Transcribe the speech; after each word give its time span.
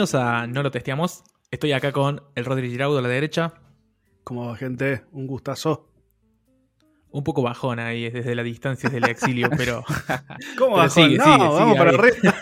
Bienvenidos 0.00 0.14
a 0.14 0.46
No 0.46 0.62
lo 0.62 0.70
testeamos. 0.70 1.22
Estoy 1.50 1.72
acá 1.72 1.92
con 1.92 2.22
el 2.34 2.46
Rodri 2.46 2.70
Giraudo 2.70 3.00
a 3.00 3.02
la 3.02 3.08
derecha. 3.08 3.52
Como 4.24 4.46
va, 4.46 4.56
gente? 4.56 5.04
Un 5.12 5.26
gustazo. 5.26 5.90
Un 7.10 7.22
poco 7.22 7.42
bajón 7.42 7.78
ahí 7.80 8.08
desde 8.08 8.34
la 8.34 8.42
distancia 8.42 8.88
del 8.88 9.04
exilio, 9.04 9.50
pero. 9.58 9.84
¿Cómo 10.56 10.76
pero 10.76 10.84
bajón? 10.84 10.90
sigue, 10.90 11.18
no, 11.18 11.24
sigue, 11.24 11.36
vamos 11.36 11.58
sigue 11.66 11.76
para 11.78 11.90
arriba. 11.90 12.34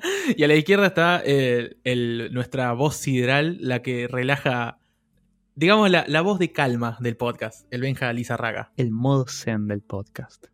Y 0.34 0.42
a 0.44 0.48
la 0.48 0.54
izquierda 0.54 0.86
está 0.86 1.20
eh, 1.26 1.76
el- 1.84 2.30
nuestra 2.32 2.72
voz 2.72 2.96
sideral, 2.96 3.58
la 3.60 3.82
que 3.82 4.08
relaja, 4.08 4.78
digamos, 5.56 5.90
la, 5.90 6.06
la 6.08 6.22
voz 6.22 6.38
de 6.38 6.52
calma 6.52 6.96
del 7.00 7.18
podcast, 7.18 7.66
el 7.70 7.82
Benja 7.82 8.10
Lizarraga. 8.14 8.72
El 8.78 8.92
modo 8.92 9.26
zen 9.28 9.68
del 9.68 9.82
podcast. 9.82 10.46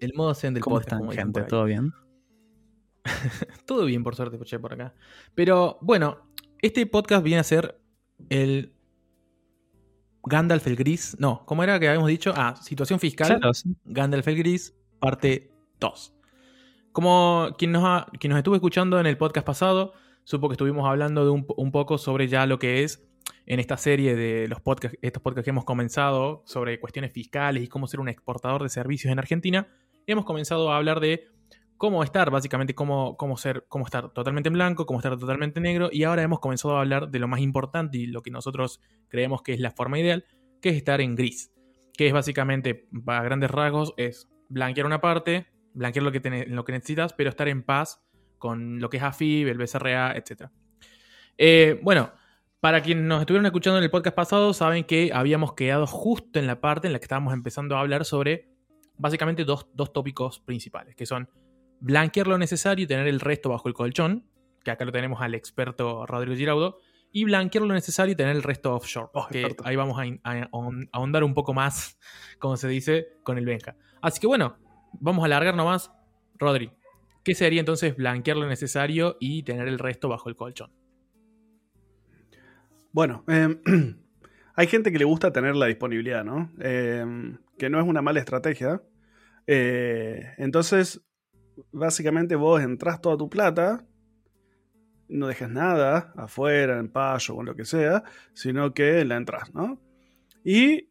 El 0.00 0.12
modo 0.12 0.34
zen 0.34 0.52
del 0.52 0.62
¿Cómo 0.62 0.76
podcast. 0.76 0.92
están, 0.92 0.98
como 0.98 1.12
gente? 1.12 1.42
¿Todo 1.44 1.64
bien? 1.64 1.94
Todo 3.66 3.84
bien, 3.84 4.02
por 4.02 4.14
suerte, 4.16 4.36
escuché 4.36 4.58
por 4.58 4.72
acá. 4.74 4.94
Pero 5.34 5.78
bueno, 5.80 6.18
este 6.60 6.86
podcast 6.86 7.22
viene 7.24 7.40
a 7.40 7.44
ser 7.44 7.80
el 8.28 8.72
Gandalf 10.24 10.66
el 10.66 10.76
Gris. 10.76 11.16
No, 11.18 11.44
¿cómo 11.46 11.62
era 11.62 11.78
que 11.80 11.88
habíamos 11.88 12.08
dicho? 12.08 12.32
Ah, 12.36 12.54
situación 12.56 13.00
fiscal. 13.00 13.28
Claro, 13.38 13.54
sí. 13.54 13.74
Gandalf 13.84 14.26
el 14.28 14.36
Gris, 14.36 14.74
parte 14.98 15.50
2. 15.80 16.14
Como 16.92 17.50
quien 17.56 17.72
nos, 17.72 17.84
ha- 17.84 18.06
quien 18.18 18.30
nos 18.30 18.38
estuvo 18.38 18.54
escuchando 18.54 18.98
en 18.98 19.06
el 19.06 19.16
podcast 19.16 19.46
pasado, 19.46 19.92
supo 20.24 20.48
que 20.48 20.54
estuvimos 20.54 20.86
hablando 20.88 21.24
de 21.24 21.30
un, 21.30 21.46
un 21.56 21.70
poco 21.72 21.96
sobre 21.98 22.28
ya 22.28 22.46
lo 22.46 22.58
que 22.58 22.82
es 22.82 23.04
en 23.46 23.60
esta 23.60 23.76
serie 23.76 24.14
de 24.16 24.48
los 24.48 24.60
podcasts, 24.60 24.98
estos 25.00 25.22
podcasts 25.22 25.44
que 25.44 25.50
hemos 25.50 25.64
comenzado 25.64 26.42
sobre 26.44 26.80
cuestiones 26.80 27.12
fiscales 27.12 27.62
y 27.62 27.68
cómo 27.68 27.86
ser 27.86 28.00
un 28.00 28.08
exportador 28.08 28.62
de 28.62 28.68
servicios 28.68 29.12
en 29.12 29.18
Argentina. 29.18 29.68
Hemos 30.06 30.24
comenzado 30.24 30.70
a 30.72 30.76
hablar 30.76 31.00
de 31.00 31.28
cómo 31.78 32.02
estar, 32.04 32.30
básicamente, 32.30 32.74
cómo, 32.74 33.16
cómo 33.16 33.36
ser, 33.38 33.64
cómo 33.68 33.84
estar 33.86 34.10
totalmente 34.10 34.48
en 34.48 34.52
blanco, 34.54 34.84
cómo 34.84 34.98
estar 34.98 35.16
totalmente 35.16 35.60
negro, 35.60 35.88
y 35.90 36.02
ahora 36.04 36.22
hemos 36.22 36.40
comenzado 36.40 36.76
a 36.76 36.80
hablar 36.80 37.08
de 37.08 37.18
lo 37.18 37.28
más 37.28 37.40
importante 37.40 37.96
y 37.98 38.06
lo 38.06 38.20
que 38.20 38.30
nosotros 38.30 38.80
creemos 39.08 39.42
que 39.42 39.54
es 39.54 39.60
la 39.60 39.70
forma 39.70 39.98
ideal, 39.98 40.24
que 40.60 40.70
es 40.70 40.76
estar 40.76 41.00
en 41.00 41.14
gris. 41.14 41.52
Que 41.96 42.08
es 42.08 42.12
básicamente, 42.12 42.88
a 43.06 43.22
grandes 43.22 43.50
rasgos, 43.50 43.94
es 43.96 44.28
blanquear 44.48 44.86
una 44.86 45.00
parte, 45.00 45.46
blanquear 45.72 46.02
lo 46.04 46.12
que, 46.12 46.20
te- 46.20 46.46
lo 46.46 46.64
que 46.64 46.72
necesitas, 46.72 47.12
pero 47.12 47.30
estar 47.30 47.48
en 47.48 47.62
paz 47.62 48.04
con 48.38 48.80
lo 48.80 48.88
que 48.90 48.98
es 48.98 49.02
AFIB, 49.02 49.48
el 49.48 49.58
BCRA, 49.58 50.16
etc. 50.16 50.50
Eh, 51.36 51.80
bueno, 51.82 52.12
para 52.60 52.82
quienes 52.82 53.04
nos 53.04 53.20
estuvieron 53.20 53.46
escuchando 53.46 53.78
en 53.78 53.84
el 53.84 53.90
podcast 53.90 54.16
pasado, 54.16 54.52
saben 54.52 54.84
que 54.84 55.10
habíamos 55.12 55.54
quedado 55.54 55.86
justo 55.86 56.38
en 56.38 56.46
la 56.46 56.60
parte 56.60 56.86
en 56.88 56.92
la 56.92 56.98
que 56.98 57.04
estábamos 57.04 57.32
empezando 57.34 57.76
a 57.76 57.80
hablar 57.80 58.04
sobre 58.04 58.48
básicamente 58.96 59.44
dos, 59.44 59.68
dos 59.74 59.92
tópicos 59.92 60.40
principales, 60.40 60.96
que 60.96 61.06
son 61.06 61.28
blanquear 61.80 62.26
lo 62.26 62.38
necesario 62.38 62.84
y 62.84 62.86
tener 62.86 63.06
el 63.06 63.20
resto 63.20 63.50
bajo 63.50 63.68
el 63.68 63.74
colchón, 63.74 64.24
que 64.64 64.70
acá 64.70 64.84
lo 64.84 64.92
tenemos 64.92 65.20
al 65.20 65.34
experto 65.34 66.06
Rodrigo 66.06 66.36
Giraudo, 66.36 66.80
y 67.10 67.24
blanquear 67.24 67.64
lo 67.64 67.74
necesario 67.74 68.12
y 68.12 68.16
tener 68.16 68.36
el 68.36 68.42
resto 68.42 68.74
offshore, 68.74 69.08
Oh, 69.14 69.26
que 69.28 69.56
ahí 69.64 69.76
vamos 69.76 69.98
a, 69.98 70.48
ahondar 70.92 71.24
un 71.24 71.34
poco 71.34 71.54
más, 71.54 71.98
como 72.38 72.56
se 72.56 72.68
dice, 72.68 73.08
con 73.22 73.38
el 73.38 73.46
Benja. 73.46 73.76
Así 74.02 74.20
que 74.20 74.26
bueno, 74.26 74.58
vamos 75.00 75.22
a 75.22 75.26
alargar 75.26 75.54
nomás. 75.54 75.90
Rodri, 76.38 76.70
¿qué 77.24 77.34
sería 77.34 77.60
entonces 77.60 77.96
blanquear 77.96 78.36
lo 78.36 78.46
necesario 78.46 79.16
y 79.20 79.42
tener 79.42 79.68
el 79.68 79.78
resto 79.78 80.08
bajo 80.08 80.28
el 80.28 80.36
colchón? 80.36 80.70
Bueno, 82.92 83.24
eh, 83.28 83.56
hay 84.54 84.66
gente 84.66 84.92
que 84.92 84.98
le 84.98 85.04
gusta 85.04 85.32
tener 85.32 85.56
la 85.56 85.66
disponibilidad, 85.66 86.24
¿no? 86.24 86.52
Eh, 86.60 87.04
que 87.58 87.70
no 87.70 87.80
es 87.80 87.86
una 87.86 88.02
mala 88.02 88.20
estrategia. 88.20 88.82
Eh, 89.46 90.34
entonces, 90.36 91.02
básicamente 91.72 92.36
vos 92.36 92.60
entras 92.60 93.00
toda 93.00 93.16
tu 93.16 93.28
plata, 93.28 93.84
no 95.08 95.26
dejes 95.26 95.48
nada 95.48 96.12
afuera, 96.16 96.78
en 96.78 96.88
payo 96.90 97.34
o 97.34 97.40
en 97.40 97.46
lo 97.46 97.54
que 97.54 97.64
sea, 97.64 98.02
sino 98.32 98.72
que 98.72 99.04
la 99.04 99.16
entras, 99.16 99.52
¿no? 99.54 99.80
Y, 100.44 100.90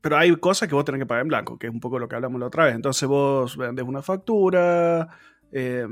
pero 0.00 0.18
hay 0.18 0.34
cosas 0.36 0.68
que 0.68 0.74
vos 0.74 0.84
tenés 0.84 1.00
que 1.00 1.06
pagar 1.06 1.22
en 1.22 1.28
blanco, 1.28 1.58
que 1.58 1.66
es 1.66 1.72
un 1.72 1.80
poco 1.80 1.98
lo 1.98 2.08
que 2.08 2.16
hablamos 2.16 2.40
la 2.40 2.46
otra 2.46 2.66
vez. 2.66 2.74
Entonces 2.74 3.08
vos 3.08 3.56
vendés 3.56 3.84
una 3.84 4.02
factura, 4.02 5.08
eh, 5.50 5.86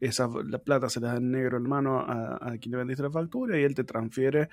esa 0.00 0.28
la 0.44 0.58
plata 0.58 0.88
se 0.88 1.00
la 1.00 1.12
da 1.12 1.16
en 1.16 1.30
negro 1.30 1.56
en 1.56 1.64
mano 1.64 2.00
a, 2.00 2.38
a 2.40 2.58
quien 2.58 2.72
le 2.72 2.78
vendiste 2.78 3.02
la 3.02 3.10
factura 3.10 3.58
y 3.58 3.64
él 3.64 3.74
te 3.74 3.84
transfiere 3.84 4.48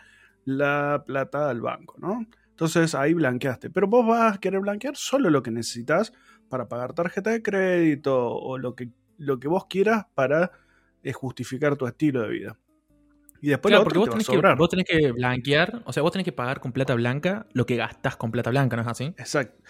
la 0.45 1.03
plata 1.05 1.49
al 1.49 1.61
banco, 1.61 1.95
¿no? 1.99 2.25
Entonces 2.49 2.95
ahí 2.95 3.13
blanqueaste. 3.13 3.69
Pero 3.69 3.87
vos 3.87 4.05
vas 4.05 4.35
a 4.35 4.39
querer 4.39 4.59
blanquear 4.59 4.95
solo 4.95 5.29
lo 5.29 5.41
que 5.43 5.51
necesitas 5.51 6.13
para 6.53 6.69
pagar 6.69 6.93
tarjeta 6.93 7.31
de 7.31 7.41
crédito 7.41 8.31
o 8.31 8.59
lo 8.59 8.75
que, 8.75 8.91
lo 9.17 9.39
que 9.39 9.47
vos 9.47 9.65
quieras 9.65 10.05
para 10.13 10.51
eh, 11.01 11.11
justificar 11.11 11.75
tu 11.77 11.87
estilo 11.87 12.21
de 12.21 12.29
vida. 12.29 12.59
Y 13.41 13.49
después 13.49 13.71
Claro, 13.71 13.79
lo 13.79 13.85
porque 13.85 13.97
vos 13.97 14.09
tenés, 14.11 14.27
que, 14.27 14.55
vos 14.55 14.69
tenés 14.69 14.85
que 14.85 15.11
blanquear, 15.11 15.81
o 15.83 15.91
sea, 15.91 16.03
vos 16.03 16.11
tenés 16.11 16.25
que 16.25 16.31
pagar 16.31 16.59
con 16.59 16.71
plata 16.71 16.93
blanca 16.93 17.47
lo 17.53 17.65
que 17.65 17.75
gastás 17.75 18.17
con 18.17 18.29
plata 18.29 18.51
blanca, 18.51 18.75
¿no 18.75 18.83
es 18.83 18.87
así? 18.87 19.05
Exacto. 19.17 19.63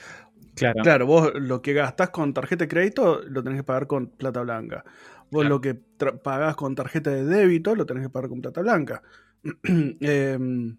Claro. 0.56 0.84
Claro, 0.84 1.06
vos 1.06 1.32
lo 1.36 1.62
que 1.62 1.72
gastás 1.72 2.10
con 2.10 2.34
tarjeta 2.34 2.66
de 2.66 2.68
crédito 2.68 3.22
lo 3.26 3.42
tenés 3.42 3.60
que 3.60 3.64
pagar 3.64 3.88
con 3.88 4.08
plata 4.08 4.42
blanca. 4.42 4.84
Vos 5.32 5.44
Claro. 5.44 5.56
lo 5.56 5.62
que 5.62 5.76
pagás 6.22 6.58
con 6.58 6.76
tarjeta 6.76 7.12
de 7.12 7.24
débito 7.24 7.76
lo 7.76 7.86
tenés 7.86 8.04
que 8.04 8.10
pagar 8.10 8.28
con 8.30 8.42
plata 8.42 8.60
blanca. 8.60 9.02
Em, 10.02 10.78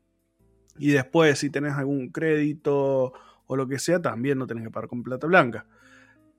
y 0.76 0.90
después, 0.90 1.38
si 1.38 1.48
tenés 1.48 1.72
algún 1.72 2.10
crédito 2.10 3.14
o 3.46 3.56
lo 3.56 3.66
que 3.66 3.78
sea, 3.78 4.02
también 4.02 4.38
lo 4.38 4.46
tenés 4.46 4.64
que 4.64 4.70
pagar 4.70 4.90
con 4.90 5.02
plata 5.02 5.26
blanca. 5.26 5.66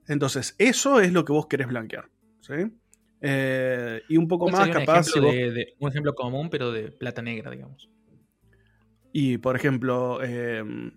Entonces, 0.08 0.54
eso 0.58 1.00
es 1.00 1.12
lo 1.12 1.24
que 1.24 1.32
vos 1.32 1.46
querés 1.46 1.68
blanquear. 1.68 2.08
¿sí? 2.40 2.54
Eh, 3.20 4.02
y 4.08 4.16
un 4.16 4.28
poco 4.28 4.44
¿Cuál 4.46 4.52
más 4.52 4.66
un 4.68 4.72
capaz. 4.72 4.92
ejemplo 5.00 5.12
si 5.12 5.20
vos- 5.20 5.34
de- 5.34 5.50
de- 5.52 5.74
un 5.80 5.88
ejemplo 5.90 6.14
común, 6.14 6.48
pero 6.50 6.70
de 6.72 6.90
plata 6.92 7.22
negra, 7.22 7.50
digamos. 7.50 7.88
Y 9.12 9.38
por 9.38 9.56
ejemplo, 9.56 10.22
em, 10.22 10.92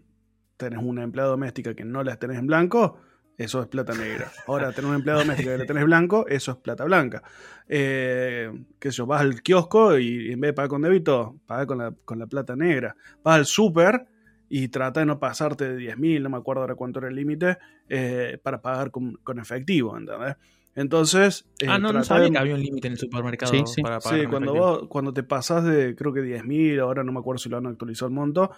tenés 0.57 0.79
una 0.83 1.03
empleada 1.03 1.29
doméstica 1.29 1.73
que 1.73 1.85
no 1.85 2.03
la 2.03 2.17
tenés 2.17 2.37
en 2.37 2.47
blanco, 2.47 2.99
eso 3.37 3.61
es 3.61 3.67
plata 3.67 3.93
negra. 3.93 4.29
Ahora, 4.47 4.71
tenés 4.73 4.89
una 4.89 4.97
empleada 4.97 5.19
doméstica 5.21 5.51
que 5.53 5.57
la 5.59 5.65
tenés 5.65 5.85
blanco, 5.85 6.27
eso 6.27 6.51
es 6.51 6.57
plata 6.57 6.83
blanca. 6.83 7.23
Eh, 7.69 8.51
qué 8.77 8.91
sé 8.91 8.97
yo, 8.97 9.05
vas 9.05 9.21
al 9.21 9.41
kiosco 9.41 9.97
y 9.97 10.33
en 10.33 10.41
vez 10.41 10.49
de 10.49 10.53
pagar 10.53 10.69
con 10.69 10.81
débito, 10.81 11.39
paga 11.45 11.65
con 11.65 11.77
la, 11.77 11.93
con 12.03 12.19
la 12.19 12.27
plata 12.27 12.57
negra. 12.57 12.93
Vas 13.23 13.37
al 13.37 13.45
súper 13.45 14.05
y 14.49 14.67
trata 14.69 14.99
de 15.01 15.05
no 15.05 15.19
pasarte 15.19 15.69
de 15.73 15.77
10.000, 15.77 16.21
no 16.23 16.29
me 16.29 16.37
acuerdo 16.37 16.61
ahora 16.61 16.75
cuánto 16.75 16.99
era 16.99 17.07
el 17.07 17.15
límite, 17.15 17.57
eh, 17.87 18.37
para 18.43 18.61
pagar 18.61 18.91
con, 18.91 19.13
con 19.23 19.39
efectivo, 19.39 19.95
¿entendés? 19.97 20.35
Entonces, 20.75 21.45
eh, 21.59 21.65
ah, 21.67 21.77
no, 21.79 21.91
no 21.91 22.03
sabía 22.03 22.25
de- 22.25 22.31
que 22.31 22.37
había 22.37 22.55
un 22.55 22.61
límite 22.61 22.87
en 22.87 22.93
el 22.93 22.99
supermercado 22.99 23.51
Sí, 23.51 23.63
sí. 23.65 23.81
para 23.81 23.99
pagar. 23.99 24.19
Sí, 24.21 24.25
cuando, 24.27 24.53
vos, 24.53 24.87
cuando 24.87 25.13
te 25.13 25.23
pasás 25.23 25.63
de, 25.65 25.95
creo 25.95 26.13
que 26.13 26.21
10.000, 26.21 26.79
ahora 26.79 27.03
no 27.03 27.11
me 27.11 27.19
acuerdo 27.19 27.39
si 27.39 27.49
lo 27.49 27.57
han 27.57 27.65
actualizado 27.67 28.07
el 28.09 28.13
monto, 28.15 28.51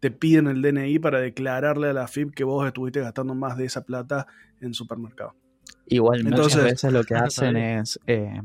te 0.00 0.10
piden 0.10 0.46
el 0.46 0.62
DNI 0.62 0.98
para 0.98 1.20
declararle 1.20 1.88
a 1.88 1.92
la 1.92 2.06
FIP 2.06 2.34
que 2.34 2.44
vos 2.44 2.66
estuviste 2.66 3.00
gastando 3.00 3.34
más 3.34 3.56
de 3.56 3.64
esa 3.66 3.84
plata 3.84 4.26
en 4.60 4.74
supermercado. 4.74 5.34
Igual 5.88 6.20
Entonces- 6.20 6.54
muchas 6.56 6.64
veces 6.64 6.92
lo 6.92 7.04
que 7.04 7.14
Ah, 7.14 7.24
hacen 7.26 7.56
es 7.56 7.98
eh, 8.06 8.40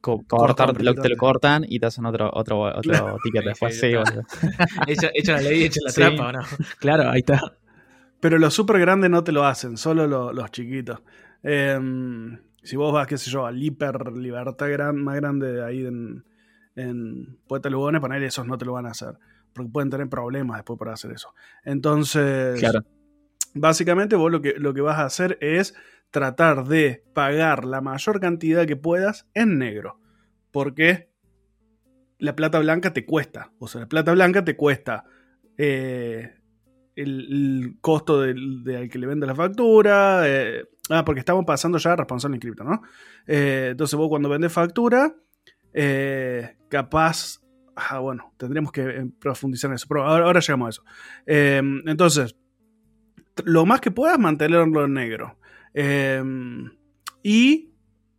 co- 0.00 0.22
cortar, 0.26 0.80
lo, 0.82 0.94
te 0.94 1.08
lo 1.08 1.16
cortan 1.16 1.64
y 1.68 1.78
te 1.80 1.86
hacen 1.86 2.06
otro, 2.06 2.30
otro, 2.32 2.60
otro 2.68 2.80
Claro. 2.82 3.16
ticket 3.22 3.44
después. 3.44 3.74
Sí, 3.74 3.80
Sí, 3.86 3.92
ya 3.92 3.98
boludo. 4.00 4.22
Echa, 4.86 5.10
echa 5.14 5.32
la 5.32 5.42
ley, 5.42 5.64
echa 5.64 5.80
la 5.84 5.90
Sí. 5.90 6.00
trampa, 6.00 6.28
¿o 6.28 6.32
no? 6.32 6.40
Claro, 6.78 7.10
ahí 7.10 7.20
está. 7.20 7.40
Pero 8.20 8.38
los 8.38 8.52
super 8.54 8.78
grandes 8.80 9.10
no 9.10 9.22
te 9.22 9.32
lo 9.32 9.44
hacen, 9.44 9.76
solo 9.76 10.06
lo- 10.06 10.32
los 10.32 10.50
chiquitos. 10.50 11.00
Em, 11.42 12.38
si 12.62 12.76
vos 12.76 12.92
vas, 12.92 13.06
qué 13.06 13.16
sé 13.16 13.30
yo, 13.30 13.46
al 13.46 13.62
hiper 13.62 14.12
libertad 14.12 14.68
gran, 14.70 14.96
más 15.02 15.14
grande 15.16 15.52
de 15.52 15.64
ahí 15.64 15.86
en, 15.86 16.24
en 16.74 17.38
Poeta 17.46 17.70
Lugones, 17.70 18.00
poner 18.00 18.22
esos 18.24 18.46
no 18.46 18.58
te 18.58 18.64
lo 18.64 18.72
van 18.72 18.86
a 18.86 18.90
hacer. 18.90 19.14
Porque 19.52 19.70
pueden 19.70 19.88
tener 19.90 20.08
problemas 20.08 20.58
después 20.58 20.76
por 20.78 20.88
hacer 20.88 21.12
eso. 21.12 21.32
Entonces, 21.64 22.58
Claro. 22.58 22.80
básicamente 23.54 24.16
vos 24.16 24.30
lo 24.32 24.42
que, 24.42 24.54
lo 24.58 24.74
que 24.74 24.80
vas 24.80 24.98
a 24.98 25.04
hacer 25.04 25.38
es 25.40 25.74
tratar 26.10 26.64
de 26.64 27.04
pagar 27.12 27.64
la 27.64 27.80
mayor 27.80 28.20
cantidad 28.20 28.66
que 28.66 28.76
puedas 28.76 29.28
en 29.34 29.58
negro. 29.58 30.00
Porque 30.50 31.10
la 32.18 32.34
plata 32.34 32.58
blanca 32.58 32.92
te 32.92 33.04
cuesta. 33.04 33.52
O 33.58 33.68
sea, 33.68 33.82
la 33.82 33.88
plata 33.88 34.12
blanca 34.12 34.44
te 34.44 34.56
cuesta 34.56 35.04
eh, 35.56 36.34
el, 36.96 37.28
el 37.30 37.78
costo 37.80 38.20
del, 38.20 38.64
de 38.64 38.76
al 38.76 38.88
que 38.88 38.98
le 38.98 39.06
vende 39.06 39.26
la 39.26 39.34
factura. 39.34 40.22
eh, 40.26 40.64
ah, 40.90 41.04
porque 41.04 41.20
estamos 41.20 41.44
pasando 41.44 41.78
ya 41.78 41.92
a 41.92 41.96
responsable 41.96 42.36
en 42.36 42.40
cripto, 42.40 42.64
¿no? 42.64 42.82
Eh, 43.26 43.68
entonces 43.72 43.96
vos 43.96 44.08
cuando 44.08 44.28
vendes 44.28 44.52
factura, 44.52 45.14
capaz... 46.68 47.40
Ah, 47.80 48.00
bueno, 48.00 48.32
tendríamos 48.36 48.72
que 48.72 49.08
profundizar 49.20 49.70
en 49.70 49.76
eso. 49.76 49.86
Pero 49.88 50.04
ahora, 50.04 50.24
ahora 50.24 50.40
llegamos 50.40 50.66
a 50.66 50.70
eso. 50.70 50.84
Entonces, 51.86 52.34
lo 53.44 53.66
más 53.66 53.80
que 53.80 53.92
puedas 53.92 54.18
mantenerlo 54.18 54.84
en 54.84 54.94
negro. 54.94 55.38
Eh, 55.80 56.20
y 57.22 57.70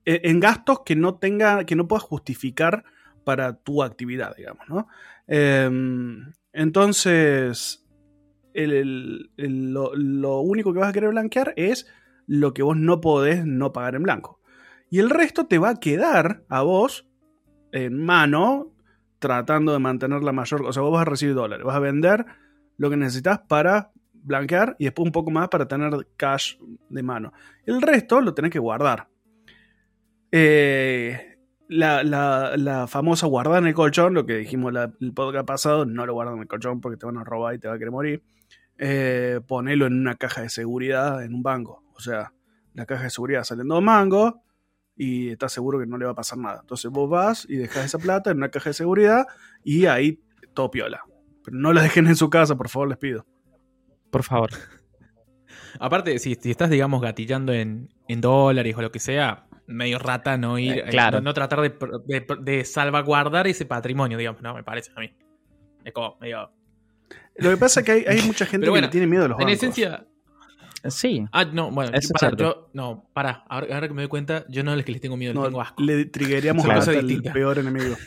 eh, 0.06 0.22
en 0.24 0.40
gastos 0.40 0.84
que 0.86 0.96
no 0.96 1.16
tenga, 1.16 1.66
que 1.66 1.76
no 1.76 1.90
puedas 1.90 2.04
justificar 2.04 2.86
para 3.26 3.58
tu 3.58 3.84
actividad, 3.84 4.34
digamos, 4.38 4.64
¿no? 4.70 4.88
Eh, 5.28 5.70
entonces, 6.54 7.86
el- 8.54 9.30
lo 9.36 10.40
único 10.40 10.72
que 10.72 10.80
vas 10.80 10.90
a 10.90 10.94
querer 10.94 11.10
blanquear 11.10 11.54
es 11.58 11.86
lo 12.28 12.54
que 12.54 12.64
vos 12.64 12.78
no 12.78 13.02
podés 13.02 13.46
no 13.46 13.74
pagar 13.74 13.96
en 13.96 14.04
blanco. 14.04 14.40
Y 14.90 15.00
el 15.00 15.10
resto 15.10 15.48
te 15.48 15.60
va 15.60 15.70
a 15.72 15.80
quedar 15.82 16.46
a 16.48 16.62
vos 16.62 17.10
en 17.74 17.98
mano 17.98 18.74
tratando 19.20 19.74
de 19.74 19.80
mantener 19.80 20.24
la 20.24 20.32
mayor. 20.32 20.64
O 20.64 20.72
sea, 20.72 20.82
vos 20.82 20.94
vas 20.94 21.02
a 21.02 21.10
recibir 21.10 21.36
dólares, 21.36 21.66
vas 21.66 21.76
a 21.76 21.80
vender 21.80 22.26
lo 22.78 22.90
que 22.90 22.96
necesitas 22.98 23.40
para 23.50 23.92
blanquear 24.24 24.76
y 24.80 24.86
después 24.86 25.06
un 25.06 25.12
poco 25.12 25.32
más 25.32 25.48
para 25.50 25.68
tener 25.68 26.08
cash 26.18 26.56
de 26.90 27.04
mano. 27.04 27.34
El 27.66 27.82
resto 27.82 28.22
lo 28.22 28.34
tenés 28.34 28.52
que 28.52 28.60
guardar. 28.60 29.08
Eh, 30.32 31.38
la, 31.68 32.04
la- 32.04 32.88
famosa 32.88 33.28
guardar 33.28 33.60
en 33.62 33.68
el 33.68 33.74
colchón, 33.74 34.14
lo 34.14 34.26
que 34.26 34.38
dijimos 34.38 34.74
la- 34.74 34.92
el 35.00 35.14
podcast 35.14 35.46
pasado, 35.46 35.86
no 35.86 36.06
lo 36.06 36.14
guardan 36.14 36.36
en 36.36 36.42
el 36.42 36.48
colchón 36.48 36.82
porque 36.82 36.98
te 36.98 37.06
van 37.06 37.18
a 37.18 37.24
robar 37.24 37.56
y 37.56 37.60
te 37.60 37.68
va 37.68 37.76
a 37.76 37.78
querer 37.78 37.92
morir. 37.92 38.24
Eh, 38.78 39.42
ponelo 39.48 39.86
en 39.86 39.94
una 40.00 40.16
caja 40.16 40.42
de 40.42 40.50
seguridad 40.50 41.24
en 41.24 41.34
un 41.34 41.44
banco. 41.44 41.84
O 41.96 42.00
sea, 42.00 42.34
la 42.74 42.86
caja 42.86 43.04
de 43.04 43.10
seguridad 43.10 43.44
salen 43.44 43.68
dos 43.68 43.82
mangos 43.84 44.36
y 44.96 45.30
estás 45.30 45.52
seguro 45.52 45.80
que 45.80 45.86
no 45.86 45.98
le 45.98 46.06
va 46.06 46.12
a 46.12 46.16
pasar 46.16 46.38
nada. 46.40 46.60
Entonces 46.62 46.90
vos 46.92 47.10
vas 47.10 47.46
y 47.50 47.58
dejas 47.58 47.86
esa 47.86 47.98
plata 48.00 48.32
en 48.32 48.38
una 48.38 48.50
caja 48.50 48.70
de 48.70 48.74
seguridad 48.74 49.26
y 49.64 49.86
ahí 49.86 50.22
todo 50.54 50.72
piola. 50.72 51.02
Pero 51.44 51.58
no 51.58 51.74
la 51.74 51.82
dejen 51.82 52.08
en 52.08 52.16
su 52.16 52.30
casa, 52.30 52.56
por 52.56 52.70
favor, 52.70 52.88
les 52.90 52.98
pido. 52.98 53.26
Por 54.12 54.24
favor. 54.24 54.50
Aparte, 55.80 56.18
si, 56.20 56.36
si 56.36 56.52
estás, 56.52 56.70
digamos, 56.70 57.02
gatillando 57.02 57.54
en, 57.54 57.90
en 58.08 58.22
dólares 58.22 58.76
o 58.78 58.82
lo 58.82 58.92
que 58.92 59.00
sea, 59.00 59.46
medio 59.68 60.00
rata 60.00 60.38
no 60.38 60.58
ir, 60.58 60.74
Eh, 60.74 60.84
eh, 60.88 60.90
claro. 60.90 61.20
no, 61.20 61.26
no 61.26 61.34
tratar 61.34 61.62
de, 61.62 61.70
de 62.06 62.26
de 62.42 62.66
salvaguardar 62.66 63.48
ese 63.48 63.66
patrimonio, 63.66 64.18
digamos, 64.18 64.42
no, 64.42 64.54
me 64.56 64.64
parece 64.64 64.92
a 64.96 65.00
mí. 65.00 65.14
Es 65.84 65.94
como 65.94 66.18
medio... 66.20 66.52
Lo 67.38 67.52
que 67.52 67.58
pasa 67.58 67.80
es 67.82 67.86
que 67.86 67.92
hay, 67.94 68.06
hay 68.08 68.22
mucha 68.24 68.46
gente 68.48 68.60
Pero 68.66 68.72
que 68.74 68.80
bueno, 68.80 68.88
le 68.88 68.92
tiene 68.92 69.08
miedo 69.08 69.26
a 69.26 69.28
los 69.30 69.40
En 69.40 69.46
bancos. 69.46 69.54
esencia... 69.64 70.06
Sí. 70.88 71.26
Ah, 71.34 71.44
no, 71.46 71.72
bueno, 71.72 71.92
Eso 71.92 72.08
es 72.08 72.12
para, 72.14 72.30
cierto. 72.36 72.44
yo... 72.44 72.70
No, 72.74 73.10
para, 73.14 73.44
ahora, 73.50 73.68
ahora 73.76 73.88
que 73.90 73.94
me 73.94 74.02
doy 74.02 74.10
cuenta, 74.10 74.46
yo 74.50 74.64
no 74.64 74.74
es 74.74 74.86
que 74.86 74.92
les 74.94 75.02
tengo 75.02 75.18
miedo, 75.18 75.34
les 75.34 75.40
No, 75.42 75.46
tengo 75.48 75.62
asco. 75.62 75.84
le 75.84 76.06
triggeríamos 76.06 76.64
Claro. 76.64 76.92
el 76.92 77.06
distinta. 77.08 77.34
peor 77.34 77.60
enemigo. 77.60 77.96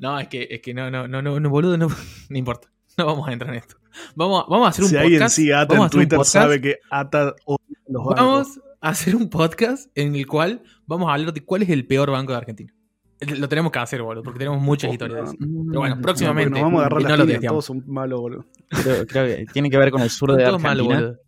No, 0.00 0.18
es 0.18 0.28
que, 0.28 0.46
es 0.50 0.60
que 0.62 0.72
no, 0.72 0.90
no, 0.90 1.06
no, 1.08 1.20
no, 1.20 1.38
no, 1.38 1.50
boludo, 1.50 1.76
no, 1.76 1.88
no 2.30 2.38
importa. 2.38 2.68
No 2.96 3.06
vamos 3.06 3.28
a 3.28 3.32
entrar 3.32 3.52
en 3.52 3.58
esto. 3.60 3.76
Vamos, 4.14 4.44
a- 4.44 4.50
vamos 4.50 4.66
a 4.66 4.70
hacer 4.70 4.84
un 4.84 4.88
Si 4.90 4.94
podcast. 4.96 5.12
alguien 5.12 5.30
sigue 5.30 5.54
a 5.54 5.60
Ata 5.60 5.74
vamos 5.74 5.82
a 5.82 5.84
en 5.84 5.86
hacer 5.88 5.96
un 5.96 6.00
Twitter, 6.02 6.16
podcast. 6.16 6.32
sabe 6.32 6.60
que 6.60 6.76
Ata 6.90 7.34
odia 7.44 7.78
los 7.88 8.04
bancos. 8.04 8.16
Vamos 8.16 8.60
a 8.80 8.88
hacer 8.90 9.16
un 9.16 9.28
podcast 9.30 9.90
en 9.94 10.14
el 10.14 10.26
cual 10.26 10.62
vamos 10.86 11.08
a 11.08 11.14
hablar 11.14 11.32
de 11.32 11.44
cuál 11.44 11.62
es 11.62 11.68
el 11.70 11.86
peor 11.86 12.10
banco 12.10 12.32
de 12.32 12.38
Argentina. 12.38 12.72
Lo 13.20 13.48
tenemos 13.48 13.72
que 13.72 13.78
hacer, 13.80 14.00
boludo, 14.00 14.22
porque 14.22 14.38
tenemos 14.38 14.60
muchas 14.62 14.90
Oh, 14.90 14.92
historias. 14.92 15.16
de 15.18 15.24
no. 15.24 15.30
eso. 15.32 15.64
Pero 15.70 15.80
bueno, 15.80 16.00
próximamente. 16.00 16.50
Nos 16.50 16.62
vamos 16.62 16.78
a 16.82 16.86
agarrar 16.86 17.02
no 17.02 17.08
las 17.16 17.26
testeamos. 17.26 17.48
todos 17.52 17.64
son 17.64 17.84
malos, 17.92 18.20
boludo. 18.20 18.44
Creo, 18.68 19.06
creo 19.06 19.26
que 19.26 19.46
tiene 19.52 19.70
que 19.70 19.76
ver 19.78 19.90
con 19.90 20.02
el 20.02 20.10
sur 20.10 20.28
Son 20.30 20.38
de 20.38 20.44
todos 20.44 20.62
malos, 20.62 20.86
Argentina. 20.86 21.08
boludo. 21.10 21.22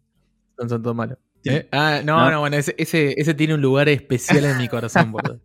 Son, 0.59 0.69
son 0.69 0.83
todos 0.83 0.97
malos. 0.97 1.19
Sí. 1.43 1.51
¿Eh? 1.51 1.69
Ah, 1.73 2.01
no, 2.05 2.17
No. 2.19 2.31
no, 2.31 2.41
bueno, 2.41 2.57
ese, 2.59 2.75
ese, 2.79 3.15
ese 3.17 3.35
tiene 3.35 3.55
un 3.55 3.61
lugar 3.63 3.89
especial 3.89 4.45
en 4.45 4.59
mi 4.59 4.69
corazón, 4.69 5.11
boludo. 5.13 5.41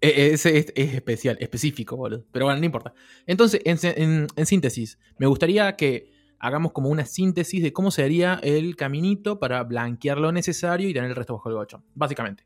E- 0.00 0.32
Ese 0.32 0.58
es, 0.58 0.72
es 0.74 0.94
especial, 0.94 1.36
específico, 1.40 1.96
boludo. 1.96 2.24
Pero 2.32 2.46
bueno, 2.46 2.58
no 2.58 2.66
importa. 2.66 2.92
Entonces, 3.26 3.60
en, 3.64 3.78
en- 4.02 4.26
en 4.34 4.46
síntesis, 4.46 4.98
me 5.18 5.26
gustaría 5.28 5.76
que 5.76 6.10
hagamos 6.42 6.72
como 6.72 6.90
una 6.90 7.06
síntesis 7.06 7.62
de 7.62 7.72
cómo 7.72 7.90
sería 7.90 8.38
el 8.42 8.76
caminito 8.76 9.38
para 9.38 9.62
blanquear 9.64 10.18
lo 10.18 10.30
necesario 10.32 10.88
y 10.88 10.92
tener 10.92 11.08
el 11.10 11.16
resto 11.16 11.34
bajo 11.34 11.48
el 11.48 11.54
colchón. 11.54 11.82
Básicamente. 11.94 12.44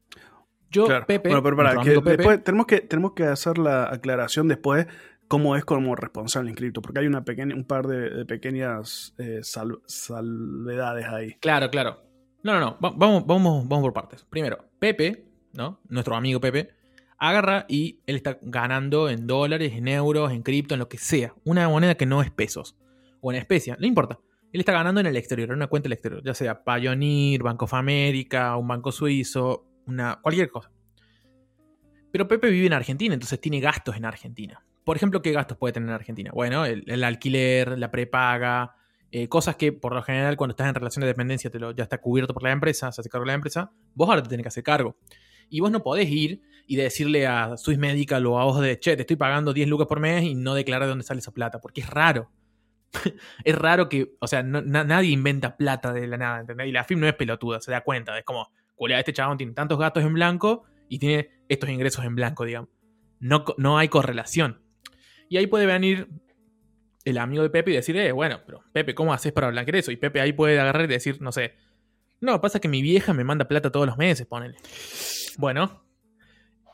Yo, 0.70 0.86
Claro. 0.86 1.06
Pepe, 1.06 1.28
bueno, 1.30 1.42
pero 1.42 1.56
para, 1.56 1.74
nuestro 1.74 1.82
que 1.84 1.90
amigo 1.90 2.02
Pepe, 2.04 2.16
después 2.18 2.44
tenemos 2.44 2.66
que, 2.66 2.80
tenemos 2.82 3.12
que 3.14 3.24
hacer 3.24 3.58
la 3.58 3.84
aclaración 3.92 4.46
después 4.48 4.86
cómo 5.28 5.56
es 5.56 5.64
como 5.64 5.96
responsable 5.96 6.50
inscripto, 6.50 6.80
porque 6.82 7.00
hay 7.00 7.06
una 7.06 7.24
pequeña, 7.24 7.54
un 7.56 7.64
par 7.64 7.86
de, 7.88 8.10
de 8.10 8.24
pequeñas 8.26 9.14
eh, 9.18 9.40
sal- 9.42 9.80
salvedades 9.86 11.06
ahí. 11.06 11.34
Claro, 11.40 11.70
claro. 11.70 12.02
No, 12.42 12.52
no, 12.54 12.60
no. 12.60 12.78
Va- 12.84 12.92
Vamos, 12.96 13.26
vamos, 13.26 13.66
vamos 13.68 13.82
por 13.84 13.92
partes. 13.92 14.24
Primero, 14.28 14.58
Pepe, 14.78 15.24
¿no? 15.52 15.80
Nuestro 15.88 16.14
amigo 16.16 16.40
Pepe, 16.40 16.70
agarra 17.18 17.64
y 17.68 18.00
él 18.06 18.16
está 18.16 18.38
ganando 18.42 19.08
en 19.08 19.26
dólares, 19.26 19.72
en 19.74 19.88
euros, 19.88 20.30
en 20.32 20.42
cripto, 20.42 20.74
en 20.74 20.80
lo 20.80 20.88
que 20.88 20.98
sea. 20.98 21.32
Una 21.44 21.68
moneda 21.68 21.94
que 21.96 22.06
no 22.06 22.22
es 22.22 22.30
pesos. 22.30 22.76
O 23.20 23.32
en 23.32 23.38
especia, 23.38 23.76
no 23.78 23.86
importa. 23.86 24.18
Él 24.52 24.60
está 24.60 24.72
ganando 24.72 25.00
en 25.00 25.06
el 25.06 25.16
exterior, 25.16 25.48
en 25.50 25.56
una 25.56 25.66
cuenta 25.66 25.86
del 25.86 25.94
exterior. 25.94 26.22
Ya 26.24 26.34
sea 26.34 26.62
Pioneer, 26.62 27.42
Bank 27.42 27.62
of 27.62 27.74
America, 27.74 28.56
un 28.56 28.68
banco 28.68 28.92
suizo, 28.92 29.66
una, 29.86 30.18
cualquier 30.22 30.48
cosa. 30.48 30.70
Pero 32.12 32.28
Pepe 32.28 32.50
vive 32.50 32.66
en 32.66 32.72
Argentina, 32.72 33.14
entonces 33.14 33.40
tiene 33.40 33.60
gastos 33.60 33.96
en 33.96 34.04
Argentina. 34.04 34.64
Por 34.84 34.96
ejemplo, 34.96 35.20
¿qué 35.20 35.32
gastos 35.32 35.58
puede 35.58 35.72
tener 35.72 35.88
en 35.88 35.94
Argentina? 35.94 36.30
Bueno, 36.32 36.64
el, 36.64 36.84
el 36.86 37.04
alquiler, 37.04 37.78
la 37.78 37.90
prepaga, 37.90 38.76
eh, 39.12 39.28
cosas 39.28 39.56
que 39.56 39.72
por 39.72 39.94
lo 39.94 40.02
general 40.02 40.36
cuando 40.36 40.52
estás 40.52 40.68
en 40.68 40.74
relación 40.74 41.00
de 41.00 41.06
dependencia 41.06 41.48
te 41.48 41.58
lo, 41.58 41.72
ya 41.72 41.84
está 41.84 41.98
cubierto 41.98 42.34
por 42.34 42.42
la 42.42 42.50
empresa, 42.50 42.90
se 42.90 43.00
hace 43.00 43.08
cargo 43.08 43.24
de 43.24 43.28
la 43.28 43.34
empresa, 43.34 43.70
vos 43.94 44.08
ahora 44.08 44.22
te 44.22 44.28
tenés 44.28 44.44
que 44.44 44.48
hacer 44.48 44.62
cargo. 44.62 44.96
Y 45.48 45.60
vos 45.60 45.70
no 45.70 45.82
podés 45.82 46.08
ir 46.10 46.42
y 46.66 46.76
decirle 46.76 47.26
a 47.26 47.56
Swiss 47.56 47.78
Medical 47.78 48.26
o 48.26 48.40
a 48.40 48.44
vos 48.44 48.60
de, 48.60 48.78
che, 48.80 48.96
te 48.96 49.02
estoy 49.02 49.16
pagando 49.16 49.52
10 49.52 49.68
lucas 49.68 49.86
por 49.86 50.00
mes 50.00 50.24
y 50.24 50.34
no 50.34 50.54
declarar 50.54 50.82
de 50.82 50.88
dónde 50.88 51.04
sale 51.04 51.20
esa 51.20 51.32
plata, 51.32 51.60
porque 51.60 51.82
es 51.82 51.88
raro. 51.88 52.30
es 53.44 53.54
raro 53.56 53.88
que, 53.88 54.16
o 54.20 54.26
sea, 54.26 54.42
nadie 54.42 55.10
inventa 55.10 55.56
plata 55.56 55.92
de 55.92 56.06
la 56.06 56.16
nada, 56.16 56.40
¿entendés? 56.40 56.68
Y 56.68 56.72
la 56.72 56.84
FIM 56.84 57.00
no 57.00 57.08
es 57.08 57.14
pelotuda, 57.14 57.60
se 57.60 57.70
da 57.70 57.82
cuenta, 57.82 58.18
es 58.18 58.24
como, 58.24 58.50
este 58.88 59.12
chabón 59.12 59.38
tiene 59.38 59.52
tantos 59.52 59.78
gastos 59.78 60.04
en 60.04 60.14
blanco 60.14 60.64
y 60.88 60.98
tiene 60.98 61.30
estos 61.48 61.70
ingresos 61.70 62.04
en 62.04 62.14
blanco, 62.14 62.44
digamos. 62.44 62.70
No, 63.18 63.44
no 63.56 63.78
hay 63.78 63.88
correlación. 63.88 64.60
Y 65.28 65.38
ahí 65.38 65.46
puede 65.46 65.66
venir 65.66 66.08
el 67.04 67.18
amigo 67.18 67.42
de 67.42 67.50
Pepe 67.50 67.70
y 67.70 67.74
decir, 67.74 67.96
eh, 67.96 68.12
bueno, 68.12 68.40
pero 68.44 68.64
Pepe, 68.72 68.94
¿cómo 68.94 69.12
haces 69.12 69.32
para 69.32 69.48
blanquear 69.48 69.76
eso? 69.76 69.92
Y 69.92 69.96
Pepe 69.96 70.20
ahí 70.20 70.32
puede 70.32 70.58
agarrar 70.58 70.84
y 70.84 70.88
decir, 70.88 71.20
no 71.22 71.32
sé, 71.32 71.54
no, 72.20 72.40
pasa 72.40 72.60
que 72.60 72.68
mi 72.68 72.82
vieja 72.82 73.12
me 73.12 73.24
manda 73.24 73.46
plata 73.46 73.70
todos 73.70 73.86
los 73.86 73.96
meses, 73.96 74.26
ponele. 74.26 74.56
Bueno, 75.38 75.84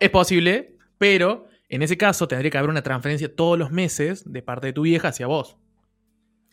es 0.01 0.11
posible, 0.11 0.77
pero 0.99 1.49
en 1.69 1.83
ese 1.83 1.97
caso 1.97 2.29
tendría 2.29 2.51
que 2.51 2.59
haber 2.59 2.71
una 2.71 2.83
transferencia 2.83 3.35
todos 3.35 3.59
los 3.59 3.71
meses 3.71 4.31
de 4.31 4.43
parte 4.43 4.69
de 4.69 4.73
tu 4.73 4.83
vieja 4.83 5.09
hacia 5.09 5.27
vos. 5.27 5.59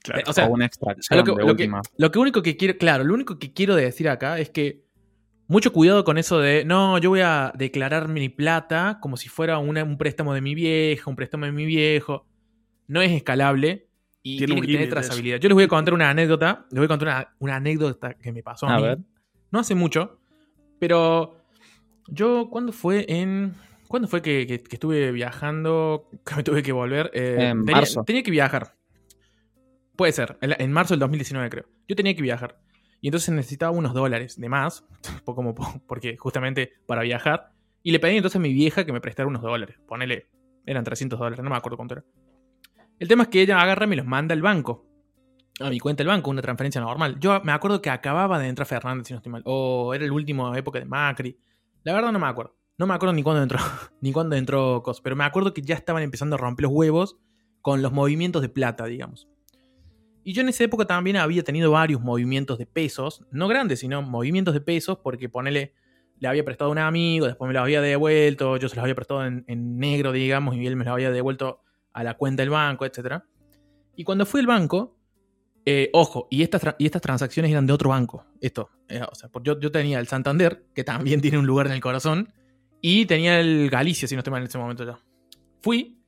Claro. 0.04 0.24
O 0.28 0.34
sea, 0.34 0.48
o 0.48 0.52
una 0.52 0.66
a 0.66 0.68
extracción 0.68 1.18
lo 1.20 1.24
que, 1.26 1.32
de 1.32 1.48
lo 1.48 1.56
que- 1.56 1.72
lo 1.98 2.12
que 2.12 2.20
único 2.20 2.42
que 2.42 2.56
quiero, 2.58 2.78
claro, 2.78 3.04
lo 3.04 3.14
único 3.14 3.38
que 3.38 3.54
quiero 3.54 3.76
decir 3.76 4.08
acá 4.10 4.40
es 4.40 4.50
que 4.50 4.84
mucho 5.48 5.74
cuidado 5.74 6.04
con 6.04 6.18
eso 6.18 6.40
de, 6.40 6.64
no, 6.64 6.98
yo 7.00 7.10
voy 7.10 7.22
a 7.22 7.52
declarar 7.58 8.08
mi 8.08 8.30
plata 8.30 9.00
como 9.02 9.18
si 9.18 9.30
fuera 9.30 9.58
una- 9.58 9.84
un 9.84 9.98
préstamo 9.98 10.34
de 10.34 10.42
mi 10.42 10.56
vieja, 10.56 11.10
un 11.10 11.16
préstamo 11.16 11.46
de 11.46 11.52
mi 11.52 11.66
viejo. 11.66 12.26
No 12.88 13.02
es 13.02 13.12
escalable 13.12 13.88
y 14.24 14.38
Tiene 14.38 14.56
que 14.62 14.68
tener 14.68 14.82
eso. 14.84 14.90
trazabilidad. 14.92 15.38
Yo 15.40 15.50
les 15.50 15.56
voy 15.56 15.64
a 15.64 15.68
contar 15.68 15.94
una 15.94 16.10
anécdota, 16.10 16.66
les 16.72 16.78
voy 16.80 16.86
a 16.86 16.88
contar 16.88 17.08
una, 17.08 17.36
una 17.40 17.56
anécdota 17.58 18.14
que 18.14 18.32
me 18.32 18.42
pasó 18.44 18.68
a, 18.68 18.76
A 18.76 18.78
mí. 18.78 18.84
ver. 18.84 19.00
No 19.52 19.60
hace 19.60 19.76
mucho, 19.76 20.20
pero 20.80 21.42
yo, 22.08 22.50
¿cuándo 22.50 22.72
fue 22.72 23.06
en... 23.10 23.54
¿Cuándo 23.88 24.08
fue 24.08 24.22
que, 24.22 24.46
que- 24.46 24.60
que 24.62 24.76
estuve 24.76 25.12
viajando? 25.12 26.10
Que 26.26 26.36
me 26.36 26.44
tuve 26.44 26.62
que 26.64 26.72
volver. 26.72 27.10
Eh, 27.14 27.38
En 27.50 27.66
tenía, 27.66 27.76
marzo. 27.82 28.04
tenía 28.04 28.22
que 28.24 28.30
viajar. 28.32 28.76
Puede 30.00 30.14
ser, 30.14 30.38
en, 30.40 30.72
marzo 30.72 30.94
del 30.94 31.02
2019 31.02 31.50
creo. 31.50 31.66
Yo 31.86 31.94
tenía 31.94 32.16
que 32.16 32.22
viajar. 32.22 32.58
Y 33.02 33.10
entonces 33.10 33.36
necesitaba 33.36 33.72
unos 33.74 33.94
dólares 33.94 34.40
de 34.40 34.48
más, 34.48 34.86
como 35.26 35.54
po- 35.54 35.82
porque 35.88 36.16
justamente 36.16 36.72
para 36.86 37.02
viajar. 37.02 37.52
Y 37.84 37.92
le 37.92 38.00
pedí 38.00 38.16
entonces 38.16 38.38
a 38.38 38.40
mi 38.40 38.54
vieja 38.54 38.86
que 38.86 38.94
me 38.94 39.02
prestara 39.02 39.28
unos 39.28 39.42
dólares. 39.42 39.76
Ponele, 39.86 40.30
eran 40.66 40.86
300 40.86 41.20
dólares, 41.20 41.44
no 41.44 41.50
me 41.50 41.58
acuerdo 41.58 41.76
cuánto 41.76 41.96
era. 41.96 42.06
El 42.98 43.10
tema 43.10 43.24
es 43.24 43.30
que 43.30 43.42
ella 43.42 43.60
agarra 43.60 43.84
y 43.84 43.88
me 43.90 43.98
los 43.98 44.06
manda 44.06 44.32
al 44.32 44.42
banco. 44.42 44.86
A 45.60 45.70
mi 45.70 45.82
cuenta 45.82 46.00
del 46.02 46.08
banco, 46.08 46.30
una 46.30 46.42
transferencia 46.42 46.80
normal. 46.80 47.20
Yo 47.20 47.42
me 47.44 47.52
acuerdo 47.52 47.82
que 47.82 47.90
acababa 47.90 48.40
de 48.40 48.48
entrar 48.48 48.66
Fernández, 48.70 49.08
si 49.08 49.14
no 49.14 49.18
estoy 49.18 49.34
mal. 49.34 49.42
O 49.44 49.94
era 49.94 50.06
el 50.06 50.14
último 50.14 50.56
época 50.56 50.80
de 50.80 50.86
Macri. 50.86 51.38
La 51.84 51.92
verdad 51.92 52.14
no 52.14 52.20
me 52.20 52.28
acuerdo. 52.28 52.56
No 52.78 52.88
me 52.88 52.94
acuerdo 52.94 53.12
ni 53.12 53.22
cuándo 53.22 53.44
entró, 53.44 53.60
ni 54.00 54.14
cuándo 54.14 54.38
entró 54.38 54.82
Cos. 54.82 55.02
Pero 55.02 55.18
me 55.18 55.26
acuerdo 55.26 55.54
que 55.54 55.62
ya 55.62 55.76
estaban 55.76 56.04
empezando 56.04 56.38
a 56.38 56.40
romper 56.40 56.64
los 56.64 56.72
huevos 56.72 57.18
con 57.62 57.82
los 57.82 57.92
movimientos 57.92 58.42
de 58.42 58.48
plata, 58.48 58.86
digamos. 58.86 59.28
Y 60.24 60.34
yo 60.34 60.42
en 60.42 60.50
esa 60.50 60.64
época 60.64 60.86
también 60.86 61.18
había 61.18 61.44
tenido 61.44 61.72
varios 61.72 62.02
movimientos 62.02 62.58
de 62.58 62.66
pesos, 62.66 63.24
no 63.32 63.48
grandes, 63.48 63.80
sino 63.80 64.02
movimientos 64.02 64.54
de 64.54 64.62
pesos, 64.62 65.00
porque 65.02 65.30
ponele, 65.30 65.74
le 66.20 66.28
había 66.28 66.44
prestado 66.44 66.70
a 66.70 66.72
un 66.72 66.78
amigo, 66.78 67.26
después 67.26 67.48
me 67.48 67.54
lo 67.54 67.62
había 67.62 67.82
devuelto, 67.82 68.58
yo 68.58 68.68
se 68.70 68.76
los 68.76 68.84
había 68.84 68.96
prestado 68.96 69.26
en, 69.26 69.46
negro, 69.80 70.12
digamos, 70.12 70.56
y 70.56 70.68
él 70.68 70.76
me 70.76 70.86
lo 70.86 70.92
había 70.92 71.12
devuelto 71.12 71.62
a 71.94 72.04
la 72.04 72.16
cuenta 72.16 72.44
del 72.44 72.50
banco, 72.50 72.86
etc. 72.86 73.24
Y 73.96 74.04
cuando 74.04 74.26
fui 74.26 74.42
al 74.42 74.48
banco, 74.48 74.98
eh, 75.66 75.90
ojo, 75.94 76.28
y 76.30 76.44
estas, 76.44 76.76
y 76.78 76.86
estas 76.86 77.02
transacciones 77.02 77.52
eran 77.52 77.66
de 77.66 77.74
otro 77.74 77.90
banco. 77.90 78.26
Esto, 78.42 78.70
eh, 78.90 79.02
o 79.10 79.16
sea, 79.16 79.30
yo, 79.44 79.60
yo 79.60 79.72
tenía 79.72 80.00
el 80.00 80.08
Santander, 80.08 80.66
que 80.74 80.84
también 80.84 81.22
tiene 81.22 81.38
un 81.38 81.48
lugar 81.48 81.68
en 81.68 81.74
el 81.74 81.82
corazón, 81.82 82.34
y 82.82 83.06
tenía 83.06 83.40
el 83.40 83.70
Galicia, 83.70 84.08
si 84.08 84.16
no 84.16 84.20
estoy 84.20 84.32
mal 84.32 84.42
en 84.42 84.48
ese 84.48 84.58
momento 84.58 84.86
ya. 84.86 85.00
Fui, 85.62 86.00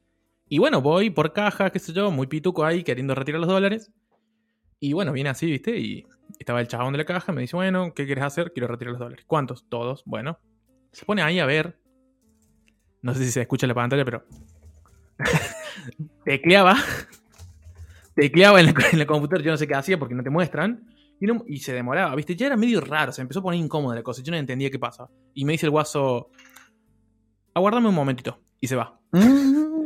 y 0.48 0.58
bueno, 0.58 0.82
voy 0.82 1.10
por 1.10 1.32
caja, 1.32 1.70
qué 1.70 1.80
sé 1.80 1.94
yo, 1.94 2.12
muy 2.12 2.28
pituco 2.28 2.66
ahí, 2.66 2.84
queriendo 2.84 3.16
retirar 3.16 3.40
los 3.40 3.50
dólares. 3.50 3.92
Y 4.82 4.94
bueno, 4.94 5.14
viene 5.14 5.30
así, 5.30 5.46
¿viste? 5.46 5.78
Y 5.78 6.06
estaba 6.40 6.60
el 6.60 6.68
chabón 6.68 6.92
de 6.94 6.98
la 6.98 7.06
caja, 7.06 7.32
me 7.32 7.42
dice, 7.42 7.56
bueno, 7.56 7.94
¿qué 7.94 8.06
quieres 8.06 8.24
hacer? 8.24 8.52
Quiero 8.52 8.68
retirar 8.68 8.92
los 8.94 9.00
dólares. 9.00 9.24
¿Cuántos? 9.28 9.70
Todos. 9.70 10.02
Bueno. 10.06 10.40
Se 10.92 11.06
pone 11.06 11.22
ahí 11.22 11.40
a 11.40 11.46
ver. 11.46 11.80
No 13.02 13.14
sé 13.14 13.24
si 13.24 13.32
se 13.32 13.42
escucha 13.42 13.66
en 13.66 13.70
la 13.70 13.76
pantalla, 13.76 14.04
pero. 14.04 14.26
tecleaba. 16.26 16.76
tecleaba 18.16 18.60
en 18.60 18.68
la, 18.68 18.74
en 18.92 19.00
la 19.00 19.06
computadora, 19.06 19.46
yo 19.46 19.52
no 19.52 19.58
sé 19.58 19.68
qué 19.68 19.76
hacía 19.76 19.98
porque 20.00 20.16
no 20.16 20.24
te 20.24 20.30
muestran. 20.30 20.84
Y, 21.20 21.28
no- 21.28 21.44
y 21.48 21.60
se 21.60 21.74
demoraba, 21.74 22.16
¿viste? 22.16 22.36
Ya 22.36 22.48
era 22.48 22.58
medio 22.58 22.82
raro, 22.82 23.12
se 23.12 23.22
empezó 23.22 23.40
a 23.40 23.44
poner 23.44 23.60
incómoda 23.60 23.96
la 23.96 24.04
cosa. 24.04 24.24
Yo 24.24 24.32
no 24.32 24.38
entendía 24.38 24.72
qué 24.72 24.80
pasa. 24.80 25.08
Y 25.36 25.46
me 25.46 25.52
dice 25.54 25.68
el 25.68 25.72
guaso. 25.72 26.30
aguárdame 27.54 27.90
un 27.90 27.96
momentito. 27.96 28.40
Y 28.60 28.68
se 28.68 28.76
va. 28.76 29.00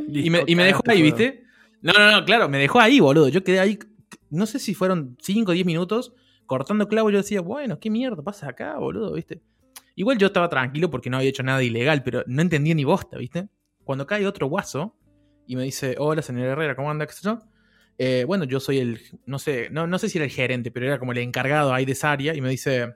Y 0.08 0.30
me, 0.30 0.44
y 0.46 0.56
me 0.56 0.64
dejó 0.64 0.84
ahí, 0.86 1.02
¿viste? 1.02 1.44
No, 1.82 1.92
no, 1.92 2.12
no, 2.12 2.26
claro, 2.26 2.48
me 2.48 2.60
dejó 2.60 2.80
ahí, 2.80 3.00
boludo. 3.00 3.28
Yo 3.28 3.44
quedé 3.44 3.60
ahí, 3.60 3.80
no 4.30 4.46
sé 4.46 4.60
si 4.60 4.74
fueron 4.74 5.18
5 5.22 5.52
o 5.52 5.54
10 5.54 5.66
minutos 5.66 6.14
cortando 6.46 6.88
clavo. 6.88 7.10
Yo 7.10 7.18
decía, 7.18 7.42
bueno, 7.42 7.80
¿qué 7.80 7.90
mierda 7.90 8.22
pasa 8.22 8.50
acá, 8.50 8.78
boludo? 8.78 9.14
¿Viste? 9.14 9.42
Igual 9.96 10.18
yo 10.18 10.28
estaba 10.28 10.50
tranquilo 10.50 10.90
porque 10.90 11.10
no 11.10 11.18
había 11.18 11.30
hecho 11.30 11.44
nada 11.44 11.64
ilegal, 11.64 12.04
pero 12.04 12.24
no 12.28 12.42
entendía 12.42 12.76
ni 12.76 12.84
bosta, 12.84 13.18
¿viste? 13.18 13.48
Cuando 13.84 14.06
cae 14.06 14.28
otro 14.28 14.48
guaso 14.48 14.96
y 15.48 15.56
me 15.56 15.64
dice, 15.64 15.96
hola, 15.98 16.22
señor 16.22 16.48
Herrera, 16.48 16.76
¿cómo 16.76 16.92
anda? 16.92 17.08
¿Qué? 17.08 17.14
Eh, 17.98 18.26
bueno, 18.28 18.44
yo 18.44 18.60
soy 18.60 18.80
el, 18.80 19.00
no 19.26 19.40
sé, 19.40 19.70
no, 19.72 19.88
no 19.88 19.98
sé 19.98 20.10
si 20.10 20.18
era 20.18 20.26
el 20.26 20.32
gerente, 20.32 20.70
pero 20.70 20.86
era 20.86 21.00
como 21.00 21.14
el 21.14 21.20
encargado 21.20 21.74
ahí 21.74 21.86
de 21.86 21.94
esa 21.94 22.12
área 22.12 22.36
y 22.36 22.42
me 22.42 22.50
dice, 22.50 22.94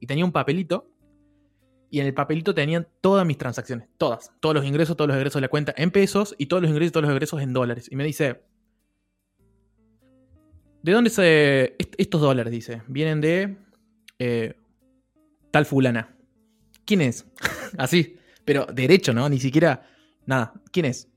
y 0.00 0.06
tenía 0.06 0.24
un 0.24 0.32
papelito 0.32 0.90
y 1.88 2.00
en 2.00 2.06
el 2.06 2.14
papelito 2.14 2.52
tenían 2.52 2.88
todas 3.00 3.24
mis 3.24 3.38
transacciones, 3.38 3.88
todas, 3.96 4.32
todos 4.40 4.56
los 4.56 4.64
ingresos, 4.64 4.96
todos 4.96 5.06
los 5.06 5.16
egresos 5.16 5.36
de 5.36 5.42
la 5.42 5.48
cuenta 5.48 5.72
en 5.76 5.92
pesos 5.92 6.34
y 6.38 6.46
todos 6.46 6.62
los 6.62 6.70
ingresos, 6.72 6.90
todos 6.90 7.04
los 7.04 7.12
egresos 7.12 7.40
en 7.40 7.52
dólares. 7.52 7.88
Y 7.88 7.94
me 7.94 8.02
dice, 8.02 8.42
¿de 10.84 10.92
dónde 10.92 11.08
se... 11.10 11.74
est- 11.78 11.94
estos 11.96 12.20
dólares, 12.20 12.52
dice, 12.52 12.82
vienen 12.88 13.20
de 13.22 13.56
eh, 14.18 14.54
tal 15.50 15.64
fulana. 15.64 16.14
¿Quién 16.84 17.00
es? 17.00 17.26
Así, 17.78 18.16
pero 18.44 18.66
derecho, 18.66 19.14
¿no? 19.14 19.26
Ni 19.30 19.40
siquiera, 19.40 19.88
nada, 20.26 20.52
¿quién 20.70 20.84
es? 20.86 21.08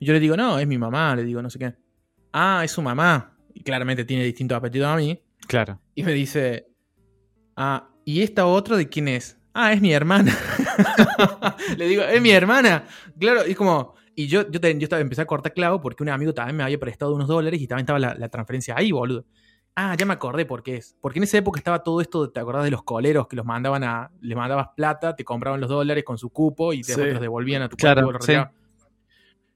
Y 0.00 0.06
yo 0.06 0.12
le 0.12 0.18
digo, 0.20 0.36
no, 0.36 0.58
es 0.58 0.66
mi 0.66 0.76
mamá, 0.76 1.14
le 1.14 1.22
digo, 1.22 1.40
no 1.40 1.48
sé 1.48 1.58
qué. 1.60 1.74
Ah, 2.32 2.62
es 2.64 2.72
su 2.72 2.82
mamá. 2.82 3.36
Y 3.54 3.62
claramente 3.62 4.04
tiene 4.04 4.24
distintos 4.24 4.56
apetitos 4.58 4.88
a 4.88 4.96
mí. 4.96 5.22
Claro. 5.46 5.80
Y 5.94 6.02
me 6.02 6.12
dice, 6.12 6.66
ah, 7.56 7.88
¿y 8.04 8.22
esta 8.22 8.46
otra 8.46 8.76
de 8.76 8.88
quién 8.88 9.06
es? 9.06 9.38
Ah, 9.54 9.72
es 9.72 9.80
mi 9.80 9.92
hermana. 9.92 10.36
Le 11.76 11.86
digo, 11.86 12.02
es 12.02 12.20
mi 12.20 12.30
hermana. 12.30 12.86
Claro, 13.20 13.46
y 13.46 13.54
como, 13.54 13.94
y 14.14 14.26
yo, 14.26 14.50
yo, 14.50 14.60
te- 14.60 14.72
yo 14.78 14.84
estaba, 14.84 15.00
empecé 15.02 15.22
a 15.22 15.26
cortar 15.26 15.52
clavo 15.54 15.80
porque 15.80 16.02
un 16.02 16.08
amigo 16.08 16.32
también 16.34 16.56
me 16.56 16.62
había 16.62 16.78
prestado 16.78 17.14
unos 17.14 17.28
dólares 17.28 17.60
y 17.60 17.66
también 17.66 17.84
estaba 17.84 17.98
la, 17.98 18.14
la 18.14 18.28
transferencia 18.28 18.74
ahí, 18.76 18.92
boludo. 18.92 19.24
Ah, 19.74 19.96
ya 19.98 20.04
me 20.04 20.12
acordé 20.12 20.44
por 20.44 20.62
qué 20.62 20.76
es. 20.76 20.96
Porque 21.00 21.18
en 21.18 21.22
esa 21.22 21.38
época 21.38 21.58
estaba 21.58 21.82
todo 21.82 22.00
esto, 22.02 22.30
¿te 22.30 22.40
acordás 22.40 22.64
de 22.64 22.70
los 22.70 22.82
coleros 22.82 23.26
que 23.26 23.36
los 23.36 23.46
mandaban 23.46 23.82
a, 23.84 24.10
les 24.20 24.36
mandabas 24.36 24.68
plata, 24.76 25.16
te 25.16 25.24
compraban 25.24 25.60
los 25.60 25.70
dólares 25.70 26.04
con 26.04 26.18
su 26.18 26.28
cupo 26.30 26.72
y 26.74 26.82
Sí. 26.84 26.92
te 26.94 27.12
los 27.12 27.20
devolvían 27.22 27.62
a 27.62 27.68
tu 27.70 27.76
Claro, 27.76 28.02
cuenta 28.02 28.18
sí. 28.20 28.32
retirabas? 28.32 28.52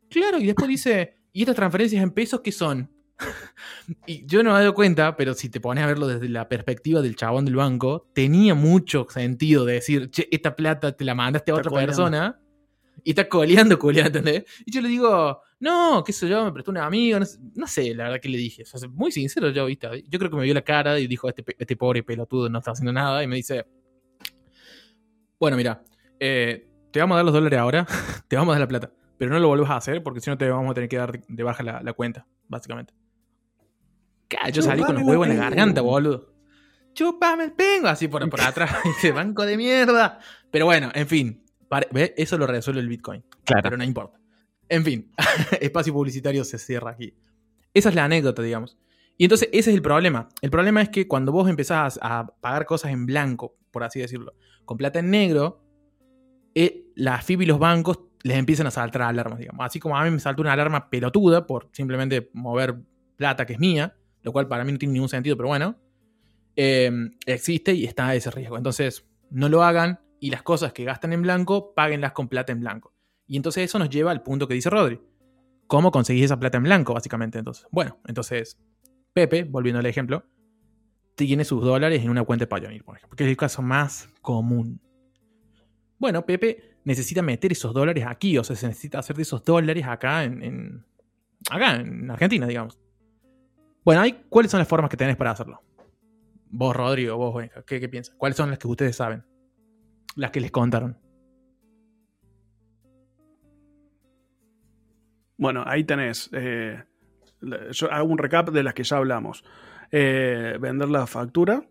Claro, 0.09 0.39
y 0.39 0.47
después 0.47 0.69
dice, 0.69 1.17
¿y 1.33 1.43
estas 1.43 1.57
transferencias 1.57 2.03
en 2.03 2.11
pesos 2.13 2.41
qué 2.41 2.53
son? 2.53 2.91
y 4.07 4.27
yo 4.27 4.43
no 4.43 4.53
me 4.53 4.57
he 4.57 4.61
dado 4.61 4.75
cuenta, 4.75 5.17
pero 5.17 5.35
si 5.35 5.49
te 5.51 5.61
pones 5.61 5.85
a 5.85 5.87
verlo 5.87 6.07
desde 6.07 6.29
la 6.29 6.49
perspectiva 6.49 7.03
del 7.03 7.17
chabón 7.17 7.45
del 7.45 7.57
banco, 7.57 8.09
tenía 8.15 8.55
mucho 8.55 9.07
sentido 9.11 9.65
de 9.65 9.75
decir, 9.75 10.11
che, 10.11 10.29
esta 10.31 10.55
plata 10.57 10.93
te 10.97 11.05
la 11.05 11.15
mandaste 11.15 11.51
a 11.51 11.55
otra 11.57 11.71
persona 11.71 12.41
y 13.07 13.11
está 13.11 13.29
coleando, 13.29 13.79
coleando, 13.79 14.19
¿entendés? 14.19 14.45
Y 14.67 14.73
yo 14.73 14.81
le 14.81 14.89
digo, 14.89 15.41
no, 15.61 16.03
qué 16.05 16.13
sé 16.13 16.29
yo, 16.29 16.45
me 16.45 16.51
prestó 16.51 16.73
un 16.73 16.79
amigo, 16.79 17.21
no 17.21 17.25
sé, 17.25 17.39
no 17.55 17.69
sé, 17.69 17.95
la 17.95 18.05
verdad 18.05 18.21
que 18.21 18.29
le 18.29 18.37
dije. 18.37 18.65
O 18.65 18.67
sea, 18.67 18.89
muy 18.89 19.13
sincero 19.13 19.49
yo, 19.51 19.67
¿viste? 19.67 20.03
Yo 20.09 20.19
creo 20.19 20.29
que 20.29 20.37
me 20.37 20.43
vio 20.43 20.53
la 20.53 20.63
cara 20.63 20.99
y 20.99 21.07
dijo, 21.07 21.29
este, 21.29 21.45
este 21.57 21.77
pobre 21.77 22.03
pelotudo 22.03 22.49
no 22.49 22.59
está 22.59 22.73
haciendo 22.73 22.93
nada. 22.93 23.23
Y 23.23 23.29
me 23.29 23.37
dice, 23.37 23.65
bueno, 25.39 25.57
mira, 25.57 25.85
eh, 26.19 26.69
te 26.91 26.99
vamos 26.99 27.15
a 27.15 27.19
dar 27.19 27.25
los 27.27 27.35
dólares 27.35 27.59
ahora, 27.61 27.87
te 28.29 28.35
vamos 28.35 28.53
a 28.57 28.59
dar 28.59 28.63
la 28.63 28.69
plata, 28.69 28.93
pero 29.17 29.31
no 29.31 29.39
lo 29.39 29.47
vuelvas 29.47 29.71
a 29.71 29.77
hacer 29.77 30.03
porque 30.03 30.21
si 30.21 30.29
no 30.29 30.37
te 30.37 30.51
vamos 30.51 30.69
a 30.73 30.75
tener 30.75 30.89
que 30.89 30.97
dar 30.97 31.21
de- 31.29 31.43
baja 31.45 31.63
la, 31.63 31.83
la 31.83 31.93
cuenta, 31.93 32.27
básicamente. 32.49 32.93
Ca, 34.27 34.49
Yo 34.51 34.63
salí 34.63 34.83
con 34.83 34.97
huevos 34.97 35.29
la 35.29 35.35
en 35.35 35.39
la 35.39 35.45
garganta, 35.45 35.81
boludo. 35.81 36.35
Chupame 36.93 37.45
el 37.45 37.53
pengo, 37.53 37.87
así 37.87 38.09
por, 38.09 38.29
por 38.29 38.41
atrás, 38.41 38.73
ese 38.99 39.13
banco 39.13 39.47
de 39.47 39.57
mierda. 39.57 40.19
Pero 40.51 40.65
bueno, 40.65 40.91
en 40.93 41.07
fin, 41.07 41.46
¿ve? 41.93 42.15
eso 42.17 42.39
lo 42.39 42.47
resuelve 42.47 42.81
el 42.81 42.89
Bitcoin 42.89 43.25
Claro. 43.45 43.63
pero 43.63 43.77
no 43.77 43.85
importa. 43.85 44.19
En 44.69 44.85
fin, 44.85 45.13
espacio 45.61 45.93
publicitario 45.93 46.45
se 46.45 46.59
cierra 46.59 46.91
aquí. 46.91 47.15
Esa 47.75 47.91
es 47.91 47.95
la 47.95 48.05
anécdota, 48.05 48.43
digamos. 48.43 48.79
Y 49.19 49.25
entonces 49.25 49.49
ese 49.53 49.71
es 49.71 49.77
el 49.77 49.83
problema. 49.83 50.29
El 50.43 50.51
problema 50.51 50.83
es 50.83 50.89
que 50.89 51.09
cuando 51.09 51.33
vos 51.33 51.49
empezás 51.49 51.99
a 52.03 52.27
pagar 52.41 52.67
cosas 52.67 52.93
en 52.93 53.07
blanco, 53.07 53.57
por 53.71 53.85
así 53.85 54.01
decirlo, 54.01 54.35
con 54.65 54.77
plata 54.77 54.99
en 54.99 55.11
negro, 55.11 55.63
eh, 56.55 56.87
la 56.95 57.21
FIB 57.21 57.43
y 57.43 57.47
los 57.47 57.59
bancos 57.59 58.01
les 58.23 58.37
empiezan 58.37 58.67
a 58.67 58.71
saltar 58.71 59.03
alarmas, 59.03 59.39
digamos. 59.39 59.65
Así 59.65 59.79
como 59.79 59.97
a 59.97 60.05
mí 60.05 60.11
me 60.11 60.19
saltó 60.19 60.43
una 60.43 60.53
alarma 60.53 60.91
pelotuda 60.91 61.47
por 61.47 61.69
simplemente 61.73 62.31
mover 62.33 62.77
plata 63.17 63.47
que 63.47 63.55
es 63.55 63.59
mía, 63.59 63.95
lo 64.23 64.33
cual 64.33 64.49
para 64.49 64.65
mí 64.65 64.73
no 64.73 64.79
tiene 64.79 64.95
ningún 64.95 65.09
sentido, 65.09 65.37
pero 65.37 65.49
bueno, 65.49 65.77
eh, 66.57 66.91
existe 67.27 67.73
y 67.75 67.85
está 67.85 68.15
ese 68.15 68.31
riesgo. 68.31 68.57
Entonces, 68.57 69.07
no 69.31 69.49
lo 69.49 69.63
hagan 69.63 70.01
y 70.21 70.31
las 70.31 70.43
cosas 70.43 70.73
que 70.73 70.85
gastan 70.85 71.13
en 71.13 71.23
blanco, 71.23 71.75
páguenlas 71.75 72.13
con 72.13 72.29
plata 72.29 72.53
en 72.53 72.61
blanco. 72.61 72.95
Y 73.27 73.37
entonces 73.37 73.65
eso 73.65 73.79
nos 73.79 73.91
lleva 73.91 74.11
al 74.11 74.23
punto 74.23 74.47
que 74.47 74.55
dice 74.55 74.71
Rodri. 74.71 75.01
¿Cómo 75.67 75.91
conseguís 75.91 76.25
esa 76.25 76.39
plata 76.39 76.59
en 76.59 76.65
blanco, 76.65 76.95
básicamente? 76.95 77.39
Entonces, 77.39 77.67
bueno, 77.71 77.99
entonces 78.07 78.57
Pepe, 79.13 79.45
volviendo 79.45 79.81
al 79.81 79.87
ejemplo, 79.87 80.25
tiene 81.17 81.45
sus 81.45 81.65
dólares 81.65 82.03
en 82.05 82.11
una 82.11 82.23
cuenta 82.23 82.45
de 82.45 82.47
Payoneer, 82.49 82.85
por 82.85 82.97
ejemplo, 82.97 83.17
que 83.17 83.25
es 83.25 83.31
el 83.31 83.37
caso 83.37 83.63
más 83.63 84.09
común. 84.21 84.81
Bueno, 85.99 86.25
Pepe 86.25 86.77
necesita 86.85 87.23
meter 87.23 87.51
esos 87.51 87.73
dólares 87.73 88.05
aquí, 88.07 88.39
o 88.39 88.45
sea, 88.45 88.55
se 88.55 88.69
necesita 88.69 88.99
hacer 88.99 89.17
de 89.17 89.23
esos 89.23 89.43
dólares 89.43 89.85
acá 89.87 90.25
en, 90.25 90.85
acá 91.51 91.77
en 91.77 92.11
Argentina, 92.11 92.47
digamos. 92.47 92.79
Bueno, 93.85 94.03
¿cuáles 94.29 94.51
son 94.51 94.59
las 94.59 94.69
formas 94.69 94.91
que 94.91 94.97
tenés 94.97 95.17
para 95.17 95.31
hacerlo? 95.31 95.63
Vos, 96.51 96.77
Rodrigo, 96.77 97.17
vos, 97.17 97.35
Benja, 97.35 97.63
¿qué, 97.63 97.81
qué 97.81 97.89
piensas? 97.89 98.15
¿Cuáles 98.17 98.37
son 98.37 98.51
las 98.51 98.59
que 98.59 98.69
ustedes 98.69 98.97
saben? 98.97 99.25
Las 100.17 100.31
que 100.33 100.41
les 100.41 100.51
contaron. 100.51 100.99
Bueno, 105.39 105.63
ahí 105.67 105.85
tenés. 105.85 106.31
eh, 106.33 106.83
yo 107.71 107.93
hago 107.93 108.09
un 108.11 108.19
recap 108.19 108.49
de 108.51 108.63
las 108.63 108.73
que 108.75 108.83
ya 108.85 108.97
hablamos. 108.97 109.45
Eh, 109.93 110.57
vender 110.61 110.89
la 110.89 111.07
factura 111.07 111.63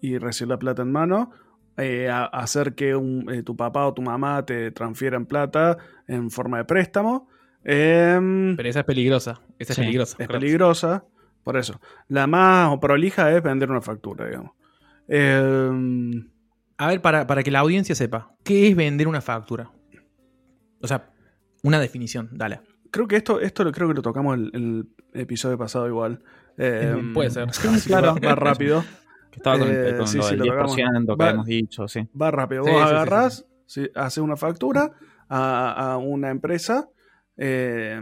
y 0.00 0.18
recibir 0.18 0.50
la 0.50 0.58
plata 0.58 0.82
en 0.82 0.92
mano. 0.92 1.30
eh, 1.76 2.08
a- 2.08 2.26
hacer 2.26 2.76
que 2.76 2.94
un- 2.94 3.28
eh, 3.28 3.42
tu 3.42 3.56
papá 3.56 3.84
o 3.88 3.94
tu 3.94 4.00
mamá 4.00 4.44
te 4.46 4.70
transfieran 4.70 5.26
plata 5.26 5.76
en 6.06 6.30
forma 6.30 6.58
de 6.58 6.64
préstamo. 6.66 7.28
Em, 7.64 8.54
Pero 8.56 8.68
esa 8.68 8.78
es 8.80 8.84
peligrosa. 8.86 9.40
Esa 9.58 9.72
es 9.72 9.76
Sí, 9.76 9.80
peligrosa. 9.82 10.16
es 10.20 10.28
peligrosa. 10.28 11.04
Por 11.42 11.56
eso. 11.56 11.80
La 12.06 12.28
más 12.28 12.78
prolija 12.78 13.32
es 13.36 13.42
vender 13.42 13.72
una 13.72 13.80
factura, 13.80 14.24
digamos. 14.26 14.52
Em, 16.78 16.84
A 16.84 16.88
ver, 16.88 17.00
para, 17.02 17.26
para 17.26 17.42
que 17.42 17.50
la 17.50 17.60
audiencia 17.60 17.94
sepa, 17.94 18.34
¿qué 18.44 18.68
es 18.68 18.76
vender 18.76 19.08
una 19.08 19.20
factura? 19.20 19.70
O 20.80 20.86
sea, 20.86 21.10
una 21.62 21.80
definición, 21.80 22.28
dale. 22.32 22.60
creo 22.90 23.08
que 23.08 23.16
esto, 23.16 23.40
esto 23.40 23.64
lo, 23.64 23.72
creo 23.72 23.88
que 23.88 23.94
lo 23.94 24.02
tocamos 24.02 24.36
el, 24.36 24.50
el 24.52 25.20
episodio 25.20 25.56
pasado 25.58 25.88
igual. 25.88 26.22
Em, 26.58 27.12
Puede 27.14 27.30
ser. 27.30 27.48
claro. 27.86 28.14
va, 28.24 28.34
rápido. 28.34 28.84
Que 29.30 29.38
estaba 29.38 29.58
con, 29.58 29.68
Eh, 29.68 29.94
con 29.98 30.06
sí, 30.06 30.18
lo 30.18 30.22
sí, 30.24 30.30
del 30.30 30.38
lo 30.38 30.44
tocamos. 30.46 30.76
10% 30.76 31.06
que 31.16 31.20
Va- 31.20 31.24
habíamos 31.26 31.46
dicho, 31.46 31.88
sí. 31.88 32.08
Va 32.20 32.30
rápido. 32.30 32.62
Sí, 32.62 32.70
Vos 32.70 32.80
sí, 32.82 32.86
sí, 32.86 32.92
agarrás, 32.94 33.46
sí, 33.66 33.90
haces 33.96 34.18
una 34.18 34.36
factura 34.36 34.92
a, 35.28 35.92
a 35.94 35.96
una 35.96 36.30
empresa. 36.30 36.88
eh, 37.36 38.00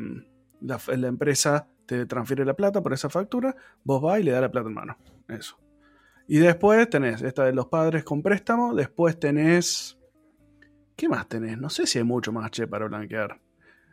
la, 0.60 0.78
la 0.94 1.08
empresa 1.08 1.66
te 1.86 2.04
transfiere 2.04 2.44
la 2.44 2.52
plata 2.54 2.82
por 2.82 2.92
esa 2.92 3.08
factura. 3.08 3.56
Vos 3.82 4.02
vas 4.02 4.20
y 4.20 4.24
le 4.24 4.32
das 4.32 4.42
la 4.42 4.50
plata 4.50 4.68
en 4.68 4.74
mano. 4.74 4.98
Eso. 5.28 5.56
Y 6.34 6.38
después 6.38 6.88
tenés 6.88 7.20
esta 7.20 7.44
de 7.44 7.52
los 7.52 7.66
padres 7.66 8.04
con 8.04 8.22
préstamo. 8.22 8.74
Después 8.74 9.20
tenés. 9.20 9.98
¿Qué 10.96 11.06
más 11.06 11.28
tenés? 11.28 11.58
No 11.58 11.68
sé 11.68 11.86
si 11.86 11.98
hay 11.98 12.04
mucho 12.04 12.32
más 12.32 12.50
che 12.50 12.66
para 12.66 12.86
blanquear. 12.86 13.38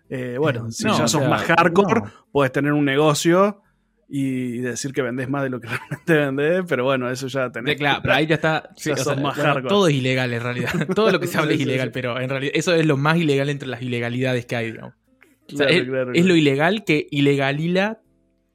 Eh, 0.09 0.37
bueno, 0.39 0.67
Eh, 0.67 0.71
si 0.71 0.85
no, 0.85 0.97
ya 0.97 1.07
sos 1.09 1.19
sea, 1.19 1.29
más 1.29 1.43
hardcore, 1.43 1.99
no. 1.99 2.11
puedes 2.31 2.53
tener 2.53 2.71
un 2.71 2.85
negocio 2.85 3.61
y 4.07 4.59
decir 4.59 4.93
que 4.93 5.01
vendés 5.01 5.27
más 5.29 5.43
de 5.43 5.49
lo 5.49 5.59
que 5.59 5.67
realmente 6.07 6.13
vendés. 6.15 6.63
Pero 6.65 6.85
bueno, 6.85 7.09
eso 7.11 7.27
ya 7.27 7.51
tenés. 7.51 7.75
Claro, 7.75 7.99
pero 8.03 8.13
ahí 8.13 8.25
ya 8.25 8.35
está. 8.35 8.69
sí, 8.77 8.91
Ya 8.91 8.95
sos 8.95 9.13
sea, 9.15 9.15
más 9.21 9.35
bueno, 9.35 9.49
hardcore. 9.49 9.67
todo 9.69 9.87
es 9.89 9.95
ilegal 9.95 10.31
en 10.31 10.41
realidad. 10.41 10.71
Todo 10.95 11.11
lo 11.11 11.19
que 11.19 11.27
se 11.27 11.37
habla 11.37 11.51
es 11.53 11.59
ilegal, 11.59 11.91
pero 11.91 12.19
en 12.21 12.29
realidad 12.29 12.53
eso 12.55 12.73
es 12.73 12.85
lo 12.85 12.95
más 12.95 13.17
ilegal 13.17 13.49
entre 13.49 13.67
las 13.67 13.81
ilegalidades 13.81 14.45
que 14.45 14.55
hay, 14.55 14.71
digamos. 14.71 14.93
O 15.51 15.57
sea, 15.57 15.67
Claro, 15.67 15.71
es, 15.83 15.89
claro, 15.89 16.11
es 16.13 16.25
lo 16.25 16.35
ilegal 16.37 16.85
que 16.85 17.05
ilegalila 17.11 17.99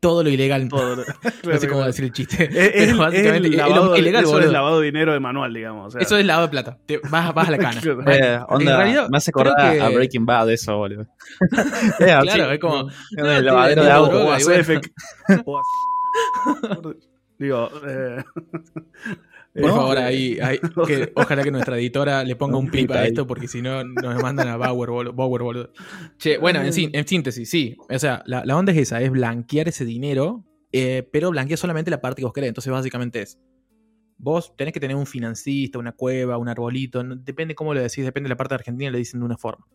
todo 0.09 0.23
lo 0.23 0.29
ilegal. 0.29 0.69
Todo 0.69 0.97
lo- 0.97 1.03
no 1.25 1.31
claro, 1.43 1.59
sé 1.61 1.67
cómo 1.67 1.79
claro. 1.81 1.87
decir 1.87 2.05
el 2.05 2.13
chiste. 2.13 2.45
Es, 2.45 2.51
es- 2.51 2.73
pero 2.73 2.91
es 2.93 2.97
básicamente 2.99 3.49
el 3.49 3.55
es, 3.55 3.61
lo 3.61 3.69
lavado, 3.69 3.91
más 3.91 3.99
ilegal, 3.99 4.23
eso 4.23 4.33
boludo. 4.33 4.47
es 4.47 4.53
lavado 4.53 4.81
de 4.81 4.87
dinero 4.87 5.13
de 5.15 5.21
manual, 5.21 5.55
digamos. 5.55 5.87
o 5.87 5.91
sea. 5.91 6.01
Eso 6.03 6.19
es 6.19 6.27
lavado 6.27 6.47
de 6.47 6.51
plata. 6.51 6.79
Te 6.85 6.99
vas, 7.11 7.33
vas 7.35 7.49
a 7.49 7.51
la 7.51 7.59
cana. 7.59 7.81
Eh, 8.07 8.39
onda, 8.49 8.77
realidad, 8.77 9.09
me 9.09 9.17
hace 9.17 9.33
creo 9.33 9.51
acordar 9.53 9.73
que- 9.73 9.81
a 9.81 9.89
Breaking 9.89 10.27
Bad 10.27 10.51
eso, 10.51 10.77
boludo. 10.77 11.07
Claro, 11.99 12.53
es 12.53 12.59
como. 12.61 12.91
no, 13.17 13.31
el 13.33 13.45
lavadero 13.47 13.83
de 13.85 13.91
agua. 13.91 14.09
droga 14.09 14.25
o 14.25 14.39
y 14.39 14.43
a 14.43 14.45
bueno. 14.45 14.63
CF. 14.63 15.43
o 15.47 15.59
a- 15.59 15.63
Digo, 17.39 17.69
eh, 17.89 18.23
Por 19.55 19.71
favor, 19.71 19.99
ahí, 19.99 20.39
ahí- 20.43 20.59
que 20.87 21.13
ojalá 21.15 21.43
que 21.45 21.51
nuestra 21.53 21.79
editora 21.79 22.25
le 22.25 22.35
ponga 22.37 22.57
un 22.59 22.71
pip 22.71 22.91
a 22.91 23.07
esto, 23.07 23.27
porque 23.27 23.47
si 23.49 23.63
no 23.63 23.85
nos 23.85 24.21
mandan 24.23 24.49
a 24.49 24.57
Bauer, 24.57 24.91
bolu- 24.91 25.15
Bauer, 25.15 25.43
boludo. 25.43 25.71
Che, 26.19 26.39
bueno, 26.39 26.61
en, 26.93 27.07
síntesis, 27.07 27.49
sí. 27.49 27.77
O 27.89 27.99
sea, 27.99 28.23
la, 28.27 28.45
la 28.45 28.57
onda 28.57 28.73
es 28.73 28.79
esa, 28.79 29.01
es 29.01 29.11
blanquear 29.11 29.69
ese 29.69 29.85
dinero, 29.85 30.45
eh, 30.73 31.09
pero 31.13 31.31
blanquear 31.31 31.59
solamente 31.59 31.91
la 31.91 32.01
parte 32.01 32.21
que 32.21 32.25
vos 32.25 32.33
querés. 32.33 32.49
Entonces, 32.49 32.73
básicamente 32.73 33.23
es, 33.23 33.39
vos 34.19 34.57
tenés 34.57 34.73
que 34.75 34.81
tener 34.81 34.97
un 34.97 35.07
financista, 35.07 35.79
una 35.79 35.93
cueva, 35.93 36.37
un 36.37 36.49
arbolito, 36.49 37.05
no- 37.05 37.15
depende 37.15 37.55
cómo 37.55 37.75
lo 37.75 37.81
decís, 37.81 38.05
depende 38.05 38.27
de 38.27 38.31
la 38.31 38.37
parte 38.37 38.55
de 38.55 38.57
Argentina, 38.57 38.91
le 38.91 38.99
dicen 38.99 39.21
de 39.21 39.27
una 39.27 39.37
forma. 39.37 39.67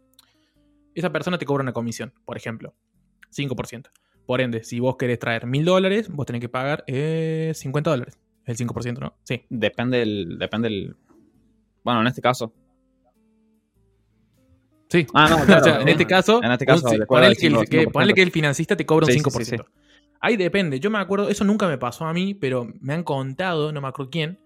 Esa 0.93 1.11
persona 1.11 1.37
te 1.37 1.45
cobra 1.45 1.61
una 1.63 1.71
comisión, 1.73 2.11
por 2.25 2.35
ejemplo, 2.35 2.73
5%. 3.31 3.89
Por 4.25 4.41
ende, 4.41 4.63
si 4.63 4.79
vos 4.79 4.97
querés 4.97 5.19
traer 5.19 5.45
mil 5.47 5.63
dólares, 5.63 6.09
vos 6.09 6.25
tenés 6.25 6.41
que 6.41 6.49
pagar 6.49 6.83
eh, 6.87 7.51
50 7.55 7.89
dólares. 7.91 8.19
El 8.49 8.57
5%, 8.57 8.99
¿no? 8.99 9.15
Sí. 9.23 9.43
Depende 9.49 9.99
del, 9.99 10.37
depende 10.39 10.67
el. 10.69 10.95
Bueno, 11.83 12.01
en 12.01 12.07
este 12.07 12.21
caso. 12.21 12.53
Sí. 14.89 15.05
Ah, 15.13 15.27
no, 15.29 15.35
O 15.43 15.45
claro. 15.45 15.63
sea, 15.63 15.81
en 15.81 15.87
este 15.89 16.05
caso, 16.05 16.41
En 16.43 16.51
este 16.51 16.65
caso, 16.65 16.81
vos- 16.87 16.97
le 16.97 17.05
cobra 17.05 17.21
ponele 17.21 17.31
el 17.33 17.37
que, 17.37 17.47
el, 17.47 17.53
5%. 17.55 17.69
que- 17.69 17.87
ponele 17.91 18.13
que 18.13 18.21
el 18.23 18.31
financista 18.31 18.75
te 18.75 18.85
cobra 18.85 19.05
un 19.05 19.11
Sí, 19.11 19.19
sí, 19.19 19.23
5%. 19.25 19.43
sí, 19.45 19.57
sí. 19.57 19.63
Ahí 20.21 20.35
depende. 20.35 20.79
Yo 20.79 20.89
me 20.89 20.97
acuerdo, 20.97 21.29
eso 21.29 21.43
nunca 21.45 21.67
me 21.67 21.77
pasó 21.77 22.05
a 22.05 22.13
mí, 22.13 22.33
pero 22.33 22.67
me 22.81 22.93
han 22.93 23.03
contado, 23.03 23.71
no 23.71 23.79
me 23.81 23.87
acuerdo 23.87 24.09
quién, 24.11 24.39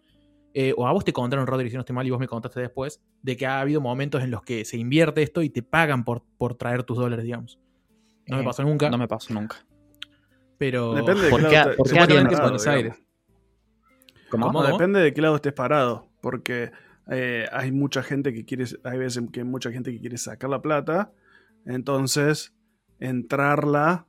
eh, 0.53 0.73
o 0.77 0.85
a 0.85 0.91
vos 0.91 1.03
te 1.03 1.13
contaron, 1.13 1.47
Rodri, 1.47 1.69
si 1.69 1.75
no 1.75 1.79
estoy 1.79 1.95
mal, 1.95 2.05
y 2.05 2.11
vos 2.11 2.19
me 2.19 2.27
contaste 2.27 2.59
después, 2.59 3.01
de 3.23 3.37
que 3.37 3.45
ha 3.47 3.59
habido 3.59 3.81
momentos 3.81 4.21
en 4.21 4.29
los 4.29 4.43
que 4.43 4.65
se 4.65 4.77
invierte 4.77 5.23
esto 5.23 5.41
y 5.41 5.49
te 5.49 5.63
pagan 5.63 6.03
por, 6.03 6.23
por 6.37 6.55
traer 6.55 6.83
tus 6.83 6.97
dólares, 6.97 7.23
digamos. 7.25 7.57
No 8.27 8.35
me 8.37 8.43
Eh, 8.43 8.45
pasó 8.45 8.63
nunca, 8.63 8.89
No 8.89 8.97
me 8.99 9.07
pasó 9.07 9.33
nunca. 9.33 9.65
pero... 10.59 10.93
Depende 10.93 11.23
de 11.23 11.29
¿Por 11.31 11.41
qué 11.41 11.47
te- 11.63 11.69
por 11.75 11.87
qué 11.89 11.95
en 11.95 11.97
parado, 11.99 12.13
Buenos 12.13 12.29
digamos. 12.63 12.67
Aires? 12.67 12.93
¿Cómo? 14.33 14.47
¿Cómo? 14.47 14.61
No, 14.61 14.67
depende 14.71 14.99
de 14.99 15.13
qué 15.13 15.21
lado 15.21 15.35
estés 15.35 15.53
parado, 15.53 16.09
porque 16.21 16.71
eh, 17.09 17.47
hay 17.51 17.71
mucha 17.71 18.01
gente 18.03 18.33
que 18.33 18.45
quiere, 18.45 18.65
hay 18.83 18.97
veces 18.97 19.23
que 19.31 19.41
hay 19.41 19.45
mucha 19.45 19.71
gente 19.71 19.91
que 19.91 19.99
quiere 19.99 20.17
sacar 20.17 20.49
la 20.49 20.61
plata, 20.61 21.11
entonces 21.65 22.53
entrarla 22.99 24.05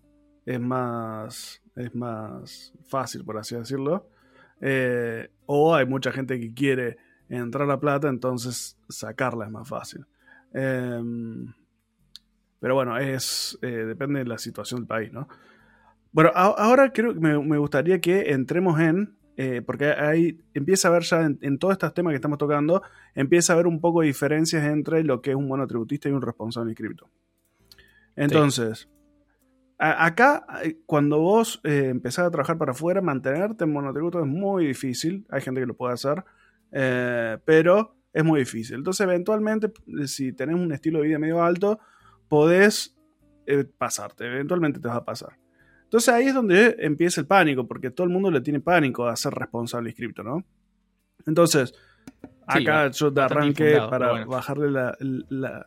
es 0.46 0.60
más, 0.60 1.62
es 1.76 1.94
más 1.94 2.72
fácil, 2.86 3.24
por 3.24 3.38
así 3.38 3.54
decirlo, 3.56 4.08
Eh, 4.66 5.28
o 5.46 5.74
hay 5.74 5.84
mucha 5.84 6.10
gente 6.12 6.38
que 6.40 6.54
quiere 6.54 6.96
entrar 7.28 7.66
la 7.66 7.78
plata, 7.80 8.08
entonces 8.08 8.78
sacarla 8.88 9.44
es 9.46 9.50
más 9.50 9.68
fácil. 9.68 10.06
Em, 10.54 11.52
pero 12.60 12.74
bueno, 12.74 12.96
es 12.96 13.58
eh, 13.62 13.66
depende 13.66 14.20
de 14.20 14.26
la 14.26 14.38
situación 14.38 14.80
del 14.80 14.86
país, 14.86 15.12
¿no? 15.12 15.28
Bueno, 16.12 16.30
a- 16.34 16.54
ahora 16.56 16.92
creo 16.92 17.12
que 17.12 17.20
me, 17.20 17.38
me 17.42 17.58
gustaría 17.58 18.00
que 18.00 18.30
entremos 18.32 18.80
en, 18.80 19.16
eh, 19.36 19.62
porque 19.64 19.86
ahí 19.86 20.38
empieza 20.54 20.88
a 20.88 20.90
haber 20.90 21.02
ya 21.02 21.22
en, 21.22 21.58
todos 21.58 21.72
estos 21.72 21.92
temas 21.92 22.12
que 22.12 22.16
estamos 22.16 22.38
tocando, 22.38 22.82
empieza 23.14 23.52
a 23.52 23.54
haber 23.54 23.66
un 23.66 23.80
poco 23.80 24.00
de 24.00 24.08
diferencias 24.08 24.64
entre 24.64 25.02
lo 25.02 25.20
que 25.20 25.30
es 25.30 25.36
un 25.36 25.48
monotributista 25.48 26.08
y 26.08 26.12
un 26.12 26.22
responsable 26.22 26.70
inscripto. 26.70 27.10
Entonces, 28.16 28.88
acá, 29.78 30.46
eh, 30.62 30.78
cuando 30.86 31.18
vos 31.18 31.60
eh, 31.64 31.88
empezás 31.90 32.26
a 32.26 32.30
trabajar 32.30 32.58
para 32.58 32.72
afuera, 32.72 33.00
mantenerte 33.00 33.64
en 33.64 33.72
monotributo 33.72 34.20
es 34.20 34.26
muy 34.26 34.66
difícil. 34.66 35.26
Hay 35.30 35.40
gente 35.40 35.60
que 35.60 35.66
lo 35.66 35.76
puede 35.76 35.94
hacer, 35.94 36.24
eh, 36.72 37.38
pero 37.44 37.96
es 38.12 38.24
muy 38.24 38.40
difícil. 38.40 38.76
Entonces, 38.76 39.04
eventualmente, 39.04 39.72
si 40.06 40.32
tenés 40.32 40.56
un 40.56 40.72
estilo 40.72 41.00
de 41.00 41.08
vida 41.08 41.18
medio 41.18 41.42
alto, 41.42 41.80
podés 42.28 42.96
pasarte. 43.76 44.26
Eventualmente 44.26 44.80
te 44.80 44.88
vas 44.88 44.98
a 44.98 45.04
pasar. 45.04 45.43
Entonces 45.94 46.12
ahí 46.12 46.26
es 46.26 46.34
donde 46.34 46.74
empieza 46.80 47.20
el 47.20 47.28
pánico, 47.28 47.68
porque 47.68 47.88
todo 47.92 48.04
el 48.04 48.12
mundo 48.12 48.28
le 48.28 48.40
tiene 48.40 48.58
pánico 48.58 49.06
a 49.06 49.14
ser 49.14 49.32
responsable 49.32 49.90
inscripto, 49.90 50.24
¿no? 50.24 50.42
Entonces, 51.24 51.72
Sí, 52.52 52.64
acá 52.66 52.90
yo 52.90 53.12
de 53.12 53.20
bastante 53.20 53.62
arranque 53.62 53.88
para 53.88 54.10
bueno. 54.10 54.26
bajarle 54.26 54.70
la, 54.72 54.96
la- 54.98 55.64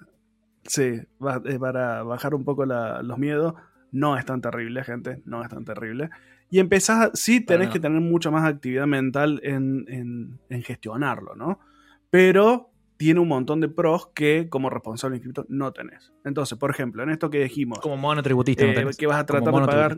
Sí, 0.64 0.82
eh, 0.84 1.60
para 1.62 2.04
bajar 2.04 2.36
un 2.36 2.44
poco 2.44 2.66
la- 2.66 3.02
los 3.04 3.18
miedos. 3.18 3.54
No 3.94 4.18
es 4.18 4.26
tan 4.26 4.42
terrible, 4.42 4.84
gente. 4.84 5.22
No 5.24 5.42
es 5.44 5.50
tan 5.50 5.64
terrible. 5.64 6.10
Y 6.50 6.60
empezás, 6.60 7.12
sí 7.14 7.40
tenés 7.40 7.70
que 7.70 7.80
tener 7.80 8.02
mucha 8.02 8.30
más 8.30 8.44
actividad 8.44 8.86
mental 8.86 9.40
en, 9.44 9.86
en- 9.88 10.40
en 10.50 10.62
gestionarlo, 10.62 11.36
¿no? 11.36 11.62
Pero 12.10 12.70
tiene 12.98 13.22
un 13.22 13.30
montón 13.30 13.62
de 13.62 13.70
pros 13.70 14.08
que 14.14 14.50
como 14.50 14.70
responsable 14.70 15.16
inscripto 15.16 15.46
no 15.48 15.72
tenés. 15.72 16.12
Entonces, 16.26 16.58
por 16.58 16.70
ejemplo, 16.70 17.02
en 17.02 17.12
esto 17.12 17.30
que 17.30 17.44
dijimos, 17.44 17.80
Como 17.80 17.96
monotributista. 17.96 18.66
no 18.66 18.72
eh, 18.72 18.76
tenés. 18.76 18.98
que 18.98 19.08
vas 19.08 19.20
a 19.22 19.26
tratar 19.26 19.54
de 19.54 19.62
pagar. 19.66 19.98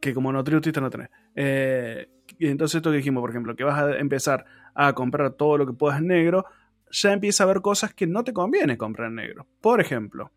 Que 0.00 0.14
como 0.14 0.32
no 0.32 0.44
tributista 0.44 0.80
no 0.80 0.90
tenés. 0.90 1.10
Eh, 1.34 2.08
y 2.38 2.48
entonces 2.48 2.76
esto 2.76 2.90
que 2.90 2.98
dijimos, 2.98 3.20
por 3.20 3.30
ejemplo, 3.30 3.56
que 3.56 3.64
vas 3.64 3.78
a 3.78 3.98
empezar 3.98 4.44
a 4.74 4.92
comprar 4.92 5.32
todo 5.32 5.58
lo 5.58 5.66
que 5.66 5.72
puedas 5.72 6.02
negro, 6.02 6.46
ya 6.90 7.12
empieza 7.12 7.42
a 7.42 7.46
haber 7.46 7.60
cosas 7.60 7.94
que 7.94 8.06
no 8.06 8.24
te 8.24 8.32
conviene 8.32 8.76
comprar 8.76 9.08
en 9.08 9.16
negro. 9.16 9.46
Por 9.60 9.80
ejemplo, 9.80 10.32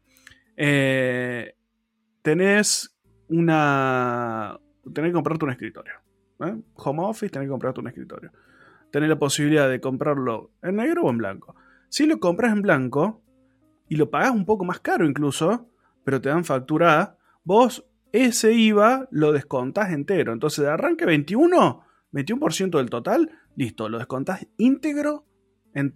eh, 0.56 1.56
tenés 2.22 2.96
una... 3.30 4.60
Tenés 4.94 5.10
que 5.10 5.14
comprarte 5.14 5.46
un 5.46 5.52
escritorio. 5.52 5.94
¿eh? 6.40 6.56
Home 6.76 7.04
office, 7.04 7.30
tenés 7.30 7.48
que 7.48 7.52
comprarte 7.52 7.80
un 7.80 7.88
escritorio. 7.88 8.32
Tenés 8.92 9.10
la 9.10 9.20
posibilidad 9.20 9.70
de 9.70 9.80
comprarlo 9.80 10.52
en 10.64 10.78
negro 10.78 11.04
o 11.04 11.10
en 11.10 11.18
blanco. 11.18 11.56
Si 11.90 12.06
lo 12.06 12.20
compras 12.20 12.54
en 12.54 12.62
blanco 12.62 13.22
y 13.88 13.96
lo 13.96 14.10
pagas 14.10 14.32
un 14.32 14.46
poco 14.46 14.66
más 14.66 14.80
caro 14.80 15.06
incluso, 15.06 15.70
pero 16.04 16.22
te 16.22 16.30
dan 16.30 16.46
factura 16.46 17.02
A, 17.02 17.18
vos 17.44 17.89
ese 18.12 18.54
IVA 18.54 19.08
lo 19.12 19.32
descontás 19.32 19.92
entero. 19.92 20.34
Entonces, 20.34 20.64
de 20.66 20.72
arranque 20.72 21.06
21, 21.06 21.84
21% 22.12 22.78
del 22.78 22.90
total, 22.90 23.30
listo, 23.56 23.90
lo 23.90 23.98
descontás 23.98 24.48
íntegro 24.58 25.26
en, 25.74 25.92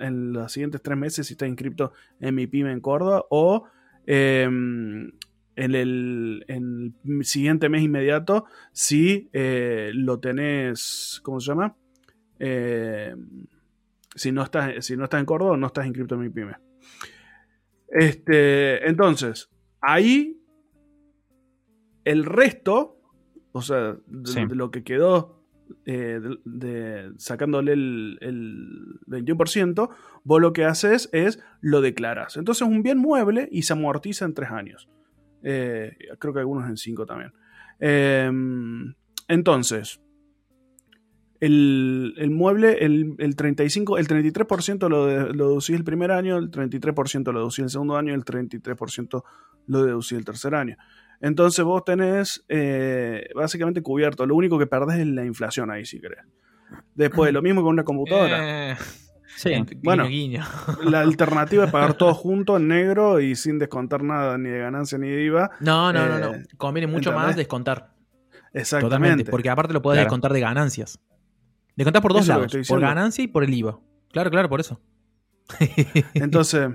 en- 0.00 0.32
los 0.32 0.50
siguientes 0.52 0.80
tres 0.82 0.96
meses 0.96 1.26
si 1.26 1.34
estás 1.34 1.48
inscrito 1.48 1.92
en 2.20 2.34
mi 2.34 2.46
pyme 2.46 2.72
en 2.72 2.80
Córdoba 2.80 3.24
o 3.30 3.64
em, 4.06 5.10
en, 5.56 5.74
el, 5.74 6.44
el 6.48 6.94
siguiente 7.24 7.68
mes 7.68 7.82
inmediato 7.82 8.46
si 8.72 9.28
eh, 9.32 9.90
lo 9.94 10.18
tenés, 10.18 11.20
¿cómo 11.22 11.40
se 11.40 11.48
llama? 11.48 11.76
Em, 12.38 13.46
si, 14.14 14.32
no 14.32 14.42
estás, 14.42 14.84
si 14.84 14.96
no 14.96 15.04
estás 15.04 15.20
en 15.20 15.26
Córdoba, 15.26 15.56
no 15.58 15.66
estás 15.66 15.86
inscrito 15.86 16.14
en 16.14 16.20
mi 16.22 16.30
pyme. 16.30 16.56
Este, 17.88 18.88
entonces, 18.88 19.50
ahí 19.80 20.40
el 22.06 22.24
resto, 22.24 22.98
o 23.52 23.60
sea, 23.62 23.96
de, 24.06 24.26
Sí. 24.30 24.46
de 24.46 24.54
lo 24.54 24.70
que 24.70 24.82
quedó 24.82 25.42
eh, 25.84 26.20
de, 26.22 26.38
de- 26.44 27.12
sacándole 27.18 27.72
el, 27.72 28.18
el 28.20 29.00
21%, 29.08 29.90
vos 30.24 30.40
lo 30.40 30.52
que 30.52 30.64
haces 30.64 31.08
es 31.12 31.40
lo 31.60 31.80
declaras. 31.80 32.36
Entonces 32.36 32.62
es 32.66 32.72
un 32.72 32.82
bien 32.82 32.98
mueble 32.98 33.48
y 33.50 33.62
se 33.62 33.72
amortiza 33.72 34.24
en 34.24 34.34
tres 34.34 34.50
años. 34.50 34.88
Eh, 35.42 35.96
creo 36.20 36.32
que 36.32 36.40
algunos 36.40 36.68
en 36.68 36.76
cinco 36.76 37.04
también. 37.04 37.32
Eh, 37.80 38.30
entonces, 39.28 40.00
el, 41.40 42.14
el 42.16 42.30
mueble, 42.30 42.84
el, 42.84 43.14
el 43.18 43.36
35, 43.36 43.98
el 43.98 44.06
33% 44.08 44.88
lo, 44.88 45.06
de- 45.06 45.34
lo 45.34 45.48
deducís 45.48 45.76
el 45.76 45.84
primer 45.84 46.10
año, 46.10 46.38
el 46.38 46.50
33% 46.50 47.32
lo 47.32 47.40
deducís 47.40 47.58
el 47.64 47.70
segundo 47.70 47.96
año 47.96 48.12
y 48.12 48.14
el 48.14 48.24
33% 48.24 49.22
lo 49.66 49.84
deducís 49.84 50.12
el 50.12 50.24
tercer 50.24 50.54
año. 50.54 50.76
Entonces 51.20 51.64
vos 51.64 51.84
tenés 51.84 52.44
eh, 52.48 53.28
básicamente 53.34 53.82
cubierto. 53.82 54.26
Lo 54.26 54.34
único 54.36 54.58
que 54.58 54.66
perdés 54.66 54.98
es 55.00 55.06
la 55.06 55.24
inflación 55.24 55.70
ahí, 55.70 55.84
si 55.86 56.00
querés. 56.00 56.20
Después, 56.94 57.32
lo 57.32 57.42
mismo 57.42 57.62
con 57.62 57.70
una 57.72 57.84
computadora. 57.84 58.72
Eh, 58.72 58.76
Sí. 59.36 59.50
Bueno. 59.82 60.06
guiño. 60.08 60.42
La 60.84 61.00
alternativa 61.00 61.66
es 61.66 61.70
pagar 61.70 61.92
todo 61.94 62.14
junto 62.14 62.56
en 62.56 62.68
negro 62.68 63.20
y 63.20 63.36
sin 63.36 63.58
descontar 63.58 64.02
nada, 64.02 64.38
ni 64.38 64.48
de 64.48 64.60
ganancia 64.60 64.96
ni 64.96 65.10
de 65.10 65.24
IVA. 65.24 65.50
No, 65.60 65.92
no, 65.92 66.06
no, 66.08 66.18
no. 66.18 66.34
Eh, 66.36 66.46
Conviene 66.56 66.86
mucho 66.86 67.10
¿entendés? 67.10 67.26
más 67.28 67.36
descontar. 67.36 67.92
Exactamente. 68.54 68.80
Totalmente. 68.96 69.30
Porque 69.30 69.50
aparte 69.50 69.74
lo 69.74 69.82
podés 69.82 69.96
Claro. 69.98 70.06
descontar 70.06 70.32
de 70.32 70.40
ganancias. 70.40 70.98
Descontar 71.76 72.00
por 72.00 72.14
dos 72.14 72.22
Eso 72.22 72.32
lados. 72.32 72.56
Por 72.66 72.80
ganancia 72.80 73.22
y 73.24 73.26
por 73.28 73.44
el 73.44 73.52
IVA. 73.52 73.78
Claro, 74.10 74.30
claro, 74.30 74.48
por 74.48 74.60
eso. 74.60 74.80
Entonces, 76.14 76.70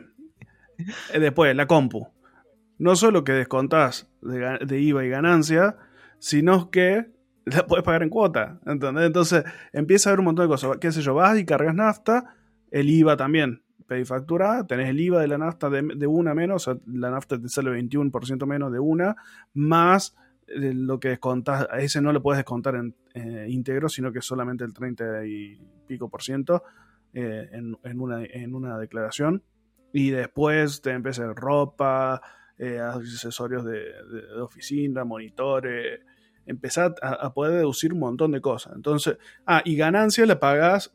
después, 1.19 1.56
la 1.56 1.65
compu. 1.65 2.08
No 2.82 2.96
solo 2.96 3.24
que 3.24 3.34
descontás 3.34 4.10
de, 4.24 4.80
IVA 4.82 5.06
y 5.06 5.10
ganancia, 5.10 5.78
sino 6.17 6.72
que 6.72 7.12
la 7.46 7.67
puedes 7.67 7.86
pagar 7.86 8.02
en 8.02 8.10
cuota. 8.10 8.60
¿entendés? 8.65 9.06
Entonces, 9.06 9.44
empieza 9.72 10.10
a 10.10 10.12
haber 10.12 10.22
un 10.22 10.26
montón 10.26 10.46
de 10.46 10.50
cosas. 10.50 10.78
¿Qué 10.80 10.91
sé 10.91 11.04
yo? 11.04 11.13
Vas 11.13 11.38
y 11.38 11.46
cargas 11.46 11.76
nafta, 11.76 12.34
el 12.72 12.89
IVA 12.89 13.15
también. 13.17 13.62
Pedís 13.86 14.08
factura, 14.08 14.65
tenés 14.65 14.89
el 14.89 15.00
IVA 15.00 15.22
de 15.22 15.28
la 15.28 15.38
nafta 15.38 15.70
de, 15.70 16.08
una 16.08 16.34
menos, 16.34 16.72
la 16.88 17.12
nafta 17.12 17.39
te 17.39 17.50
sale 17.50 17.70
21% 17.70 18.48
menos 18.48 18.72
de 18.72 18.80
una, 18.80 19.15
más 19.54 20.15
eh, 20.48 20.74
lo 20.74 21.00
que 21.00 21.10
descontás, 21.10 21.67
a 21.70 21.82
ese 21.82 22.02
no 22.02 22.12
lo 22.12 22.24
puedes 22.24 22.39
descontar 22.39 22.76
en 22.78 22.96
eh, 23.13 23.46
íntegro, 23.48 23.89
sino 23.89 24.12
que 24.12 24.22
solamente 24.22 24.63
el 24.63 24.74
30 24.74 25.26
y 25.28 25.62
pico 25.86 26.10
por 26.10 26.24
ciento 26.24 26.63
eh, 27.13 27.48
en, 27.52 27.78
en 27.84 28.00
una, 28.00 28.24
en 28.24 28.56
una 28.56 28.80
declaración. 28.80 29.44
Y 29.94 30.10
después 30.10 30.82
te 30.82 30.91
empieza 30.91 31.32
ropa, 31.34 32.22
eh, 32.62 32.80
accesorios 32.80 33.65
de, 33.65 33.91
oficina, 34.39 35.04
monitores. 35.04 36.00
Empezar 36.45 36.93
a, 37.02 37.13
a 37.13 37.34
poder 37.34 37.54
deducir 37.54 37.91
un 37.91 38.00
montón 38.00 38.32
de 38.32 38.41
cosas. 38.41 38.74
Entonces, 38.76 39.17
ah, 39.47 39.62
y 39.65 39.76
ganancia 39.76 40.26
la 40.28 40.39
pagás 40.39 40.93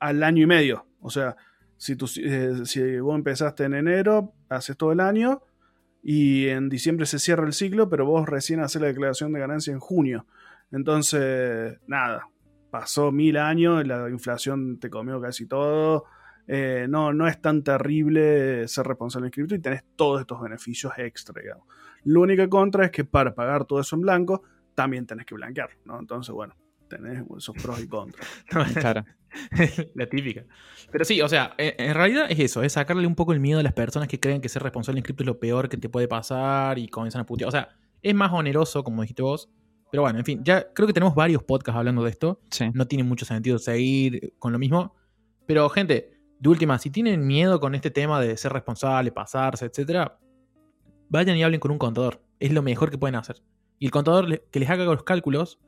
al 0.00 0.22
año 0.22 0.42
y 0.42 0.46
medio. 0.46 0.86
O 1.00 1.10
sea, 1.10 1.36
si, 1.76 1.96
tú, 1.96 2.06
eh, 2.16 2.62
si 2.64 2.98
vos 3.00 3.14
empezaste 3.14 3.64
en 3.64 3.74
enero, 3.74 4.32
haces 4.48 4.76
todo 4.76 4.92
el 4.92 5.00
año 5.00 5.42
y 6.02 6.48
en 6.48 6.70
diciembre 6.70 7.04
se 7.04 7.18
cierra 7.18 7.46
el 7.46 7.52
ciclo, 7.52 7.90
pero 7.90 8.06
vos 8.06 8.26
recién 8.26 8.60
haces 8.60 8.80
la 8.80 8.88
declaración 8.88 9.34
de 9.34 9.40
ganancia 9.40 9.72
en 9.72 9.80
junio. 9.80 10.26
Entonces, 10.72 11.78
nada, 11.86 12.26
pasó 12.70 13.12
mil 13.12 13.36
años, 13.36 13.86
la 13.86 14.08
inflación 14.08 14.78
te 14.78 14.88
comió 14.88 15.20
casi 15.20 15.46
todo. 15.46 16.04
Eh, 16.46 16.86
no, 16.88 17.12
no 17.12 17.26
es 17.26 17.40
tan 17.40 17.62
terrible 17.62 18.68
ser 18.68 18.86
responsable 18.86 19.28
en 19.28 19.32
cripto 19.32 19.54
y 19.54 19.60
tenés 19.60 19.82
todos 19.96 20.20
estos 20.20 20.40
beneficios 20.40 20.92
extra, 20.98 21.40
digamos. 21.40 21.66
Lo 22.04 22.20
único 22.20 22.48
contra 22.48 22.84
es 22.84 22.90
que 22.90 23.04
para 23.04 23.34
pagar 23.34 23.64
todo 23.64 23.80
eso 23.80 23.96
en 23.96 24.02
blanco, 24.02 24.42
también 24.74 25.06
tenés 25.06 25.26
que 25.26 25.34
blanquear, 25.34 25.70
¿no? 25.84 25.98
Entonces, 25.98 26.34
bueno, 26.34 26.54
tenés 26.88 27.24
esos 27.36 27.54
pros 27.60 27.80
y 27.80 27.88
contras. 27.88 28.26
Claro. 28.74 29.04
la 29.94 30.06
típica. 30.06 30.44
Pero 30.92 31.04
sí, 31.04 31.20
o 31.20 31.28
sea, 31.28 31.54
en, 31.58 31.74
en 31.78 31.94
realidad 31.94 32.26
es 32.30 32.38
eso, 32.38 32.62
es 32.62 32.74
sacarle 32.74 33.06
un 33.06 33.16
poco 33.16 33.32
el 33.32 33.40
miedo 33.40 33.58
a 33.58 33.64
las 33.64 33.72
personas 33.72 34.08
que 34.08 34.20
creen 34.20 34.40
que 34.40 34.48
ser 34.48 34.62
responsable 34.62 35.00
en 35.00 35.02
cripto 35.02 35.24
es 35.24 35.26
lo 35.26 35.40
peor 35.40 35.68
que 35.68 35.76
te 35.76 35.88
puede 35.88 36.06
pasar 36.06 36.78
y 36.78 36.86
comienzan 36.88 37.22
a 37.22 37.26
putear. 37.26 37.48
O 37.48 37.50
sea, 37.50 37.70
es 38.02 38.14
más 38.14 38.32
oneroso, 38.32 38.84
como 38.84 39.02
dijiste 39.02 39.22
vos. 39.22 39.50
Pero 39.90 40.02
bueno, 40.02 40.18
en 40.18 40.24
fin, 40.24 40.42
ya 40.44 40.72
creo 40.72 40.86
que 40.86 40.92
tenemos 40.92 41.14
varios 41.14 41.42
podcasts 41.42 41.78
hablando 41.78 42.04
de 42.04 42.10
esto. 42.10 42.40
Sí. 42.50 42.70
No 42.74 42.86
tiene 42.86 43.02
mucho 43.02 43.24
sentido 43.24 43.58
seguir 43.58 44.34
con 44.38 44.52
lo 44.52 44.58
mismo. 44.58 44.94
Pero, 45.46 45.68
gente, 45.68 46.13
de 46.38 46.48
última, 46.48 46.78
si 46.78 46.90
tienen 46.90 47.26
miedo 47.26 47.60
con 47.60 47.74
este 47.74 47.90
tema 47.90 48.20
de 48.20 48.36
ser 48.36 48.52
responsable, 48.52 49.12
pasarse, 49.12 49.66
etcétera, 49.66 50.18
vayan 51.08 51.36
y 51.36 51.42
hablen 51.42 51.60
con 51.60 51.70
un 51.70 51.78
contador. 51.78 52.22
Es 52.40 52.52
lo 52.52 52.62
mejor 52.62 52.90
que 52.90 52.98
pueden 52.98 53.14
hacer. 53.14 53.42
Y 53.78 53.86
el 53.86 53.90
contador 53.90 54.40
que 54.50 54.60
les 54.60 54.70
haga 54.70 54.84
los 54.84 55.04
cálculos 55.04 55.60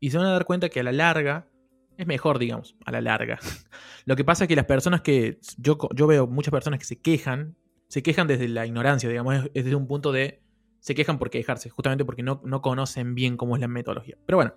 y 0.00 0.10
se 0.10 0.18
van 0.18 0.26
a 0.26 0.32
dar 0.32 0.44
cuenta 0.44 0.68
que 0.68 0.80
a 0.80 0.82
la 0.82 0.92
larga 0.92 1.48
es 1.96 2.06
mejor, 2.06 2.38
digamos, 2.38 2.76
a 2.84 2.92
la 2.92 3.00
larga. 3.00 3.38
Lo 4.04 4.16
que 4.16 4.24
pasa 4.24 4.44
es 4.44 4.48
que 4.48 4.56
las 4.56 4.66
personas 4.66 5.00
que. 5.02 5.38
Yo, 5.58 5.78
yo 5.94 6.06
veo 6.06 6.26
muchas 6.26 6.52
personas 6.52 6.78
que 6.78 6.86
se 6.86 7.00
quejan, 7.00 7.56
se 7.88 8.02
quejan 8.02 8.26
desde 8.26 8.48
la 8.48 8.66
ignorancia, 8.66 9.08
digamos, 9.08 9.34
es, 9.34 9.44
es 9.54 9.64
desde 9.64 9.76
un 9.76 9.86
punto 9.86 10.12
de. 10.12 10.42
Se 10.80 10.94
quejan 10.94 11.18
por 11.18 11.30
quejarse, 11.30 11.70
justamente 11.70 12.04
porque 12.04 12.22
no, 12.22 12.42
no 12.44 12.60
conocen 12.60 13.14
bien 13.14 13.36
cómo 13.36 13.56
es 13.56 13.60
la 13.60 13.68
metodología. 13.68 14.18
Pero 14.26 14.36
bueno, 14.36 14.54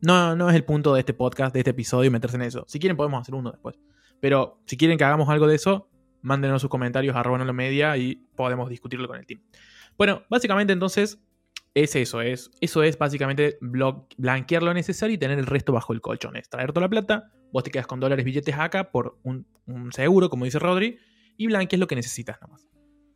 no, 0.00 0.36
no 0.36 0.48
es 0.48 0.54
el 0.54 0.64
punto 0.64 0.94
de 0.94 1.00
este 1.00 1.14
podcast, 1.14 1.52
de 1.52 1.60
este 1.60 1.70
episodio, 1.70 2.10
meterse 2.10 2.36
en 2.36 2.42
eso. 2.42 2.64
Si 2.68 2.78
quieren, 2.78 2.96
podemos 2.96 3.20
hacer 3.20 3.34
uno 3.34 3.50
después. 3.50 3.76
Pero 4.20 4.60
si 4.66 4.76
quieren 4.76 4.98
que 4.98 5.04
hagamos 5.04 5.28
algo 5.28 5.46
de 5.46 5.56
eso, 5.56 5.88
mándenos 6.22 6.60
sus 6.60 6.70
comentarios 6.70 7.14
a 7.16 7.22
lo 7.22 7.52
media 7.52 7.96
y 7.96 8.16
podemos 8.34 8.68
discutirlo 8.68 9.06
con 9.08 9.18
el 9.18 9.26
team. 9.26 9.42
Bueno, 9.96 10.22
básicamente 10.28 10.72
entonces 10.72 11.20
es 11.74 11.94
eso, 11.94 12.20
es, 12.22 12.50
eso 12.60 12.82
es 12.82 12.98
básicamente 12.98 13.58
blanquear 13.60 14.62
lo 14.62 14.72
necesario 14.74 15.14
y 15.14 15.18
tener 15.18 15.38
el 15.38 15.46
resto 15.46 15.72
bajo 15.72 15.92
el 15.92 16.00
colchón. 16.00 16.36
Es 16.36 16.48
traer 16.48 16.72
toda 16.72 16.86
la 16.86 16.88
plata, 16.88 17.30
vos 17.52 17.62
te 17.62 17.70
quedas 17.70 17.86
con 17.86 18.00
dólares, 18.00 18.24
billetes 18.24 18.54
acá 18.56 18.90
por 18.90 19.18
un, 19.22 19.46
un 19.66 19.92
seguro, 19.92 20.28
como 20.30 20.44
dice 20.46 20.58
Rodri, 20.58 20.98
y 21.36 21.46
blanqueas 21.46 21.78
lo 21.80 21.86
que 21.86 21.94
necesitas 21.96 22.38
nomás. 22.40 22.68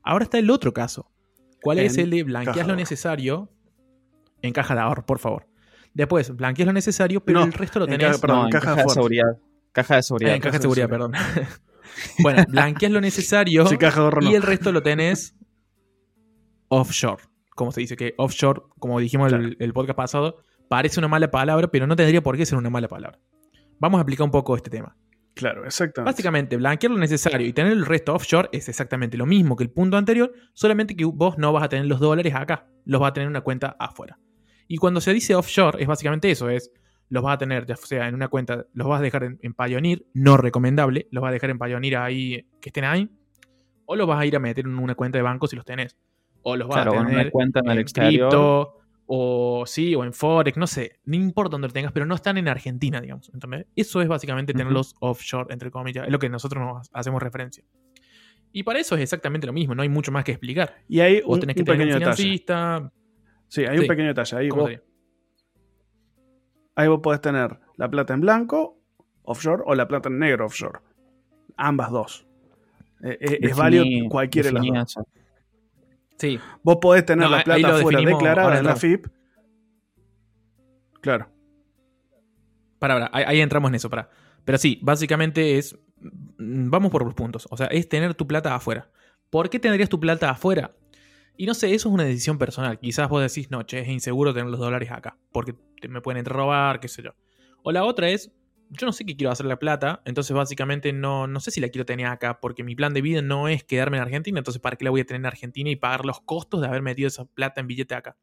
Ahora 0.03 0.25
está 0.25 0.39
el 0.39 0.51
otro 0.51 0.73
caso. 0.73 1.11
¿Cuál 1.63 1.79
es 1.79 1.97
En 1.99 2.05
el 2.05 2.11
de 2.11 2.23
blanqueas 2.25 2.67
lo 2.67 2.77
necesario 2.77 3.51
en 4.43 4.53
caja 4.53 4.75
de 4.75 4.81
ahorro, 4.81 5.05
por 5.05 5.19
favor? 5.19 5.47
Después, 5.93 6.35
blanqueas 6.37 6.67
lo 6.67 6.73
necesario, 6.73 7.25
pero 7.25 7.41
No, 7.41 7.47
el 7.47 7.53
resto 7.53 7.79
lo 7.81 7.87
en 7.87 7.91
tenés... 7.93 8.07
caja- 8.09 8.21
perdón, 8.21 8.37
no, 8.37 8.43
en 8.43 8.47
en 8.49 8.53
caja 8.53 8.65
caja, 8.77 8.83
de 8.83 8.89
seguridad. 8.91 9.39
Caja 9.73 9.97
de 9.97 10.03
seguridad. 10.03 10.33
Ah, 10.33 10.37
en 10.37 10.41
caja 10.41 10.59
de 10.59 10.59
caja 10.59 10.59
de 10.59 10.63
seguridad, 10.63 10.89
perdón. 10.89 11.13
bueno, 12.23 12.45
blanqueas 12.49 12.93
lo 12.93 13.01
necesario 13.01 13.67
Si 13.69 13.77
caja 13.77 14.01
de 14.01 14.05
ahorro 14.05 14.21
no. 14.23 14.31
y 14.31 14.35
el 14.35 14.43
resto 14.43 14.73
lo 14.73 14.83
tenés 14.83 15.37
offshore. 16.69 17.23
Como 17.55 17.73
se 17.73 17.81
dice 17.81 17.97
que 17.97 18.15
offshore, 18.17 18.63
como 18.79 18.99
dijimos 19.01 19.33
el, 19.33 19.57
el 19.59 19.73
podcast 19.73 19.97
pasado, 19.97 20.43
parece 20.69 21.01
una 21.01 21.09
mala 21.09 21.31
palabra, 21.31 21.69
pero 21.69 21.87
no 21.87 21.97
tendría 21.97 22.23
por 22.23 22.37
qué 22.37 22.47
ser 22.47 22.59
una 22.59 22.71
mala 22.71 22.89
palabra. 22.89 23.19
Vamos 23.79 23.99
a 23.99 24.03
explicar 24.03 24.25
un 24.25 24.31
poco 24.31 24.57
este 24.57 24.71
tema. 24.71 24.97
Claro, 25.35 25.65
exactamente. 25.65 26.13
Básicamente, 26.13 26.57
blanquear 26.57 26.93
lo 26.93 26.99
necesario 26.99 27.47
y 27.47 27.53
tener 27.53 27.73
el 27.73 27.87
resto 27.87 28.15
offshore 28.15 28.49
es 28.53 28.69
exactamente 28.69 29.17
lo 29.17 29.27
mismo 29.27 29.57
que 29.57 29.65
el 29.65 29.71
punto 29.71 29.97
anterior, 29.97 30.33
solamente 30.53 30.97
que 30.97 31.05
vos 31.05 31.39
no 31.39 31.53
vas 31.53 31.65
a 31.65 31.69
tener 31.69 31.87
los 31.87 32.01
dólares 32.01 32.35
acá, 32.35 32.69
los 32.85 33.01
vas 33.01 33.11
a 33.11 33.13
tener 33.15 33.27
en 33.27 33.31
una 33.31 33.41
cuenta 33.41 33.77
afuera. 33.79 34.19
Y 34.69 34.77
cuando 34.77 35.01
se 35.01 35.13
dice 35.13 35.35
offshore, 35.35 35.83
es 35.83 35.89
básicamente 35.89 36.31
eso, 36.31 36.49
es 36.49 36.71
los 37.11 37.23
vas 37.23 37.35
a 37.35 37.39
tener, 37.39 37.67
ya 37.67 37.77
sea 37.77 38.09
en 38.09 38.15
una 38.15 38.29
cuenta, 38.29 38.67
los 38.73 38.89
vas 38.89 39.01
a 39.01 39.03
dejar 39.03 39.25
en, 39.25 39.39
en 39.43 39.53
Payoneer, 39.53 40.05
no 40.15 40.37
recomendable, 40.37 41.09
los 41.11 41.21
vas 41.23 41.31
a 41.31 41.33
dejar 41.33 41.51
en 41.51 41.59
Payoneer 41.59 41.97
ahí, 41.97 42.47
que 42.61 42.71
estén 42.71 42.85
ahí, 42.85 43.11
o 43.85 43.97
los 43.97 44.07
vas 44.07 44.21
a 44.21 44.27
ir 44.27 44.37
a 44.37 44.39
meter 44.39 44.65
en 44.65 44.79
una 44.79 44.95
cuenta 44.95 45.19
de 45.19 45.23
banco 45.23 45.47
si 45.47 45.57
los 45.57 45.65
tenés, 45.65 45.97
o 46.43 46.57
los 46.57 46.69
vas 46.69 46.77
Claro, 46.77 46.93
a 46.93 47.05
tener 47.05 47.23
una 47.23 47.31
cuenta 47.31 47.61
en 47.65 47.71
el 47.71 47.85
cripto, 47.85 48.77
o 49.07 49.65
sí, 49.67 49.93
o 49.97 50.05
en 50.05 50.13
Forex, 50.13 50.57
no 50.57 50.69
sé, 50.69 51.01
no 51.05 51.17
importa 51.17 51.51
dónde 51.51 51.67
lo 51.67 51.75
tengas, 51.75 51.91
pero 51.91 52.07
no 52.07 52.15
están 52.15 52.39
en 52.39 52.47
Argentina, 52.47 53.01
digamos. 53.01 53.29
¿entendés? 53.35 53.67
Eso 53.75 54.01
es 54.01 54.07
básicamente 54.07 54.53
Ujú. 54.53 54.59
tenerlos 54.59 54.95
offshore, 55.01 55.53
entre 55.53 55.73
comillas, 55.73 56.07
es 56.07 56.13
lo 56.13 56.21
que 56.21 56.29
nosotros 56.29 56.63
nos 56.65 56.89
hacemos 56.93 57.21
referencia. 57.21 57.65
Y 58.53 58.63
para 58.63 58.79
eso 58.79 58.95
es 58.95 59.03
exactamente 59.03 59.49
lo 59.49 59.53
mismo, 59.53 59.75
no 59.75 59.83
hay 59.83 59.89
mucho 59.89 60.13
más 60.13 60.23
que 60.25 60.31
explicar. 60.31 60.77
Y 60.89 61.01
hay 61.01 61.23
Vos 61.23 61.35
un, 61.35 61.41
tenés 61.41 61.57
que 61.57 61.63
un 61.63 61.67
tener 61.67 61.79
pequeño 61.81 61.95
un 61.97 61.99
detalle. 62.01 62.23
financista. 62.23 62.93
Sí, 63.49 63.65
hay 63.65 63.79
un 63.81 63.87
pequeño 63.89 64.09
detalle. 64.09 64.37
Ahí 64.37 64.49
¿cómo 64.49 64.63
vos? 64.63 64.71
Ahí 66.81 66.89
vos 66.89 67.01
podés 67.01 67.21
tener 67.21 67.59
la 67.77 67.89
plata 67.91 68.15
en 68.15 68.21
blanco, 68.21 68.79
offshore, 69.23 69.63
o 69.67 69.75
la 69.75 69.87
plata 69.89 70.09
en 70.09 70.19
negro, 70.19 70.47
offshore. 70.47 70.81
Ambas 71.57 71.91
dos. 71.91 72.27
Eh, 73.03 73.17
eh, 73.21 73.39
es 73.43 73.57
válido 73.57 73.85
cualquiera 74.09 74.49
de 74.49 74.55
las 74.55 74.65
dos. 74.67 74.91
eso. 74.91 75.07
Sí, 76.19 76.39
Vos 76.63 76.77
podés 76.83 77.07
tener 77.07 77.29
No, 77.31 77.35
la 77.37 77.43
plata 77.43 77.77
definimos, 77.79 78.05
declarada 78.05 78.59
en 78.59 78.65
la. 78.65 78.77
FIP. 78.77 79.07
Claro. 81.01 81.29
para, 82.79 82.95
para, 82.95 83.11
ahí, 83.13 83.25
ahí 83.27 83.41
entramos 83.41 83.71
en 83.71 83.77
eso, 83.77 83.89
para. 83.89 84.11
Pero 84.45 84.59
sí, 84.59 84.79
básicamente 84.83 85.57
es. 85.59 85.79
mm, 86.39 86.69
Vamos 86.71 86.91
por 86.91 87.05
los 87.05 87.15
puntos. 87.15 87.47
O 87.51 87.57
sea, 87.57 87.67
es 87.69 87.89
tener 87.89 88.15
tu 88.15 88.27
plata 88.27 88.55
afuera. 88.55 88.91
¿Por 89.31 89.49
qué 89.49 89.59
tendrías 89.59 89.89
tu 89.89 89.99
plata 90.01 90.31
afuera? 90.31 90.73
Y 91.41 91.47
no 91.47 91.55
sé, 91.55 91.73
eso 91.73 91.89
es 91.89 91.95
una 91.95 92.05
decisión 92.05 92.37
personal. 92.37 92.79
Quizás 92.79 93.09
vos 93.09 93.23
decís, 93.23 93.51
no, 93.51 93.63
che, 93.63 93.79
es 93.79 93.89
inseguro 93.89 94.35
tener 94.35 94.51
los 94.51 94.61
dólares 94.61 94.91
acá. 94.91 95.17
Porque 95.33 95.55
te- 95.81 95.89
me 95.89 96.03
pueden 96.03 96.23
robar, 96.27 96.81
qué 96.81 96.89
sé 96.89 97.03
yo. 97.03 97.15
O 97.63 97.73
la 97.73 97.85
otra 97.85 98.11
es, 98.11 98.31
yo 98.69 98.85
no 98.85 98.93
sé 98.93 99.07
qué 99.07 99.17
quiero 99.17 99.31
hacer 99.31 99.47
la 99.47 99.59
plata. 99.59 100.03
Entonces, 100.05 100.37
básicamente, 100.37 100.93
no, 100.93 101.27
no 101.27 101.41
sé 101.41 101.51
si 101.51 101.63
la 101.63 101.71
quiero 101.71 101.87
tener 101.87 102.09
acá. 102.09 102.41
Porque 102.43 102.63
mi 102.63 102.75
plan 102.77 102.93
de 102.93 103.01
vida 103.01 103.23
no 103.23 103.49
es 103.49 103.65
quedarme 103.65 103.97
en 103.97 104.03
Argentina. 104.03 104.39
Entonces, 104.39 104.61
¿para 104.61 104.77
qué 104.77 104.85
la 104.85 104.91
voy 104.91 105.01
a 105.01 105.07
tener 105.07 105.21
en 105.21 105.25
Argentina 105.25 105.71
y 105.71 105.77
pagar 105.77 106.05
los 106.05 106.21
costos 106.21 106.61
de 106.61 106.67
haber 106.67 106.83
metido 106.83 107.09
esa 107.09 107.25
plata 107.25 107.63
en 107.63 107.69
billete 107.69 107.95
acá? 107.95 108.19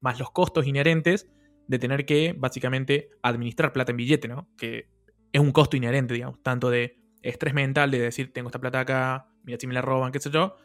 Más 0.00 0.18
los 0.18 0.32
costos 0.32 0.66
inherentes 0.66 1.28
de 1.68 1.78
tener 1.78 2.04
que, 2.04 2.34
básicamente, 2.36 3.10
administrar 3.22 3.72
plata 3.72 3.92
en 3.92 3.98
billete, 3.98 4.26
¿no? 4.26 4.48
Que 4.58 4.88
es 5.30 5.40
un 5.40 5.52
costo 5.52 5.76
inherente, 5.76 6.14
digamos, 6.14 6.42
tanto 6.42 6.68
de 6.70 6.98
estrés 7.22 7.54
mental 7.54 7.92
de 7.92 8.00
decir, 8.00 8.32
tengo 8.32 8.48
esta 8.48 8.58
plata 8.58 8.80
acá, 8.80 9.28
mira 9.44 9.56
si 9.60 9.68
me 9.68 9.74
la 9.74 9.82
roban, 9.82 10.10
qué 10.10 10.18
sé 10.18 10.30
yo, 10.30 10.56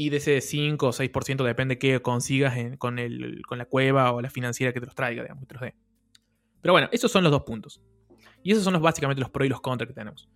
y 0.00 0.08
de 0.08 0.16
ese 0.16 0.40
5 0.40 0.86
o 0.88 0.92
6% 0.92 1.44
depende 1.44 1.78
qué 1.78 2.00
consigas 2.00 2.56
en- 2.56 2.76
con, 2.78 2.98
el, 2.98 3.42
con 3.46 3.58
la 3.58 3.66
cueva 3.66 4.12
o 4.12 4.22
la 4.22 4.30
financiera 4.30 4.72
que 4.72 4.80
te 4.80 4.86
los 4.86 4.94
traiga, 4.94 5.22
digamos, 5.22 5.42
que 5.42 5.46
te 5.48 5.54
los 5.54 5.62
dé. 5.62 5.74
Pero 6.62 6.72
bueno, 6.72 6.88
esos 6.90 7.12
son 7.12 7.22
los 7.22 7.30
dos 7.30 7.42
puntos. 7.42 7.82
Y 8.42 8.52
esos 8.52 8.64
son 8.64 8.72
los, 8.72 8.80
básicamente 8.80 9.20
los 9.20 9.28
pros 9.30 9.44
y 9.46 9.50
los 9.50 9.60
contras 9.60 9.88
que 9.88 9.92
tenemos. 9.94 10.28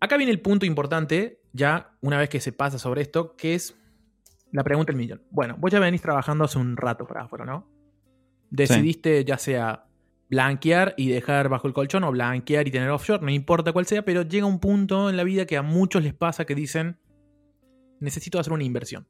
Acá 0.00 0.16
viene 0.16 0.32
el 0.32 0.40
punto 0.40 0.64
importante, 0.64 1.42
ya 1.52 1.96
una 2.00 2.18
vez 2.18 2.30
que 2.30 2.40
se 2.40 2.52
pasa 2.52 2.78
sobre 2.78 3.02
esto, 3.02 3.36
que 3.36 3.54
es 3.54 3.76
la 4.52 4.64
pregunta 4.64 4.90
del 4.92 4.96
millón. 4.98 5.22
Bueno, 5.30 5.56
vos 5.58 5.70
ya 5.70 5.80
venís 5.80 6.00
trabajando 6.00 6.44
hace 6.44 6.58
un 6.58 6.74
rato 6.76 7.06
para 7.06 7.24
afuera, 7.24 7.44
¿no? 7.44 7.68
Decidiste 8.50 9.24
ya 9.24 9.36
sea 9.36 9.84
blanquear 10.30 10.94
y 10.96 11.08
dejar 11.08 11.48
bajo 11.50 11.66
el 11.68 11.74
colchón 11.74 12.04
o 12.04 12.10
blanquear 12.12 12.66
y 12.66 12.70
tener 12.70 12.88
offshore, 12.90 13.22
no 13.22 13.30
importa 13.30 13.72
cuál 13.72 13.84
sea, 13.86 14.02
pero 14.02 14.22
llega 14.22 14.46
un 14.46 14.60
punto 14.60 15.10
en 15.10 15.16
la 15.18 15.24
vida 15.24 15.44
que 15.46 15.56
a 15.58 15.62
muchos 15.62 16.02
les 16.02 16.14
pasa 16.14 16.44
que 16.46 16.54
dicen, 16.54 16.98
necesito 18.00 18.38
hacer 18.38 18.52
una 18.52 18.64
inversión. 18.64 19.06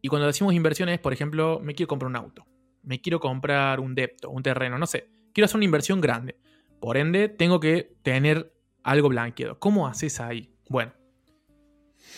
Y 0.00 0.08
cuando 0.08 0.26
decimos 0.26 0.54
inversiones, 0.54 0.98
por 0.98 1.12
ejemplo, 1.12 1.60
me 1.62 1.74
quiero 1.74 1.88
comprar 1.88 2.08
un 2.08 2.16
auto, 2.16 2.46
me 2.82 3.00
quiero 3.00 3.20
comprar 3.20 3.80
un 3.80 3.94
depto, 3.94 4.30
un 4.30 4.42
terreno, 4.42 4.78
no 4.78 4.86
sé, 4.86 5.08
quiero 5.32 5.44
hacer 5.44 5.56
una 5.56 5.64
inversión 5.64 6.00
grande. 6.00 6.36
Por 6.80 6.96
ende, 6.96 7.28
tengo 7.28 7.60
que 7.60 7.94
tener 8.02 8.52
algo 8.82 9.08
blanqueado. 9.08 9.58
¿Cómo 9.60 9.86
haces 9.86 10.18
ahí? 10.20 10.52
Bueno, 10.68 10.92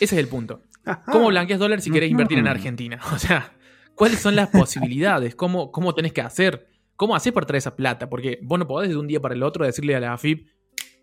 ese 0.01 0.15
es 0.17 0.21
el 0.21 0.29
punto. 0.29 0.63
¿Cómo 1.11 1.29
blanqueas 1.29 1.59
dólares 1.59 1.85
si 1.85 1.91
querés 1.91 2.11
invertir 2.11 2.39
en. 2.39 2.47
Argentina? 2.47 2.99
O 3.15 3.19
sea, 3.19 3.53
¿cuáles 3.95 4.21
son 4.21 4.37
las 4.37 4.49
posibilidades? 4.49 5.35
¿Cómo, 5.35 5.71
cómo 5.71 5.95
tenés 5.95 6.13
que 6.13 6.21
hacer? 6.21 6.69
¿Cómo 6.97 7.17
haces 7.17 7.33
para 7.33 7.47
traer 7.47 7.59
esa 7.59 7.77
plata? 7.77 8.09
Porque 8.09 8.39
vos 8.43 8.59
no 8.59 8.67
podés 8.67 8.91
de 8.91 8.97
un 8.97 9.07
día 9.07 9.21
para 9.21 9.35
el 9.35 9.43
otro 9.43 9.65
decirle 9.65 9.95
a 9.95 10.01
la 10.01 10.13
AFIP, 10.13 10.49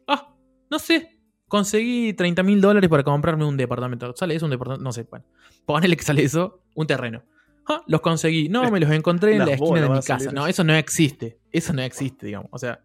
ah, 0.08 0.36
no 0.70 0.80
sé, 0.80 1.21
conseguí 1.52 2.14
30 2.14 2.44
mil 2.44 2.62
dólares 2.62 2.90
para 2.90 3.04
comprarme 3.04 3.44
un 3.44 3.58
departamento. 3.58 4.14
¿Sale 4.16 4.36
eso? 4.36 4.46
Un 4.46 4.52
departamento, 4.52 4.84
no 4.86 4.94
sé, 4.94 5.04
bueno. 5.04 5.26
Ponele 5.66 5.98
que 5.98 6.04
sale 6.04 6.24
eso, 6.24 6.62
un 6.76 6.88
terreno. 6.88 7.24
Ah, 7.68 7.84
los 7.88 8.00
conseguí. 8.00 8.48
No, 8.48 8.72
me 8.72 8.80
los 8.80 8.90
encontré 8.90 9.34
en 9.34 9.40
la 9.40 9.52
esquina 9.52 9.82
de 9.82 9.90
mi 9.90 10.00
casa. 10.02 10.32
No, 10.32 10.48
eso. 10.48 10.64
no 10.64 10.74
existe. 10.74 11.40
Eso 11.52 11.74
no 11.74 11.82
existe, 11.82 12.26
digamos. 12.26 12.48
O 12.52 12.58
sea, 12.58 12.82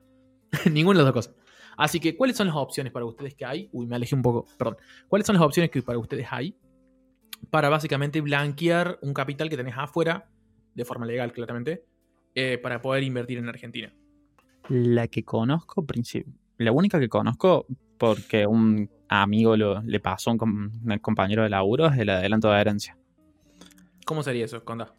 ninguna 0.72 0.98
de 0.98 1.04
las 1.04 1.14
dos 1.14 1.24
cosas. 1.26 1.36
Así 1.76 2.00
que, 2.00 2.16
¿cuáles 2.16 2.36
son 2.36 2.48
las 2.48 2.56
opciones 2.56 2.92
para 2.92 3.04
ustedes 3.04 3.34
que 3.36 3.44
hay? 3.44 3.68
Uy, 3.72 3.86
me 3.86 3.94
alejé 3.94 4.16
un 4.16 4.22
poco, 4.22 4.46
perdón. 4.58 4.76
¿Cuáles 5.06 5.26
son 5.26 5.34
las 5.36 5.44
opciones 5.44 5.70
que 5.70 5.80
para 5.82 5.98
ustedes 5.98 6.26
hay 6.30 6.56
para 7.50 7.68
básicamente 7.68 8.20
blanquear 8.20 8.98
un 9.02 9.14
capital 9.14 9.48
que 9.48 9.56
tenés 9.56 9.74
afuera, 9.76 10.28
de 10.74 10.84
forma 10.84 11.06
legal, 11.06 11.32
claramente, 11.32 11.84
eh, 12.34 12.58
para 12.58 12.82
poder 12.82 13.04
invertir 13.04 13.38
en 13.38 13.48
Argentina? 13.48 13.92
La 14.68 15.06
que 15.06 15.22
conozco, 15.22 15.86
princip- 15.86 16.26
la 16.58 16.72
única 16.72 16.98
que 16.98 17.08
conozco, 17.08 17.66
porque 17.98 18.46
un 18.46 18.90
amigo 19.08 19.56
lo- 19.56 19.82
le 19.82 20.00
pasó 20.00 20.30
a 20.30 20.32
un, 20.34 20.38
com- 20.38 20.70
un 20.84 20.98
compañero 20.98 21.42
de 21.42 21.50
laburo, 21.50 21.86
el 21.88 22.08
adelanto 22.08 22.50
de 22.50 22.60
herencia. 22.60 22.96
¿Cómo 24.04 24.22
sería 24.22 24.44
eso? 24.44 24.64
Conda. 24.64 24.92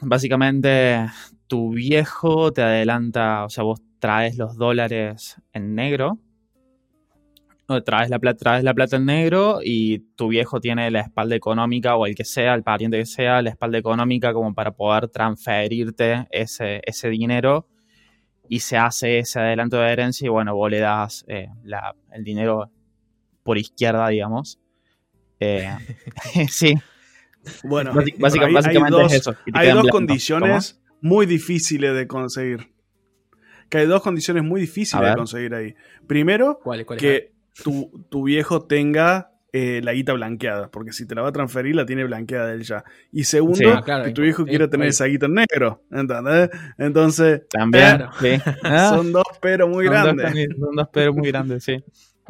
Básicamente, 0.00 1.06
tu 1.46 1.70
viejo 1.70 2.52
te 2.52 2.62
adelanta, 2.62 3.44
o 3.44 3.50
sea, 3.50 3.64
vos 3.64 3.80
traes 3.98 4.36
los 4.36 4.56
dólares 4.56 5.40
en 5.52 5.74
negro, 5.74 6.18
o 7.66 7.82
traes 7.82 8.08
la, 8.08 8.18
plata, 8.18 8.38
traes 8.38 8.64
la 8.64 8.72
plata 8.72 8.96
en 8.96 9.04
negro 9.04 9.60
y 9.62 9.98
tu 10.16 10.28
viejo 10.28 10.60
tiene 10.60 10.90
la 10.90 11.00
espalda 11.00 11.34
económica 11.36 11.96
o 11.96 12.06
el 12.06 12.14
que 12.14 12.24
sea, 12.24 12.54
el 12.54 12.62
pariente 12.62 12.98
que 12.98 13.06
sea, 13.06 13.42
la 13.42 13.50
espalda 13.50 13.76
económica 13.76 14.32
como 14.32 14.54
para 14.54 14.70
poder 14.72 15.08
transferirte 15.08 16.26
ese, 16.30 16.80
ese 16.86 17.10
dinero 17.10 17.66
y 18.48 18.60
se 18.60 18.76
hace 18.76 19.18
ese 19.20 19.38
adelanto 19.40 19.78
de 19.78 19.90
herencia 19.92 20.26
y 20.26 20.28
bueno, 20.28 20.54
vos 20.54 20.70
le 20.70 20.80
das 20.80 21.24
eh, 21.28 21.48
la- 21.64 21.94
el 22.12 22.24
dinero 22.24 22.70
por 23.42 23.58
izquierda, 23.58 24.08
digamos. 24.08 24.58
Eh, 25.40 25.68
sí, 26.48 26.74
Bueno, 27.64 27.92
básic- 27.92 28.18
básica- 28.18 28.44
hay- 28.44 28.48
hay 28.48 28.54
básicamente 28.54 28.90
dos- 29.02 29.12
es 29.12 29.20
eso. 29.20 29.36
Hay 29.54 29.68
dos 29.68 29.82
blanco. 29.82 29.96
condiciones 29.96 30.80
muy 31.00 31.26
difíciles 31.26 31.94
de 31.94 32.06
conseguir. 32.06 32.72
Que 33.70 33.78
hay 33.78 33.86
dos 33.86 34.02
condiciones 34.02 34.42
muy 34.44 34.62
difíciles 34.62 35.08
de 35.10 35.14
conseguir 35.16 35.54
ahí. 35.54 35.74
Primero, 36.06 36.58
¿Cuál, 36.62 36.84
cuál 36.86 36.96
es? 36.98 37.02
que 37.02 37.32
tu, 37.62 38.06
tu 38.08 38.22
viejo 38.24 38.62
tenga 38.66 39.30
eh, 39.52 39.80
la 39.82 39.92
guita 39.94 40.12
blanqueada, 40.12 40.70
porque 40.70 40.92
si 40.92 41.06
te 41.06 41.14
la 41.14 41.22
va 41.22 41.28
a 41.28 41.32
transferir, 41.32 41.74
la 41.74 41.86
tiene 41.86 42.04
blanqueada 42.04 42.52
él 42.52 42.62
ya. 42.64 42.84
Y 43.12 43.24
segundo, 43.24 43.56
Sí. 43.58 43.64
Ah, 43.66 43.82
claro, 43.82 44.04
que 44.04 44.10
tu 44.12 44.22
viejo 44.22 44.42
sí, 44.44 44.50
quiera 44.50 44.68
tener 44.68 44.88
esa 44.88 45.06
guita 45.06 45.26
en 45.26 45.34
negro, 45.34 45.82
¿entendés? 45.90 46.50
Entonces, 46.76 47.48
También, 47.48 48.04
sí. 48.20 48.28
Ah, 48.62 48.90
son 48.94 49.12
dos 49.12 49.24
pero 49.40 49.66
muy 49.68 49.86
son 49.86 49.94
dos 49.94 50.02
grandes. 50.16 50.48
Son 50.58 50.76
dos 50.76 50.88
pero 50.92 51.14
muy 51.14 51.28
grandes, 51.28 51.64
sí. 51.64 51.82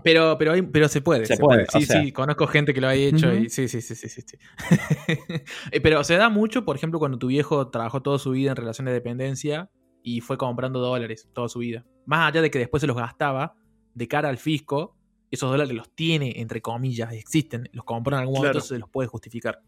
Pero, 0.05 0.37
pero, 0.39 0.53
hay- 0.53 0.63
pero 0.63 0.87
se 0.87 1.01
puede. 1.01 1.27
Se 1.27 1.37
puede, 1.37 1.67
Sí, 1.71 1.85
sea. 1.85 2.01
sí, 2.03 2.13
conozco 2.13 2.47
gente 2.47 2.73
que 2.73 2.81
lo 2.81 2.87
ha 2.87 2.95
hecho 2.95 3.35
y 3.35 3.49
sí, 3.51 3.67
sí, 3.67 3.81
sí, 3.81 3.97
sí, 3.97 4.09
sí. 4.09 4.21
sí. 4.25 4.37
Eh, 5.73 5.81
pero 5.81 6.05
se 6.05 6.17
da 6.17 6.29
mucho, 6.29 6.65
por 6.65 6.77
ejemplo, 6.77 6.99
cuando 7.01 7.19
tu 7.19 7.27
viejo 7.27 7.69
trabajó 7.69 8.01
toda 8.01 8.19
su 8.21 8.31
vida 8.31 8.51
en 8.51 8.57
relación 8.57 8.85
de 8.87 8.93
dependencia 8.93 9.69
y 10.03 10.21
fue 10.21 10.39
comprando 10.39 10.79
dólares 10.79 11.29
toda 11.35 11.49
su 11.49 11.59
vida. 11.59 11.85
Más 12.07 12.29
allá 12.31 12.43
de 12.43 12.51
que 12.51 12.61
después 12.61 12.81
se 12.81 12.87
los 12.87 12.97
gastaba, 12.97 13.55
de 13.95 14.07
cara 14.09 14.29
al 14.29 14.39
fisco, 14.39 14.97
esos 15.31 15.51
dólares 15.51 15.75
los 15.75 15.91
tiene, 15.95 16.33
entre 16.41 16.61
comillas, 16.63 17.13
existen, 17.13 17.69
los 17.73 17.85
compró 17.85 18.17
en 18.17 18.21
algún 18.21 18.37
momento, 18.37 18.53
Claro. 18.59 18.67
se 18.67 18.79
los 18.79 18.89
puede 18.89 19.09
justificar. 19.09 19.61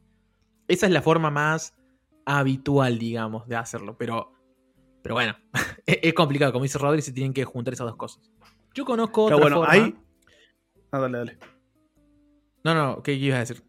Esa 0.69 0.87
es 0.87 0.93
la 0.93 1.03
forma 1.03 1.31
más 1.31 1.75
habitual, 2.25 2.99
digamos, 2.99 3.47
de 3.49 3.57
hacerlo. 3.57 3.97
Pero, 3.99 4.33
pero 5.03 5.15
bueno, 5.17 5.37
es, 5.87 5.99
es 6.03 6.15
complicado. 6.15 6.53
Como 6.53 6.63
dice 6.63 6.79
Rodri, 6.79 7.03
se 7.03 7.13
tienen 7.13 7.33
que 7.33 7.45
juntar 7.45 7.75
esas 7.75 7.87
dos 7.87 7.97
cosas. 7.97 8.31
Yo 8.75 8.85
conozco 8.85 9.25
otra 9.25 9.37
Pero 9.37 9.45
bueno, 9.45 9.57
forma. 9.57 9.73
hay. 9.73 9.95
Ah, 10.93 10.99
dale, 11.01 11.19
dale. 11.19 11.39
No, 12.63 12.75
no, 12.75 13.03
¿qué 13.03 13.15
ibas 13.15 13.37
a 13.37 13.41
decir? 13.41 13.63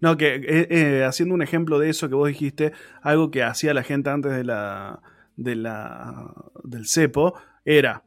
No, 0.00 0.16
que 0.16 0.34
eh, 0.36 0.66
eh, 0.70 1.04
haciendo 1.04 1.34
un 1.34 1.42
ejemplo 1.42 1.78
de 1.78 1.88
eso 1.90 2.08
que 2.08 2.14
vos 2.14 2.28
dijiste, 2.28 2.72
algo 3.02 3.30
que 3.30 3.42
hacía 3.42 3.74
la 3.74 3.82
gente 3.82 4.10
antes 4.10 4.32
de 4.32 4.44
la, 4.44 5.00
de 5.36 5.56
la, 5.56 6.34
del 6.64 6.86
cepo, 6.86 7.34
era 7.64 8.04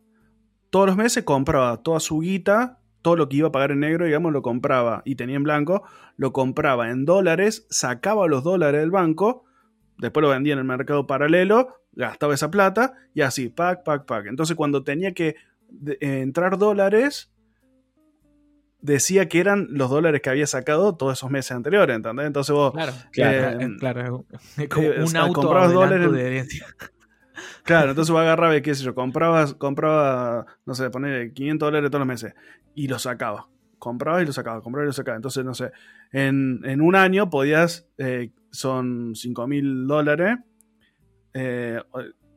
todos 0.69 0.87
los 0.87 0.95
meses 0.97 1.23
compraba 1.23 1.81
toda 1.83 1.99
su 1.99 2.19
guita, 2.19 2.81
todo 3.05 3.15
lo 3.17 3.29
que 3.29 3.37
iba 3.37 3.49
a 3.49 3.51
pagar 3.51 3.69
en 3.69 3.81
negro, 3.81 4.05
digamos, 4.05 4.33
lo 4.33 4.41
compraba 4.41 5.03
y 5.05 5.13
tenía 5.13 5.35
en 5.35 5.43
blanco, 5.43 5.83
lo 6.17 6.33
compraba 6.33 6.89
en 6.89 7.05
dólares, 7.05 7.67
sacaba 7.69 8.25
los 8.27 8.43
dólares 8.43 8.81
del 8.81 8.89
banco, 8.89 9.43
después 9.99 10.23
lo 10.23 10.29
vendía 10.29 10.53
en 10.53 10.59
el 10.59 10.65
mercado 10.65 11.05
paralelo, 11.05 11.83
gastaba 11.91 12.33
esa 12.33 12.49
plata 12.49 12.93
y 13.13 13.21
así, 13.21 13.49
pack, 13.49 13.83
pack, 13.83 14.05
pack. 14.05 14.25
Entonces 14.25 14.55
cuando 14.55 14.83
tenía 14.83 15.13
que 15.13 15.35
eh, 15.85 15.97
entrar 16.23 16.57
dólares, 16.57 17.31
decía 18.81 19.29
que 19.29 19.39
eran 19.39 19.67
los 19.69 19.91
dólares 19.91 20.21
que 20.21 20.31
había 20.31 20.47
sacado 20.47 20.95
todos 20.95 21.13
esos 21.19 21.29
meses 21.29 21.51
anteriores, 21.51 21.95
¿entendés? 21.95 22.25
Entonces 22.25 22.55
vos, 22.55 22.73
Claro, 22.73 22.91
Claro. 23.11 23.57
claro, 23.77 23.77
claro. 23.77 24.25
Es 24.57 24.67
como 24.67 24.87
eh, 24.87 25.03
un 25.03 25.15
auto 25.15 25.41
comprabas 25.41 25.73
dólares- 25.73 26.11
de 26.11 26.25
herencia. 26.25 26.65
Claro, 27.63 27.91
entonces 27.91 28.11
vos 28.11 28.21
agarrabas, 28.21 28.61
qué 28.61 28.75
sé 28.75 28.83
yo, 28.83 28.95
comprabas, 28.95 29.53
compraba, 29.53 30.45
no 30.65 30.75
sé, 30.75 30.89
poner 30.89 31.33
500 31.33 31.67
dólares 31.67 31.89
todos 31.89 32.01
los 32.01 32.07
meses 32.07 32.33
y 32.73 32.87
los 32.87 33.03
sacaba. 33.03 33.47
Comprabas 33.79 34.23
y 34.23 34.25
los 34.25 34.35
sacabas, 34.35 34.63
comprabas 34.63 34.85
y 34.85 34.89
los 34.89 34.95
sacabas. 34.95 35.17
Entonces, 35.17 35.45
no 35.45 35.53
sé, 35.53 35.71
en, 36.11 36.61
en 36.63 36.81
un 36.81 36.95
año 36.95 37.29
podías, 37.29 37.87
eh, 37.97 38.31
son 38.51 39.13
5 39.15 39.47
mil 39.47 39.87
dólares, 39.87 40.37
eh, 41.33 41.81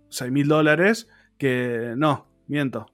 6 0.09 0.33
mil 0.33 0.49
dólares, 0.49 1.09
que 1.39 1.95
no, 1.97 2.27
miento. 2.47 2.87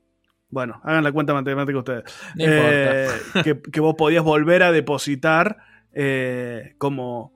Bueno, 0.51 0.81
hagan 0.85 1.03
la 1.03 1.11
cuenta 1.11 1.35
matemática 1.35 1.79
ustedes. 1.79 2.05
No. 2.37 2.45
Eh, 2.47 3.09
que, 3.43 3.61
que 3.61 3.81
vos 3.81 3.95
podías 3.97 4.23
volver 4.23 4.62
a 4.62 4.71
depositar 4.71 5.57
eh, 5.93 6.75
como 6.79 7.34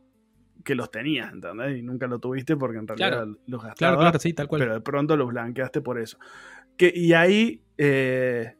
que 0.68 0.74
los 0.74 0.90
tenías, 0.90 1.32
¿entendés? 1.32 1.78
Y 1.78 1.82
nunca 1.82 2.06
lo 2.06 2.18
tuviste 2.18 2.54
porque 2.56 2.76
en 2.76 2.86
realidad 2.86 3.08
Claro. 3.08 3.38
los 3.46 3.62
gastabas, 3.62 3.78
Claro, 3.78 3.98
claro, 3.98 4.18
sí, 4.18 4.34
tal 4.34 4.48
cual. 4.48 4.60
pero 4.60 4.74
de 4.74 4.80
pronto 4.82 5.16
los 5.16 5.28
blanqueaste 5.28 5.80
por 5.80 5.98
eso. 5.98 6.18
Que, 6.76 6.92
y 6.94 7.14
ahí 7.14 7.62
eh, 7.78 8.54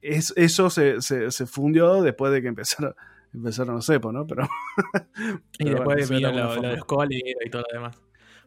es, 0.00 0.32
eso 0.36 0.70
se, 0.70 1.02
se- 1.02 1.30
se 1.30 1.46
fundió 1.46 2.00
después 2.02 2.32
de 2.32 2.40
que 2.40 2.48
empezaron, 2.48 2.94
empezaron 3.34 3.74
los 3.74 3.84
cepos, 3.84 4.14
¿no? 4.14 4.26
Pero, 4.26 4.44
y 5.58 5.64
pero 5.64 5.70
después 5.76 6.08
bueno, 6.10 6.28
de 6.28 6.34
lo, 6.34 6.54
lo 6.56 6.62
de 7.08 7.16
y 7.46 7.50
todo 7.50 7.62
lo 7.70 7.74
demás. 7.74 8.00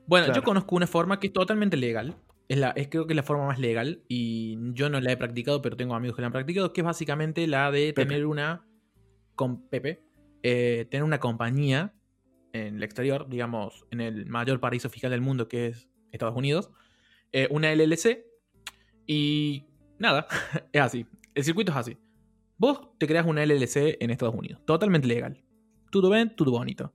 Bueno, 0.08 0.26
Claro. 0.26 0.42
yo 0.42 0.44
conozco 0.44 0.76
una 0.76 0.88
forma 0.88 1.20
que 1.20 1.28
es 1.28 1.34
totalmente 1.34 1.78
legal. 1.78 2.16
Es 2.48 2.58
la, 2.58 2.70
es, 2.72 2.88
creo 2.90 3.06
que 3.06 3.14
es 3.14 3.16
la 3.16 3.22
forma 3.22 3.46
más 3.46 3.60
legal. 3.60 4.02
Y 4.08 4.58
yo 4.74 4.90
no 4.90 5.00
la 5.00 5.12
he 5.12 5.18
practicado, 5.18 5.62
pero 5.62 5.78
tengo 5.78 5.94
amigos 5.94 6.16
que 6.16 6.22
la 6.24 6.28
han 6.30 6.34
practicado. 6.34 6.74
Que 6.74 6.82
es 6.82 6.86
básicamente 6.86 7.46
la 7.46 7.70
de 7.72 7.94
Pepe. 7.94 8.08
tener 8.08 8.26
una. 8.26 8.66
Con 9.36 9.70
Pepe. 9.70 10.02
eh, 10.42 10.88
tener 10.90 11.04
una 11.04 11.20
compañía 11.20 11.94
en 12.54 12.78
el 12.78 12.84
exterior, 12.84 13.28
digamos, 13.30 13.86
en 13.92 14.02
el 14.02 14.26
mayor 14.26 14.60
paraíso 14.60 14.90
fiscal 14.90 15.12
del 15.12 15.22
mundo, 15.22 15.48
que 15.48 15.68
es 15.68 15.88
Estados 16.12 16.36
Unidos. 16.36 16.72
eh, 17.32 17.48
una 17.52 17.72
LLC. 17.74 18.26
Y 19.08 19.66
nada, 20.00 20.28
es 20.74 20.82
así. 20.82 21.06
El 21.36 21.44
circuito 21.44 21.72
es 21.72 21.78
así. 21.78 21.98
Vos 22.58 22.82
te 22.98 23.08
creas 23.08 23.26
una 23.26 23.44
LLC 23.46 23.98
en 24.02 24.10
Estados 24.12 24.36
Unidos. 24.36 24.62
Totalmente 24.66 25.08
legal. 25.08 25.44
Todo 25.92 26.10
bien, 26.12 26.36
todo 26.36 26.52
bonito. 26.52 26.94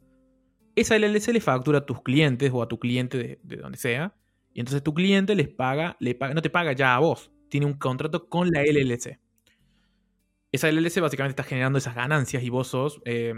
Esa 0.77 0.97
LLC 0.99 1.29
le 1.33 1.41
factura 1.41 1.79
a 1.79 1.87
tus 1.87 2.03
clientes 2.03 2.51
o 2.53 2.63
a 2.63 2.69
tu 2.69 2.79
cliente 2.79 3.17
de, 3.19 3.41
de 3.43 3.57
donde 3.57 3.79
sea. 3.79 4.15
Y 4.53 4.61
entonces 4.61 4.83
tu 4.83 4.93
cliente 4.95 5.35
les 5.35 5.49
paga, 5.49 5.97
le 6.01 6.15
paga, 6.15 6.35
no 6.35 6.43
te 6.43 6.51
paga 6.51 6.73
ya 6.73 6.95
a 6.95 6.99
vos. 7.01 7.31
Tiene 7.49 7.67
un 7.67 7.75
contrato 7.75 8.29
con 8.29 8.49
la 8.51 8.63
LLC. 8.63 9.19
Esa 10.55 10.69
LLC 10.69 11.01
básicamente 11.01 11.33
está 11.33 11.43
generando 11.43 11.79
esas 11.79 11.95
ganancias 11.95 12.43
y 12.43 12.49
vos 12.49 12.69
sos. 12.69 13.01
eh, 13.05 13.35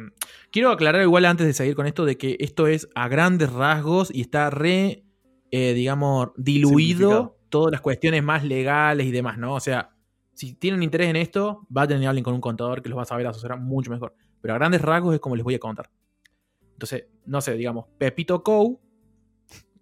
quiero 0.51 0.71
aclarar 0.71 1.01
igual 1.03 1.25
antes 1.25 1.47
de 1.47 1.53
seguir 1.55 1.75
con 1.75 1.87
esto 1.87 2.05
de 2.05 2.19
que 2.19 2.37
esto 2.41 2.67
es 2.67 2.89
a 2.95 3.09
grandes 3.09 3.51
rasgos 3.53 4.11
y 4.15 4.21
está 4.21 4.51
re, 4.51 5.03
eh, 5.51 5.73
digamos, 5.75 6.29
diluido 6.37 7.39
todas 7.49 7.73
las 7.73 7.81
cuestiones 7.81 8.23
más 8.23 8.45
legales 8.45 9.07
y 9.07 9.13
demás, 9.13 9.39
¿no? 9.39 9.55
O 9.55 9.61
sea, 9.61 9.97
si 10.35 10.55
tienen 10.55 10.83
interés 10.83 11.09
en 11.09 11.17
esto, 11.17 11.65
vayan 11.71 12.03
y 12.03 12.07
hablen 12.07 12.23
con 12.23 12.35
un 12.35 12.41
contador 12.43 12.83
que 12.83 12.91
los 12.91 12.99
va 12.99 13.03
a 13.03 13.07
saber 13.07 13.27
asesorar 13.27 13.59
mucho 13.61 13.91
mejor. 13.91 14.15
Pero 14.43 14.53
a 14.55 14.59
grandes 14.59 14.83
rasgos 14.83 15.15
es 15.15 15.21
como 15.21 15.37
les 15.37 15.45
voy 15.45 15.55
a 15.55 15.59
contar. 15.59 15.89
Entonces, 16.73 17.07
no 17.25 17.41
sé, 17.41 17.55
digamos, 17.55 17.87
Pepito 17.97 18.43
Co. 18.43 18.79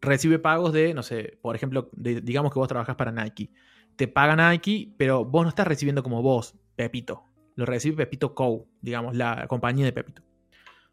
recibe 0.01 0.39
pagos 0.39 0.73
de, 0.73 0.95
no 0.95 1.03
sé, 1.03 1.39
por 1.43 1.57
ejemplo, 1.57 1.91
de- 1.93 2.21
digamos 2.21 2.53
que 2.53 2.59
vos 2.61 2.69
trabajás 2.69 2.95
para 2.95 3.11
Nike. 3.11 3.51
Te 3.97 4.07
paga 4.07 4.37
Nike, 4.51 4.93
pero 4.97 5.25
vos 5.25 5.43
no 5.43 5.49
estás 5.49 5.67
recibiendo 5.67 6.03
como 6.05 6.23
vos, 6.23 6.55
Pepito. 6.77 7.25
Lo 7.57 7.67
recibe 7.67 7.97
Pepito 7.97 8.35
Co., 8.35 8.67
digamos, 8.81 9.17
la 9.17 9.47
compañía 9.47 9.85
de 9.85 9.93
Pepito. 9.93 10.23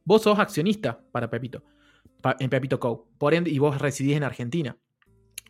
Vos 0.04 0.24
sos 0.24 0.40
accionista 0.40 1.00
para 1.12 1.30
Pepito, 1.30 1.64
en 2.40 2.50
Pepito 2.50 2.80
Co. 2.80 3.08
Por 3.18 3.34
ende, 3.34 3.50
y 3.50 3.60
vos 3.60 3.80
residís 3.80 4.18
en 4.18 4.24
Argentina. 4.24 4.78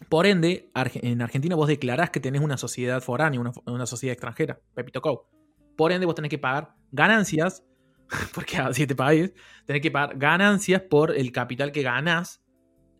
Por 0.09 0.25
ende, 0.25 0.71
en 0.73 1.21
Argentina 1.21 1.55
vos 1.55 1.67
declarás 1.67 2.09
que 2.09 2.19
tenés 2.19 2.41
una 2.41 2.57
sociedad 2.57 3.01
foránea, 3.01 3.39
una, 3.39 3.51
una 3.65 3.85
sociedad 3.85 4.13
extranjera, 4.13 4.59
Pepito 4.73 5.01
Co. 5.01 5.29
Por 5.75 5.91
ende, 5.91 6.05
vos 6.05 6.15
tenés 6.15 6.29
que 6.29 6.37
pagar 6.37 6.75
ganancias, 6.91 7.63
porque 8.33 8.57
a 8.57 8.73
siete 8.73 8.95
países, 8.95 9.33
tenés 9.65 9.81
que 9.81 9.91
pagar 9.91 10.17
ganancias 10.17 10.81
por 10.81 11.15
el 11.15 11.31
capital 11.31 11.71
que 11.71 11.81
ganás 11.81 12.41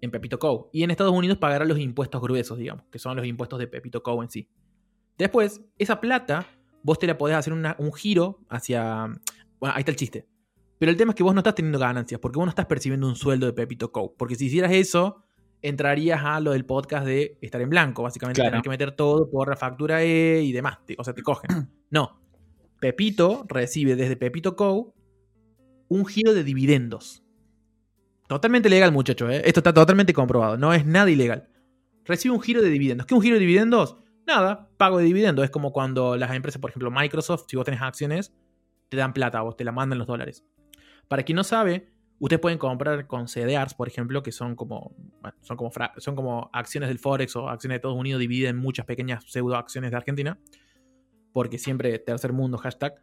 en 0.02 0.12
Pepito 0.12 0.40
Co. 0.40 0.70
Y 0.74 0.84
en 0.84 0.92
Estados 0.92 1.14
Unidos 1.14 1.38
pagarás 1.38 1.68
los 1.68 1.80
impuestos 1.80 2.22
gruesos, 2.22 2.58
digamos, 2.58 2.86
que 2.92 3.00
son 3.00 3.16
los 3.16 3.26
impuestos 3.26 3.60
de 3.60 3.68
Pepito 3.68 4.04
Co. 4.04 4.22
en 4.22 4.30
sí. 4.30 4.50
Después, 5.18 5.62
esa 5.78 6.02
plata, 6.02 6.48
vos 6.84 7.00
te 7.00 7.08
la 7.08 7.18
podés 7.18 7.36
hacer 7.38 7.54
una- 7.54 7.76
un 7.80 7.94
giro 7.94 8.40
hacia... 8.50 9.08
Bueno, 9.60 9.76
ahí 9.76 9.80
está 9.82 9.92
el 9.92 9.98
chiste. 9.98 10.28
Pero 10.80 10.92
el 10.92 10.98
tema 10.98 11.12
es 11.12 11.16
que 11.16 11.24
vos 11.24 11.34
no 11.36 11.40
estás 11.42 11.56
teniendo 11.56 11.78
ganancias, 11.80 12.20
porque 12.20 12.38
vos 12.38 12.46
no 12.46 12.50
estás 12.50 12.66
percibiendo 12.66 13.08
un 13.08 13.16
sueldo 13.16 13.46
de 13.46 13.54
Pepito 13.54 13.92
Co. 13.92 14.16
Porque 14.18 14.36
si 14.36 14.46
hicieras 14.48 14.72
eso, 14.72 15.24
entrarías 15.62 16.22
a 16.24 16.40
lo 16.40 16.52
del 16.54 16.66
podcast 16.66 17.06
de 17.06 17.38
estar 17.42 17.62
en 17.62 17.70
blanco, 17.70 18.02
básicamente 18.04 18.42
Claro. 18.42 18.52
tener 18.54 18.64
que 18.64 18.70
meter 18.70 18.92
todo 18.96 19.30
por 19.30 19.48
la 19.50 19.56
factura 19.56 20.02
E 20.04 20.42
y 20.42 20.52
demás. 20.52 20.80
te- 20.86 20.96
o 20.98 21.04
sea, 21.04 21.14
te 21.14 21.22
cogen. 21.22 21.48
No. 21.92 22.20
Pepito 22.80 23.46
recibe 23.48 23.96
desde 23.96 24.16
Pepito 24.16 24.56
Co. 24.56 24.96
un 25.90 26.06
giro 26.06 26.34
de 26.34 26.44
dividendos. 26.44 27.24
Totalmente 28.28 28.70
legal, 28.70 28.92
muchachos. 28.92 29.30
¿eh? 29.32 29.42
Esto 29.46 29.60
está 29.60 29.74
totalmente 29.74 30.14
comprobado. 30.14 30.58
No 30.58 30.74
es 30.74 30.86
nada 30.86 31.12
ilegal. 31.12 31.50
Recibe 32.06 32.34
un 32.34 32.42
giro 32.42 32.62
de 32.62 32.70
dividendos. 32.70 33.06
¿Qué 33.06 33.14
es 33.14 33.18
un 33.18 33.22
giro 33.24 33.36
de 33.36 33.42
dividendos? 33.42 33.98
Nada, 34.28 34.70
pago 34.78 34.98
de 34.98 35.06
dividendos. 35.06 35.44
Es 35.46 35.52
como 35.52 35.74
cuando 35.74 36.16
las 36.16 36.32
empresas, 36.34 36.62
por 36.62 36.70
ejemplo, 36.70 36.92
Microsoft, 36.92 37.46
si 37.48 37.56
vos 37.56 37.66
tenés 37.66 37.82
acciones, 37.82 38.34
te 38.90 38.98
dan 38.98 39.14
plata 39.14 39.42
vos, 39.42 39.56
te 39.58 39.64
la 39.64 39.72
mandan 39.72 39.98
los 40.00 40.08
dólares. 40.08 40.46
Para 41.08 41.24
quien 41.24 41.36
no 41.36 41.44
sabe, 41.44 41.92
Ustedes 42.22 42.40
pueden 42.40 42.60
comprar 42.60 43.08
con 43.08 43.28
CDRs, 43.28 43.74
por 43.74 43.88
ejemplo, 43.88 44.22
que 44.22 44.32
son 44.32 44.56
como, 44.56 44.96
son 45.42 45.58
como, 45.58 45.72
son 45.98 46.16
como 46.16 46.52
acciones 46.54 46.88
del 46.88 47.00
Forex 47.00 47.36
o 47.36 47.50
acciones 47.50 47.74
de 47.74 47.76
Estados 47.78 47.98
Unidos 47.98 48.20
divididas 48.20 48.52
en 48.52 48.58
muchas 48.58 48.86
pequeñas 48.86 49.24
pseudo 49.26 49.56
acciones 49.56 49.90
de 49.90 49.98
Argentina. 49.98 50.38
Porque 51.34 51.58
siempre 51.58 51.98
tercer 51.98 52.32
mundo, 52.32 52.60
hashtag. 52.60 52.94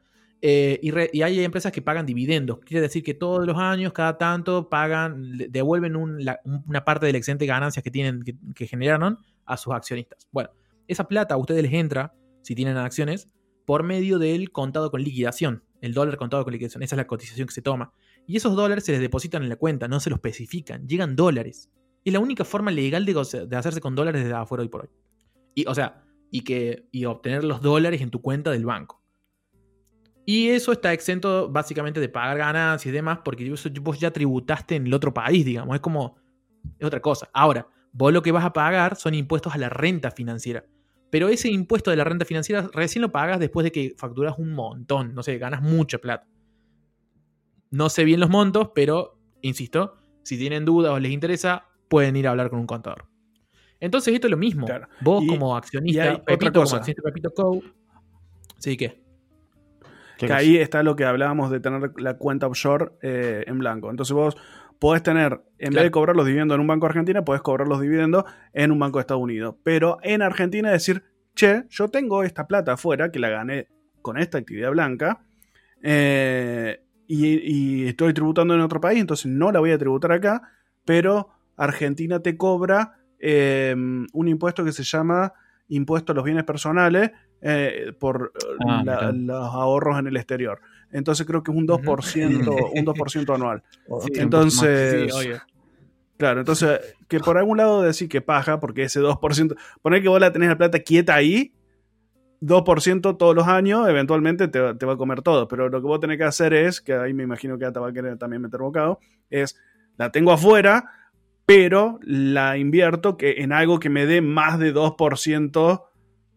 Eh, 0.41 0.79
y, 0.85 1.23
hay 1.23 1.43
empresas 1.43 1.73
que 1.73 1.83
pagan 1.83 2.07
dividendos. 2.07 2.61
Quiere 2.61 2.81
decir 2.81 3.03
que 3.03 3.13
todos 3.13 3.45
los 3.45 3.59
años, 3.59 3.93
cada 3.93 4.19
tanto, 4.19 4.69
pagan, 4.69 5.37
devuelven 5.49 5.97
una 5.97 6.85
parte 6.85 7.07
del 7.07 7.17
excedente 7.17 7.43
de 7.43 7.49
ganancias 7.49 7.83
que, 7.83 7.91
tienen, 7.91 8.23
que, 8.23 8.37
que 8.55 8.69
generaron 8.69 9.19
a 9.47 9.57
sus 9.57 9.75
accionistas. 9.75 10.29
Bueno, 10.31 10.51
esa 10.89 11.07
plata 11.07 11.35
a 11.35 11.39
ustedes 11.39 11.63
les 11.63 11.73
entra, 11.73 12.15
si 12.43 12.55
tienen 12.55 12.77
acciones, 12.77 13.29
por 13.67 13.83
medio 13.83 14.19
del 14.19 14.51
contado 14.51 14.91
con 14.91 15.03
liquidación. 15.03 15.63
El 15.81 15.95
dólar 15.95 16.17
contado 16.17 16.43
con 16.43 16.53
liquidación. 16.53 16.83
Esa 16.83 16.97
es 16.97 16.99
la 16.99 17.07
cotización 17.07 17.47
que 17.47 17.55
se 17.55 17.63
toma. 17.63 17.93
Y 18.27 18.37
esos 18.37 18.57
dólares 18.57 18.85
se 18.85 18.93
les 18.93 19.01
depositan 19.01 19.43
en 19.43 19.49
la 19.49 19.57
cuenta, 19.57 19.87
no 19.87 20.01
se 20.01 20.11
los 20.11 20.17
especifican. 20.17 20.89
Llegan 20.89 21.15
dólares. 21.15 21.71
Es 22.05 22.13
la 22.13 22.19
única 22.19 22.45
forma 22.45 22.71
legal 22.71 23.05
de, 23.05 23.57
hacerse 23.57 23.81
con 23.81 23.95
dólares 23.95 24.23
desde 24.23 24.35
afuera 24.35 24.63
hoy 24.63 24.69
por 24.69 24.83
hoy. 24.83 24.89
Y, 25.55 25.67
o 25.67 25.75
sea, 25.75 26.03
y, 26.31 26.41
que, 26.43 26.89
y 26.91 27.05
obtener 27.05 27.45
los 27.45 27.61
dólares 27.61 28.01
en 28.01 28.11
tu 28.11 28.23
cuenta 28.23 28.51
del 28.51 28.65
banco. 28.65 29.03
Y 30.25 30.49
eso 30.49 30.73
está 30.73 30.93
exento 30.93 31.51
básicamente 31.51 32.01
de 32.01 32.09
pagar 32.09 32.39
ganancias 32.39 32.91
y 32.91 32.95
demás, 32.95 33.21
porque 33.25 33.51
vos 33.81 33.99
ya 33.99 34.11
tributaste 34.11 34.77
en 34.77 34.87
el 34.87 34.95
otro 34.95 35.13
país, 35.13 35.45
digamos. 35.45 35.75
Es 35.75 35.81
como. 35.81 36.17
Es 36.79 36.87
otra 36.87 37.01
cosa. 37.01 37.31
Ahora, 37.33 37.67
vos 37.93 38.13
lo 38.13 38.23
que 38.23 38.33
vas 38.33 38.45
a 38.45 38.53
pagar 38.53 38.97
son 38.97 39.15
impuestos 39.15 39.55
a 39.55 39.59
la 39.59 39.69
renta 39.69 40.11
financiera. 40.11 40.65
Pero 41.11 41.29
ese 41.29 41.51
impuesto 41.51 41.91
de 41.91 41.97
la 41.97 42.05
renta 42.05 42.25
financiera 42.25 42.69
recién 42.73 43.03
lo 43.03 43.11
pagas 43.11 43.41
después 43.41 43.65
de 43.65 43.73
que 43.73 43.95
facturas 43.97 44.39
un 44.39 44.53
montón. 44.53 45.15
No 45.15 45.23
sé, 45.23 45.39
ganas 45.39 45.63
mucha 45.63 45.99
plata. 45.99 46.27
No 47.71 47.89
sé 47.89 48.05
bien 48.05 48.21
los 48.21 48.31
montos, 48.31 48.71
pero, 48.75 49.19
insisto, 49.43 49.97
si 50.23 50.39
tienen 50.39 50.65
dudas 50.65 50.93
o 50.93 50.99
les 50.99 51.13
interesa, 51.13 51.65
pueden 51.89 52.17
ir 52.17 52.27
a 52.27 52.31
hablar 52.31 52.51
con 52.51 52.59
un 52.59 52.67
contador. 52.67 53.07
Entonces, 53.81 54.13
esto 54.15 54.27
es 54.27 54.31
lo 54.31 54.37
mismo. 54.37 54.67
Claro. 54.67 54.89
Vos, 55.01 55.23
Y- 55.25 55.29
como 55.29 55.57
accionista, 55.57 56.23
Pepito, 56.25 56.63
como 56.63 56.77
accionista 56.77 57.03
Pepito 57.03 57.31
Co. 57.31 57.63
Sí, 58.59 58.77
¿qué? 58.77 59.03
¿Qué 60.19 60.27
Que 60.27 60.33
ahí 60.33 60.57
está 60.57 60.83
lo 60.83 60.97
que 60.97 61.05
hablábamos 61.05 61.51
de 61.51 61.61
tener 61.61 61.93
la 61.97 62.17
cuenta 62.19 62.49
offshore 62.49 62.91
eh, 63.03 63.45
en 63.47 63.59
blanco. 63.59 63.89
Entonces 63.89 64.13
vos 64.15 64.37
podés 64.79 65.03
tener, 65.03 65.41
en 65.59 65.73
vez 65.75 65.85
de 65.85 65.91
cobrar 65.91 66.15
los 66.17 66.27
dividendos 66.27 66.55
en 66.55 66.61
un 66.61 66.67
banco 66.67 66.87
argentino, 66.87 67.25
podés 67.25 67.43
cobrar 67.43 67.67
los 67.69 67.81
dividendos 67.81 68.25
en 68.53 68.71
un 68.73 68.79
banco 68.79 68.99
de 68.99 69.03
Estados 69.03 69.23
Unidos. 69.23 69.57
Pero 69.65 69.99
en 70.03 70.23
Argentina 70.23 70.71
decir, 70.71 71.03
che, 71.35 71.65
yo 71.69 71.89
tengo 71.89 72.23
esta 72.23 72.47
plata 72.47 72.73
afuera 72.75 73.11
que 73.11 73.19
la 73.19 73.29
gané 73.29 73.69
con 74.03 74.19
esta 74.19 74.39
actividad 74.39 74.71
blanca 74.71 75.21
eh, 75.83 76.81
y, 77.07 77.83
y 77.85 77.89
estoy 77.89 78.13
tributando 78.13 78.55
en 78.55 78.61
otro 78.61 78.81
país, 78.81 79.01
entonces 79.01 79.27
no 79.31 79.51
la 79.53 79.61
voy 79.61 79.71
a 79.71 79.79
tributar 79.79 80.13
acá, 80.13 80.43
pero 80.85 81.29
Argentina 81.57 82.21
te 82.21 82.37
cobra 82.37 82.99
eh, 83.19 83.75
un 83.77 84.29
impuesto 84.29 84.65
que 84.65 84.73
se 84.73 84.83
llama 84.85 85.33
impuesto 85.69 86.13
a 86.13 86.15
los 86.15 86.25
bienes 86.25 86.45
personales 86.45 87.11
eh, 87.41 87.93
por 87.99 88.33
eh, 88.35 88.55
Ah, 88.69 88.83
la- 88.85 89.13
los 89.13 89.55
ahorros 89.55 89.99
en 89.99 90.07
el 90.09 90.17
exterior. 90.17 90.61
Entonces 90.93 91.27
creo 91.27 91.43
que 91.43 91.51
es 91.51 91.57
un 91.57 91.67
2%, 91.67 92.71
un 92.73 92.85
2% 92.85 93.35
anual. 93.35 93.63
Sí, 94.07 94.13
Entonces, 94.23 95.13
Sí, 95.23 95.29
claro, 96.17 96.41
entonces 96.41 96.81
que 97.09 97.21
por 97.21 97.39
algún 97.39 97.57
lado 97.59 97.83
decir 97.83 98.09
que 98.09 98.21
paja, 98.21 98.59
porque 98.61 98.83
ese 98.85 99.01
2%, 99.01 99.55
poner 99.83 100.03
que 100.03 100.09
vos 100.09 100.21
la 100.21 100.33
tenés 100.33 100.49
la 100.49 100.59
plata 100.59 100.79
quieta 100.81 101.15
ahí, 101.15 101.53
2% 102.41 103.17
todos 103.17 103.35
los 103.35 103.49
años, 103.49 103.89
eventualmente 103.89 104.47
te, 104.49 104.61
va- 104.61 104.77
te 104.77 104.87
va 104.87 104.93
a 104.93 104.97
comer 104.97 105.23
todo. 105.23 105.49
Pero 105.49 105.69
lo 105.69 105.81
que 105.81 105.87
vos 105.87 106.01
tenés 106.01 106.19
que 106.19 106.25
hacer 106.25 106.53
es, 106.55 106.81
que 106.81 106.95
ahí 106.95 107.13
me 107.13 107.25
imagino 107.25 107.59
que 107.59 107.65
Ata 107.65 107.81
va 107.81 107.89
a 107.89 107.93
querer 107.93 108.17
también 108.19 108.43
meter 108.43 108.61
bocado, 108.61 109.01
es 109.31 109.57
la 109.97 110.13
tengo 110.13 110.31
afuera, 110.33 110.93
pero 111.47 111.99
la 112.03 112.57
invierto 112.59 113.17
que 113.17 113.43
en 113.43 113.53
algo 113.53 113.81
que 113.81 113.91
me 113.91 114.07
dé 114.07 114.21
más 114.21 114.59
de 114.61 114.73
2% 114.73 115.88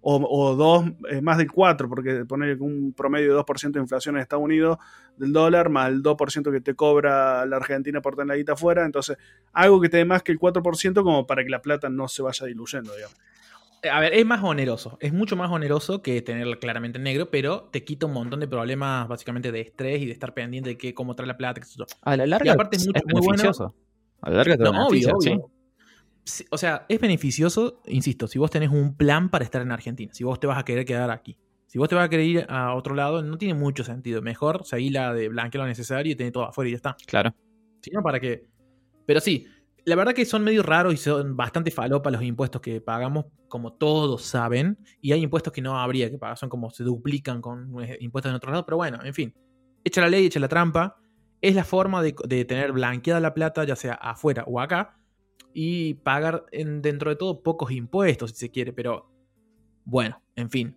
o, 0.02 0.16
o 0.18 0.56
dos, 0.56 0.86
eh, 1.10 1.22
más 1.22 1.38
del 1.38 1.52
4%, 1.52 1.88
porque 1.90 2.26
poner 2.26 2.60
un 2.62 2.94
promedio 2.94 3.30
de 3.30 3.34
2% 3.36 3.72
de 3.80 3.84
inflación 3.84 4.16
en 4.16 4.22
Estados 4.22 4.44
Unidos 4.44 4.78
del 5.18 5.32
dólar, 5.32 5.70
más 5.70 5.90
el 5.90 6.02
2% 6.02 6.52
que 6.52 6.60
te 6.62 6.74
cobra 6.76 7.46
la 7.46 7.58
Argentina 7.58 8.02
por 8.02 8.16
tener 8.16 8.28
la 8.28 8.36
guita 8.36 8.54
afuera, 8.54 8.86
entonces 8.86 9.18
algo 9.54 9.80
que 9.80 9.90
te 9.90 9.98
dé 9.98 10.06
más 10.06 10.24
que 10.24 10.32
el 10.32 10.40
4% 10.40 11.04
como 11.04 11.28
para 11.28 11.44
que 11.44 11.50
la 11.50 11.62
plata 11.62 11.90
no 11.90 12.08
se 12.08 12.22
vaya 12.24 12.46
diluyendo, 12.48 12.94
digamos. 12.96 13.16
A 13.92 14.00
ver, 14.00 14.14
es 14.14 14.24
más 14.28 14.44
oneroso. 14.44 14.98
Es 15.02 15.12
mucho 15.12 15.36
más 15.36 15.50
oneroso 15.50 16.04
que 16.04 16.22
tenerla 16.22 16.58
claramente 16.58 17.00
en 17.00 17.04
negro, 17.04 17.32
pero 17.32 17.64
te 17.72 17.84
quita 17.84 18.06
un 18.06 18.14
montón 18.14 18.40
de 18.40 18.48
problemas, 18.48 19.08
básicamente 19.08 19.52
de 19.52 19.62
estrés 19.62 20.02
y 20.02 20.06
de 20.06 20.12
estar 20.12 20.36
pendiente 20.36 20.70
de 20.70 20.78
qué, 20.78 20.94
cómo 20.94 21.16
trae 21.16 21.28
la 21.28 21.36
plata, 21.36 21.62
yo. 21.76 21.86
A 22.04 22.16
la 22.16 22.28
larga 22.28 22.46
Y 22.46 22.50
aparte 22.50 22.76
es 22.78 22.84
es, 22.84 22.88
mucho- 22.88 23.02
muy 23.08 23.22
bueno. 23.26 23.52
A 24.22 24.30
la 24.30 24.38
larga 24.38 24.58
te 24.58 24.64
No, 24.64 24.88
obvio. 24.88 25.16
Sí, 25.20 25.36
O 26.50 26.58
sea, 26.58 26.86
es 26.88 27.00
beneficioso, 27.00 27.82
insisto, 27.88 28.28
si 28.28 28.38
vos 28.40 28.52
tenés 28.52 28.70
un 28.70 28.96
plan 28.96 29.30
para 29.30 29.44
estar 29.44 29.62
en 29.62 29.72
Argentina, 29.72 30.14
si 30.14 30.24
vos 30.24 30.40
te 30.40 30.48
vas 30.48 30.58
a 30.58 30.64
querer 30.64 30.86
quedar 30.86 31.10
aquí. 31.10 31.38
Si 31.72 31.80
vos 31.80 31.88
te 31.88 31.96
vas 31.96 32.06
a 32.06 32.10
querer 32.10 32.26
ir 32.26 32.46
a 32.50 32.76
otro 32.76 32.96
lado, 32.96 33.24
no 33.24 33.38
tiene 33.38 33.54
mucho 33.54 33.86
sentido. 33.86 34.22
Mejor 34.22 34.66
seguir 34.66 34.92
la 34.92 35.14
de 35.14 35.30
blanquear 35.30 35.64
lo 35.64 35.68
necesario 35.68 36.12
y 36.12 36.16
tener 36.18 36.34
todo 36.34 36.44
afuera 36.44 36.68
y 36.68 36.72
ya 36.72 36.76
está. 36.76 36.98
Claro. 37.08 37.34
Si 37.82 37.92
no, 37.92 38.04
¿para 38.04 38.20
qué? 38.20 38.46
Pero 39.06 39.22
sí, 39.22 39.48
la 39.86 39.96
verdad 39.96 40.14
que 40.14 40.26
son 40.26 40.44
medio 40.44 40.64
raros 40.64 40.94
y 40.94 40.98
son 40.98 41.38
bastante 41.38 41.72
falopa 41.72 42.12
los 42.12 42.22
impuestos 42.24 42.62
que 42.62 42.82
pagamos, 42.82 43.28
como 43.48 43.72
todos 43.72 44.22
saben. 44.24 44.80
Y 45.00 45.14
hay 45.14 45.22
impuestos 45.22 45.54
que 45.54 45.62
no 45.62 45.80
habría 45.80 46.12
que 46.12 46.18
pagar, 46.18 46.38
son 46.38 46.50
como 46.50 46.72
se 46.72 46.84
duplican 46.84 47.42
con 47.42 47.82
eh, 47.82 47.98
impuestos 48.02 48.32
en 48.32 48.36
otros 48.36 48.52
lados. 48.52 48.66
Pero 48.66 48.76
bueno, 48.76 49.00
en 49.02 49.14
fin. 49.14 49.34
Echa 49.86 50.02
la 50.02 50.10
ley, 50.10 50.26
echa 50.26 50.42
la 50.42 50.50
trampa. 50.50 50.98
Es 51.40 51.56
la 51.56 51.64
forma 51.64 52.04
de, 52.04 52.14
de 52.26 52.44
tener 52.44 52.74
blanqueada 52.74 53.22
la 53.22 53.34
plata, 53.34 53.64
ya 53.64 53.78
sea 53.78 53.94
afuera 53.94 54.44
o 54.46 54.60
acá. 54.60 54.98
Y 55.54 55.96
pagar 55.96 56.46
en- 56.52 56.82
dentro 56.82 57.10
de 57.10 57.16
todo 57.16 57.44
pocos 57.44 57.72
impuestos, 57.72 58.32
si 58.32 58.38
se 58.38 58.52
quiere. 58.52 58.74
Pero 58.74 59.12
bueno, 59.86 60.22
en 60.36 60.50
fin. 60.50 60.76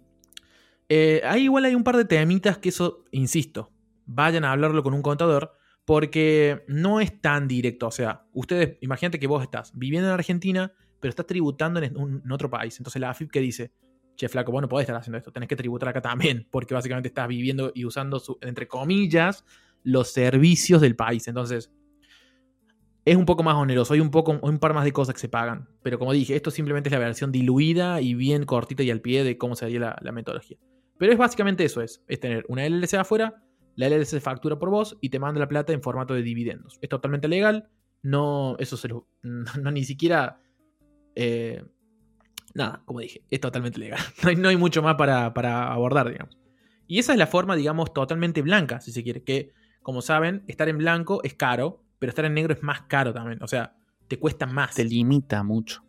Eh, 0.88 1.22
ahí 1.24 1.44
igual 1.44 1.64
hay 1.64 1.74
un 1.74 1.84
par 1.84 1.96
de 1.96 2.04
temitas 2.04 2.58
que 2.58 2.68
eso, 2.68 3.04
insisto, 3.10 3.72
vayan 4.06 4.44
a 4.44 4.52
hablarlo 4.52 4.82
con 4.82 4.94
un 4.94 5.02
contador 5.02 5.52
porque 5.84 6.64
no 6.68 7.00
es 7.00 7.20
tan 7.20 7.48
directo. 7.48 7.88
O 7.88 7.90
sea, 7.90 8.24
ustedes, 8.32 8.78
imagínate 8.80 9.18
que 9.18 9.26
vos 9.26 9.42
estás 9.42 9.72
viviendo 9.74 10.08
en 10.08 10.14
Argentina, 10.14 10.72
pero 11.00 11.10
estás 11.10 11.26
tributando 11.26 11.80
en, 11.82 12.22
otro 12.30 12.48
país. 12.50 12.78
Entonces 12.78 13.00
la 13.00 13.10
AFIP 13.10 13.30
que 13.30 13.40
dice, 13.40 13.72
che, 14.16 14.28
flaco, 14.28 14.52
vos 14.52 14.62
no 14.62 14.68
podés 14.68 14.84
estar 14.84 14.96
haciendo 14.96 15.18
esto, 15.18 15.32
tenés 15.32 15.48
que 15.48 15.56
tributar 15.56 15.88
acá 15.90 16.00
también, 16.00 16.46
porque 16.50 16.74
básicamente 16.74 17.08
estás 17.08 17.28
viviendo 17.28 17.72
y 17.74 17.84
usando, 17.84 18.22
entre 18.40 18.66
comillas, 18.66 19.44
los 19.82 20.10
servicios 20.12 20.80
del 20.80 20.96
país. 20.96 21.28
Entonces, 21.28 21.70
es 23.04 23.16
un 23.16 23.26
poco 23.26 23.42
más 23.42 23.54
oneroso, 23.56 23.94
hay 23.94 24.00
un, 24.00 24.10
poco, 24.10 24.38
un 24.40 24.58
par 24.58 24.72
más 24.72 24.84
de 24.84 24.92
cosas 24.92 25.14
que 25.14 25.20
se 25.20 25.28
pagan. 25.28 25.68
Pero 25.82 25.98
como 25.98 26.12
dije, 26.12 26.34
esto 26.36 26.50
simplemente 26.50 26.88
es 26.88 26.92
la 26.92 26.98
versión 26.98 27.32
diluida 27.32 28.00
y 28.00 28.14
bien 28.14 28.44
cortita 28.44 28.82
y 28.82 28.90
al 28.90 29.00
pie 29.00 29.24
de 29.24 29.36
cómo 29.36 29.56
sería 29.56 29.80
la, 29.80 29.98
la 30.00 30.12
metodología. 30.12 30.56
Pero 30.98 31.12
es 31.12 31.18
básicamente 31.18 31.64
eso, 31.64 31.82
es, 31.82 32.02
es 32.08 32.20
tener 32.20 32.44
una 32.48 32.66
LLC 32.66 32.94
afuera, 32.94 33.42
la 33.76 33.88
LLC 33.88 34.20
factura 34.20 34.58
por 34.58 34.70
vos 34.70 34.96
y 35.00 35.10
te 35.10 35.18
manda 35.18 35.40
la 35.40 35.48
plata 35.48 35.72
en 35.72 35.82
formato 35.82 36.14
de 36.14 36.22
dividendos. 36.22 36.78
Es 36.80 36.88
totalmente 36.88 37.28
legal, 37.28 37.68
no, 38.02 38.56
eso 38.58 38.78
lo, 38.88 39.08
no, 39.22 39.70
ni 39.70 39.84
siquiera, 39.84 40.40
eh, 41.14 41.62
nada, 42.54 42.82
como 42.86 43.00
dije, 43.00 43.24
es 43.30 43.40
totalmente 43.40 43.80
legal. 43.80 44.00
No 44.22 44.30
hay, 44.30 44.36
no 44.36 44.48
hay 44.48 44.56
mucho 44.56 44.82
más 44.82 44.94
para, 44.94 45.34
para 45.34 45.72
abordar, 45.72 46.10
digamos. 46.10 46.38
Y 46.86 46.98
esa 46.98 47.12
es 47.12 47.18
la 47.18 47.26
forma, 47.26 47.56
digamos, 47.56 47.92
totalmente 47.92 48.42
blanca, 48.42 48.80
si 48.80 48.92
se 48.92 49.02
quiere, 49.02 49.22
que, 49.24 49.52
como 49.82 50.00
saben, 50.00 50.44
estar 50.46 50.68
en 50.68 50.78
blanco 50.78 51.22
es 51.22 51.34
caro, 51.34 51.83
pero 52.04 52.10
estar 52.10 52.24
en 52.26 52.34
negro 52.34 52.52
es 52.52 52.62
más 52.62 52.82
caro 52.82 53.14
también, 53.14 53.42
o 53.42 53.48
sea, 53.48 53.74
te 54.08 54.18
cuesta 54.18 54.44
más. 54.46 54.74
Te 54.74 54.84
limita 54.84 55.42
mucho. 55.42 55.82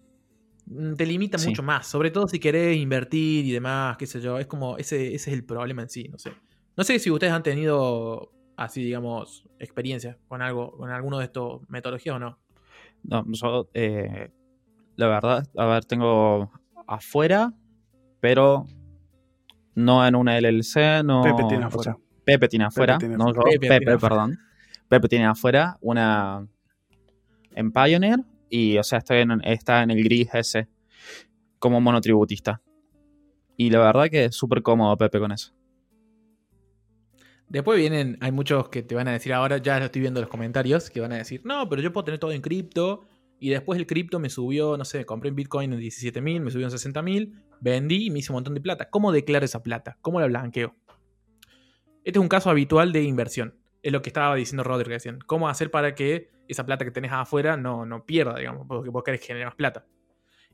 Mm, 0.68 0.94
te 0.94 1.06
limita 1.06 1.38
Sí. 1.38 1.50
mucho 1.50 1.62
más, 1.62 1.86
sobre 1.88 2.10
todo 2.10 2.26
si 2.30 2.40
querés 2.40 2.78
invertir 2.78 3.46
y 3.46 3.52
demás, 3.52 3.98
qué 3.98 4.08
sé 4.08 4.22
yo, 4.22 4.40
es 4.40 4.48
como, 4.48 4.78
ese, 4.78 5.14
ese 5.14 5.30
es 5.32 5.36
el 5.38 5.44
problema 5.44 5.82
en 5.82 5.90
sí, 5.90 6.08
no 6.08 6.18
sé. 6.18 6.32
No 6.78 6.84
sé 6.86 6.98
si 7.00 7.12
ustedes 7.12 7.34
han 7.34 7.44
tenido, 7.44 8.32
así 8.56 8.82
digamos, 8.82 9.46
experiencia 9.60 10.18
con 10.30 10.42
algo, 10.42 10.72
con 10.78 10.90
alguno 10.90 11.18
de 11.20 11.26
estos 11.26 11.70
metodologías 11.70 12.16
o 12.16 12.20
no. 12.20 12.40
No, 13.04 13.26
yo, 13.34 13.70
eh, 13.74 14.32
la 14.96 15.08
verdad, 15.08 15.46
a 15.58 15.66
ver, 15.66 15.84
tengo 15.84 16.50
afuera, 16.88 17.52
pero 18.22 18.66
no 19.76 20.08
en 20.08 20.16
una 20.16 20.38
LLC, 20.40 21.04
no. 21.04 21.22
Pepe 21.24 21.44
tiene 21.50 21.66
o 21.66 21.68
afuera. 21.68 21.94
sea, 21.94 22.02
Pepe 22.24 22.48
tiene 22.48 22.66
afuera, 22.66 22.98
tiene 22.98 23.18
no 23.18 23.34
yo, 23.34 23.42
Pepe 23.60 23.98
perdón. 24.00 24.40
Pepe 24.88 25.08
tiene 25.08 25.26
afuera 25.26 25.78
una 25.82 26.48
en 27.56 27.72
Pioneer 27.72 28.20
y, 28.50 28.78
o 28.78 28.84
sea, 28.84 29.00
estoy 29.00 29.20
en, 29.20 29.42
está 29.44 29.84
en 29.84 29.92
el 29.92 30.04
gris 30.04 30.30
ese 30.34 30.68
como 31.60 31.82
monotributista. 31.82 32.62
Y 33.58 33.70
la 33.70 33.80
verdad 33.80 34.10
que 34.10 34.26
es 34.26 34.36
súper 34.36 34.62
cómodo 34.62 34.96
Pepe 34.98 35.20
con 35.20 35.32
eso. 35.32 35.54
Después 37.48 37.78
vienen, 37.78 38.18
hay 38.22 38.32
muchos 38.32 38.70
que 38.70 38.82
te 38.82 38.96
van 38.96 39.08
a 39.08 39.12
decir 39.12 39.32
ahora, 39.34 39.58
ya 39.58 39.80
lo 39.80 39.86
estoy 39.86 40.02
viendo 40.02 40.20
en 40.20 40.24
los 40.24 40.32
comentarios, 40.32 40.90
que 40.90 41.00
van 41.00 41.14
a 41.14 41.18
decir, 41.18 41.42
no, 41.46 41.70
pero 41.70 41.82
yo 41.82 41.94
puedo 41.94 42.06
tener 42.06 42.20
todo 42.20 42.32
en 42.32 42.42
cripto 42.42 43.06
y 43.40 43.50
después 43.50 43.78
el 43.78 43.86
cripto 43.86 44.20
me 44.20 44.30
subió, 44.30 44.78
no 44.78 44.86
sé, 44.86 45.06
compré 45.06 45.30
en 45.30 45.36
Bitcoin 45.36 45.74
en 45.74 45.80
17 45.80 46.22
mil, 46.22 46.42
me 46.42 46.52
subió 46.52 46.66
en 46.66 46.72
60 46.72 47.02
mil, 47.02 47.36
vendí 47.62 48.08
y 48.08 48.10
me 48.10 48.20
hice 48.20 48.32
un 48.32 48.38
montón 48.38 48.56
de 48.56 48.62
plata. 48.62 48.90
¿Cómo 48.90 49.12
declaro 49.12 49.46
esa 49.46 49.62
plata? 49.62 49.98
¿Cómo 50.02 50.20
la 50.20 50.28
blanqueo? 50.28 50.76
Este 52.04 52.20
es 52.20 52.22
un 52.22 52.30
caso 52.30 52.50
habitual 52.50 52.92
de 52.92 53.04
inversión. 53.04 53.56
Es 53.86 53.92
lo 53.92 54.02
que 54.02 54.10
estaba 54.10 54.34
diciendo 54.34 54.64
Rodri 54.64 54.90
recién. 54.90 55.20
¿Cómo 55.28 55.48
hacer 55.48 55.70
para 55.70 55.94
que 55.94 56.32
esa 56.48 56.66
plata 56.66 56.84
que 56.86 56.90
tenés 56.90 57.12
afuera 57.12 57.56
no, 57.56 57.86
no 57.86 58.04
pierda, 58.04 58.36
digamos? 58.36 58.66
Porque 58.68 58.90
vos 58.90 59.04
querés 59.04 59.22
generar 59.22 59.50
más 59.50 59.56
plata. 59.56 59.86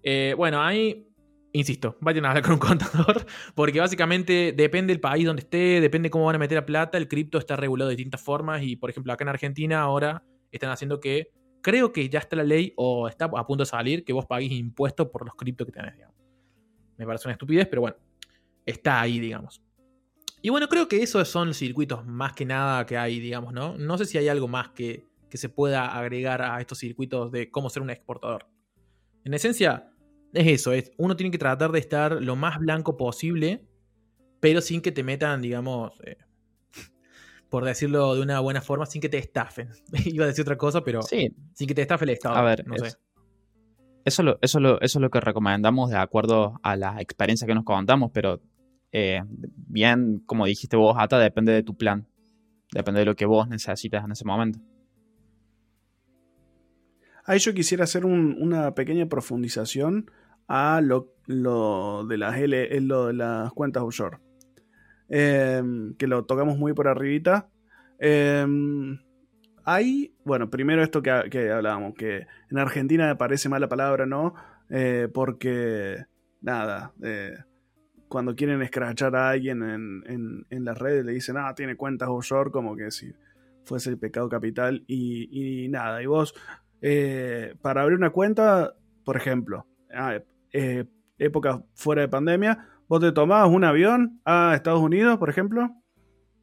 Eh, 0.04 0.34
bueno, 0.36 0.62
ahí, 0.62 1.08
insisto, 1.54 1.98
vayan 2.02 2.26
a 2.26 2.30
hablar 2.32 2.44
con 2.44 2.54
un 2.54 2.60
contador, 2.68 3.26
porque 3.56 3.80
básicamente 3.80 4.52
depende 4.52 4.92
del 4.92 5.00
país 5.00 5.26
donde 5.26 5.44
esté, 5.44 5.80
depende 5.80 6.10
cómo 6.10 6.26
van 6.26 6.36
a 6.36 6.40
meter 6.40 6.58
la 6.58 6.66
plata, 6.66 6.98
el 6.98 7.08
cripto 7.08 7.38
está 7.38 7.56
regulado 7.56 7.88
de 7.88 7.96
distintas 7.96 8.20
formas 8.20 8.64
y, 8.64 8.76
por 8.76 8.90
ejemplo, 8.90 9.14
acá 9.14 9.24
en 9.24 9.30
Argentina 9.30 9.80
ahora 9.80 10.26
están 10.52 10.70
haciendo 10.70 11.00
que, 11.00 11.32
creo 11.62 11.94
que 11.94 12.10
ya 12.10 12.20
está 12.20 12.36
la 12.36 12.44
ley 12.44 12.74
o 12.76 13.08
está 13.08 13.32
a 13.34 13.48
punto 13.48 13.62
de 13.62 13.68
salir, 13.68 14.04
que 14.04 14.12
vos 14.12 14.26
pagues 14.26 14.52
impuestos 14.52 15.08
por 15.08 15.24
los 15.24 15.36
criptos 15.36 15.66
que 15.68 15.72
tenés, 15.72 15.96
digamos. 15.96 16.18
Me 16.98 17.06
parece 17.06 17.30
una 17.30 17.34
estupidez, 17.36 17.66
pero 17.70 17.80
bueno, 17.80 17.96
está 18.66 19.00
ahí, 19.00 19.22
digamos. 19.22 19.62
Y 20.42 20.50
bueno, 20.50 20.68
creo 20.68 20.88
que 20.88 21.04
esos 21.04 21.28
son 21.28 21.50
los 21.50 21.58
circuitos 21.58 22.06
más 22.06 22.34
que 22.34 22.46
nada 22.46 22.86
que 22.86 22.98
hay, 22.98 23.20
digamos, 23.20 23.54
¿no? 23.54 23.78
No 23.78 23.98
sé 23.98 24.06
si 24.06 24.18
hay 24.18 24.28
algo 24.28 24.48
más 24.48 24.70
que, 24.70 25.08
que 25.30 25.38
se 25.38 25.50
pueda 25.50 25.96
agregar 25.98 26.42
a 26.42 26.60
estos 26.60 26.80
circuitos 26.80 27.32
de 27.32 27.52
cómo 27.52 27.70
ser 27.70 27.84
un 27.84 27.90
exportador. 27.92 28.48
En 29.24 29.34
esencia, 29.36 29.92
es 30.34 30.48
eso, 30.48 30.74
es, 30.74 30.92
uno 30.98 31.16
tiene 31.16 31.30
que 31.32 31.38
tratar 31.38 31.72
de 31.72 31.78
estar 31.80 32.14
lo 32.24 32.36
más 32.36 32.58
blanco 32.58 32.98
posible, 32.98 33.64
pero 34.40 34.62
sin 34.62 34.82
que 34.82 34.92
te 34.92 35.04
metan, 35.04 35.44
digamos, 35.44 35.92
eh, 36.06 36.18
por 37.50 37.64
decirlo 37.64 38.16
de 38.16 38.22
una 38.22 38.40
buena 38.40 38.62
forma, 38.62 38.88
sin 38.88 39.00
que 39.02 39.10
te 39.10 39.20
estafen. 39.20 39.70
Iba 40.06 40.26
a 40.26 40.28
decir 40.28 40.42
otra 40.42 40.58
cosa, 40.58 40.82
pero 40.84 41.04
Sí, 41.04 41.36
sin 41.54 41.68
que 41.68 41.76
te 41.76 41.84
estafe 41.84 42.06
el 42.06 42.12
Estado. 42.12 42.36
a 42.36 42.42
ver, 42.42 42.66
no 42.66 42.76
es- 42.76 42.94
sé. 42.94 42.98
eso, 44.06 44.24
lo- 44.24 44.40
eso, 44.42 44.60
lo- 44.60 44.82
eso 44.82 44.98
es 44.98 45.02
lo 45.02 45.10
que 45.12 45.20
recomendamos 45.20 45.92
de 45.92 45.98
acuerdo 45.98 46.60
a 46.64 46.76
la 46.76 47.00
experiencia 47.00 47.46
que 47.46 47.54
nos 47.54 47.64
contamos, 47.64 48.10
pero 48.12 48.42
eh, 48.92 49.22
bien, 49.68 50.22
como 50.26 50.46
dijiste 50.46 50.76
vos, 50.78 50.96
Ata, 51.00 51.20
depende 51.20 51.52
de 51.52 51.64
tu 51.64 51.76
plan. 51.76 52.08
Depende 52.74 53.02
de 53.02 53.06
lo 53.06 53.16
que 53.16 53.26
vos 53.26 53.48
necesitas 53.50 54.06
en 54.06 54.12
ese 54.12 54.26
momento. 54.26 54.60
Ahí 57.26 57.40
yo 57.40 57.54
quisiera 57.54 57.84
hacer 57.84 58.06
un- 58.06 58.36
una 58.40 58.74
pequeña 58.74 59.06
profundización 59.08 60.10
a 60.48 60.82
lo, 60.82 61.14
de 62.08 62.18
las 62.18 62.38
L, 62.38 62.76
en 62.76 62.88
lo 62.88 63.08
de 63.08 63.14
las 63.14 63.52
cuentas 63.54 63.84
offshore. 63.84 64.18
Em, 65.10 65.94
que 65.96 66.08
lo 66.08 66.26
tocamos 66.26 66.58
muy 66.58 66.74
por 66.74 66.88
arribita. 66.88 67.50
Em, 68.00 68.98
hay, 69.64 70.14
bueno, 70.26 70.50
primero 70.50 70.82
esto 70.84 71.02
que, 71.02 71.12
hablábamos, 71.52 71.94
que 71.94 72.26
en 72.50 72.58
Argentina 72.58 73.18
parece 73.18 73.50
mala 73.50 73.70
palabra, 73.70 74.06
¿no? 74.06 74.34
Eh, 74.70 75.08
porque, 75.14 76.06
nada, 76.42 76.94
eh, 77.04 77.34
cuando 78.12 78.36
quieren 78.36 78.62
escrachar 78.62 79.16
a 79.16 79.30
alguien 79.30 79.64
en, 79.64 80.66
las 80.66 80.78
redes 80.78 81.06
le 81.06 81.14
dicen, 81.14 81.38
ah, 81.38 81.56
tiene 81.56 81.78
cuentas 81.78 82.10
offshore, 82.10 82.52
como 82.52 82.76
que 82.76 82.92
si 82.92 83.14
fuese 83.64 83.90
el 83.90 83.98
pecado 83.98 84.28
capital 84.28 84.84
y, 84.86 85.64
y 85.64 85.70
nada, 85.70 86.04
y 86.04 86.08
vos 86.08 86.36
eh, 86.82 87.56
para 87.62 87.84
abrir 87.84 87.98
una 87.98 88.10
cuenta, 88.10 88.76
por 89.06 89.16
ejemplo, 89.16 89.66
ah, 89.96 90.20
eh, 90.52 90.86
época 91.20 91.64
fuera 91.74 92.02
de 92.02 92.10
pandemia, 92.10 92.68
vos 92.90 93.00
te 93.00 93.14
tomabas 93.14 93.50
un 93.50 93.64
avión 93.64 94.20
a 94.26 94.56
Estados 94.56 94.82
Unidos, 94.82 95.18
por 95.18 95.30
ejemplo, 95.30 95.70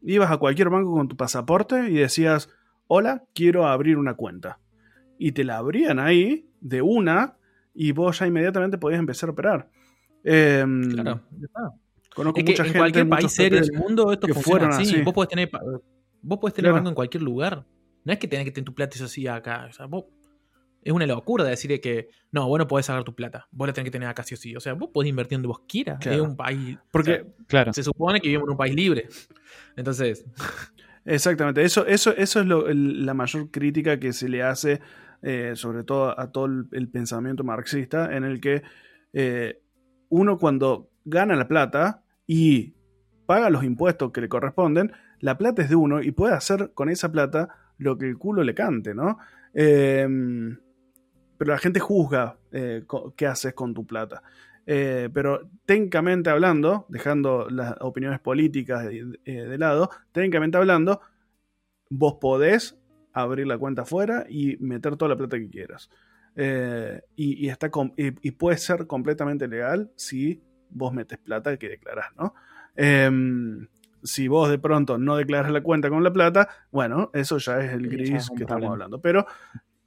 ibas 0.00 0.30
a 0.30 0.38
cualquier 0.38 0.70
banco 0.70 0.94
con 0.94 1.08
tu 1.08 1.18
pasaporte 1.18 1.90
y 1.90 1.96
decías, 1.96 2.48
hola, 2.86 3.24
quiero 3.34 3.66
abrir 3.66 3.98
una 3.98 4.14
cuenta. 4.14 4.58
Y 5.18 5.32
te 5.32 5.44
la 5.44 5.58
abrían 5.58 5.98
ahí 5.98 6.48
de 6.62 6.80
una 6.80 7.36
y 7.74 7.92
vos 7.92 8.20
ya 8.20 8.26
inmediatamente 8.26 8.78
podías 8.78 9.00
empezar 9.00 9.28
a 9.28 9.32
operar. 9.32 9.68
Em, 10.30 10.90
Claro. 10.90 11.22
Conozco 12.14 12.40
Es 12.40 12.44
que 12.44 12.50
mucha 12.52 12.62
en 12.62 12.66
gente, 12.66 12.78
cualquier 12.78 13.08
país 13.08 13.32
serio 13.32 13.60
del 13.60 13.72
mundo 13.72 14.12
esto 14.12 14.26
que 14.26 14.34
funciona 14.34 14.58
fueron 14.66 14.72
así. 14.80 14.94
así. 14.94 15.02
Vos 15.02 15.14
podés 15.14 15.28
tener, 15.30 15.50
vos 16.22 16.38
podés 16.38 16.54
tener 16.54 16.70
Claro. 16.70 16.74
banco 16.76 16.88
en 16.88 16.94
cualquier 16.94 17.22
lugar. 17.22 17.64
No 18.04 18.12
es 18.12 18.18
que 18.18 18.26
tenés 18.28 18.44
que 18.44 18.50
tener 18.50 18.64
tu 18.64 18.74
plata 18.74 18.96
eso 18.96 19.06
sí 19.08 19.26
acá. 19.26 19.66
O 19.70 19.72
sea, 19.72 19.86
vos- 19.86 20.06
es 20.82 20.92
una 20.92 21.06
locura 21.06 21.44
decir 21.44 21.80
que 21.80 22.08
no, 22.32 22.46
vos 22.48 22.58
no 22.58 22.66
podés 22.66 22.86
sacar 22.86 23.04
tu 23.04 23.14
plata. 23.14 23.46
Vos 23.52 23.66
la 23.68 23.72
tenés 23.72 23.86
que 23.86 23.90
tener 23.92 24.08
acá 24.08 24.22
sí 24.24 24.34
o 24.34 24.36
sí. 24.36 24.56
O 24.56 24.60
sea, 24.60 24.72
vos 24.74 24.90
podés 24.92 25.10
invertir 25.10 25.36
donde 25.36 25.48
vos 25.48 25.60
quieras. 25.68 25.98
Claro. 26.00 26.16
Es 26.16 26.22
un 26.28 26.36
país. 26.36 26.78
Porque 26.90 27.12
o 27.12 27.14
sea, 27.14 27.46
Claro. 27.46 27.72
se 27.72 27.82
supone 27.82 28.20
que 28.20 28.28
vivimos 28.28 28.46
en 28.48 28.52
un 28.52 28.56
país 28.58 28.74
libre. 28.74 29.08
Entonces, 29.76 30.24
Exactamente, 31.04 31.62
eso, 31.64 31.86
eso, 31.86 32.14
eso 32.14 32.40
es 32.40 32.46
lo- 32.46 32.68
el- 32.68 33.06
la 33.06 33.14
mayor 33.14 33.50
crítica 33.50 33.98
que 33.98 34.12
se 34.12 34.28
le 34.28 34.42
hace, 34.42 34.80
eh, 35.22 35.52
sobre 35.54 35.82
todo 35.84 36.18
a 36.18 36.30
todo 36.32 36.44
el, 36.46 36.66
el 36.72 36.88
pensamiento 36.88 37.44
marxista, 37.44 38.14
en 38.14 38.24
el 38.24 38.40
que 38.40 38.62
eh, 39.14 39.62
uno 40.08 40.38
cuando 40.38 40.90
gana 41.04 41.36
la 41.36 41.48
plata 41.48 42.02
y 42.26 42.74
paga 43.26 43.50
los 43.50 43.64
impuestos 43.64 44.12
que 44.12 44.20
le 44.20 44.28
corresponden, 44.28 44.92
la 45.20 45.36
plata 45.36 45.62
es 45.62 45.68
de 45.68 45.76
uno 45.76 46.02
y 46.02 46.12
puede 46.12 46.34
hacer 46.34 46.72
con 46.74 46.88
esa 46.88 47.10
plata 47.10 47.48
lo 47.78 47.98
que 47.98 48.06
el 48.06 48.18
culo 48.18 48.42
le 48.42 48.54
cante, 48.54 48.94
¿no? 48.94 49.18
Eh, 49.54 50.06
pero 51.38 51.52
la 51.52 51.58
gente 51.58 51.80
juzga 51.80 52.36
eh, 52.50 52.84
qué 53.16 53.26
haces 53.26 53.54
con 53.54 53.72
tu 53.72 53.86
plata. 53.86 54.22
Eh, 54.66 55.08
pero 55.14 55.48
técnicamente 55.64 56.28
hablando, 56.28 56.84
dejando 56.90 57.48
las 57.48 57.74
opiniones 57.80 58.20
políticas 58.20 58.84
de, 58.84 59.18
eh, 59.24 59.32
de 59.32 59.56
lado, 59.56 59.88
técnicamente 60.12 60.58
hablando, 60.58 61.00
vos 61.88 62.16
podés 62.20 62.76
abrir 63.14 63.46
la 63.46 63.56
cuenta 63.56 63.82
afuera 63.82 64.26
y 64.28 64.58
meter 64.58 64.96
toda 64.96 65.10
la 65.10 65.16
plata 65.16 65.38
que 65.38 65.48
quieras. 65.48 65.88
Eh, 66.40 67.02
y, 67.16 67.46
y 67.46 67.48
está 67.48 67.68
y, 67.96 68.28
y 68.28 68.30
puede 68.30 68.58
ser 68.58 68.86
completamente 68.86 69.48
legal 69.48 69.90
si 69.96 70.40
vos 70.70 70.92
metes 70.92 71.18
plata 71.18 71.56
que 71.56 71.68
declarás, 71.68 72.14
¿no? 72.16 72.32
Em, 72.76 73.66
si 74.04 74.28
vos 74.28 74.48
de 74.48 74.60
pronto 74.60 74.98
no 74.98 75.16
declaras 75.16 75.50
la 75.50 75.62
cuenta 75.62 75.90
con 75.90 76.04
la 76.04 76.12
plata, 76.12 76.48
bueno, 76.70 77.10
eso 77.12 77.38
ya 77.38 77.58
es 77.58 77.72
el 77.72 77.88
gris 77.88 78.10
es 78.10 78.30
que 78.30 78.44
estamos 78.44 78.70
hablando. 78.70 79.00
Pero 79.00 79.26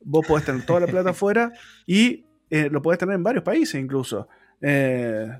vos 0.01 0.27
podés 0.27 0.43
tener 0.43 0.65
toda 0.65 0.81
la 0.81 0.87
plata 0.87 1.09
afuera 1.11 1.53
y 1.87 2.25
eh, 2.49 2.69
lo 2.69 2.81
podés 2.81 2.99
tener 2.99 3.15
en 3.15 3.23
varios 3.23 3.45
países 3.45 3.81
incluso. 3.81 4.27
Eh, 4.59 5.31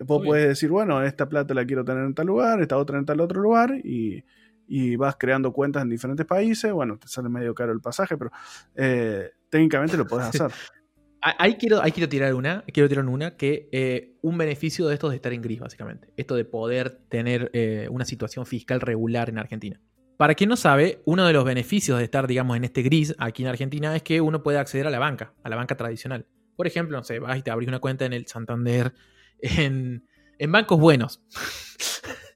vos 0.00 0.22
podés 0.22 0.48
decir, 0.48 0.68
bueno, 0.68 1.02
esta 1.02 1.26
plata 1.26 1.54
la 1.54 1.64
quiero 1.64 1.86
tener 1.86 2.04
en 2.04 2.14
tal 2.14 2.26
lugar, 2.26 2.60
esta 2.60 2.76
otra 2.76 2.98
en 2.98 3.06
tal 3.06 3.22
otro 3.22 3.40
lugar, 3.40 3.72
y, 3.82 4.22
y 4.68 4.96
vas 4.96 5.16
creando 5.16 5.54
cuentas 5.54 5.82
en 5.82 5.88
diferentes 5.88 6.26
países. 6.26 6.70
Bueno, 6.70 6.98
te 6.98 7.08
sale 7.08 7.30
medio 7.30 7.54
caro 7.54 7.72
el 7.72 7.80
pasaje, 7.80 8.18
pero 8.18 8.30
eh, 8.74 9.30
técnicamente 9.50 9.96
lo 9.96 10.06
podés 10.06 10.28
hacer. 10.28 10.50
Ah, 11.22 11.36
Ahí 11.38 11.56
quiero, 11.56 11.82
ahí 11.82 11.92
quiero 11.92 12.08
tirar 12.08 12.32
una, 12.32 12.64
quiero 12.72 12.88
tirar 12.88 13.04
una 13.04 13.36
que 13.36 13.68
eh, 13.72 14.16
un 14.22 14.38
beneficio 14.38 14.88
de 14.88 14.94
esto 14.94 15.08
es 15.08 15.10
de 15.10 15.16
estar 15.16 15.34
en 15.34 15.42
gris, 15.42 15.60
básicamente. 15.60 16.14
Esto 16.16 16.34
de 16.34 16.46
poder 16.46 16.98
tener 17.10 17.50
eh, 17.52 17.88
una 17.90 18.06
situación 18.06 18.46
fiscal 18.46 18.80
regular 18.80 19.28
en 19.28 19.36
Argentina. 19.36 19.78
Para 20.16 20.34
quien 20.34 20.48
no 20.48 20.56
sabe, 20.56 21.02
uno 21.04 21.26
de 21.26 21.34
los 21.34 21.44
beneficios 21.44 21.98
de 21.98 22.04
estar, 22.04 22.26
digamos, 22.26 22.56
en 22.56 22.64
este 22.64 22.80
gris 22.80 23.14
aquí 23.18 23.42
en 23.42 23.50
Argentina 23.50 23.94
es 23.94 24.02
que 24.02 24.22
uno 24.22 24.42
puede 24.42 24.56
acceder 24.56 24.86
a 24.86 24.90
la 24.90 24.98
banca, 24.98 25.34
a 25.42 25.50
la 25.50 25.56
banca 25.56 25.76
tradicional. 25.76 26.26
Por 26.56 26.66
ejemplo, 26.66 26.96
no 26.96 27.04
sé, 27.04 27.18
vas 27.18 27.36
y 27.38 27.42
te 27.42 27.50
abrís 27.50 27.68
una 27.68 27.80
cuenta 27.80 28.06
en 28.06 28.14
el 28.14 28.26
Santander, 28.26 28.94
en, 29.40 30.06
en 30.38 30.52
bancos 30.52 30.80
buenos. 30.80 31.22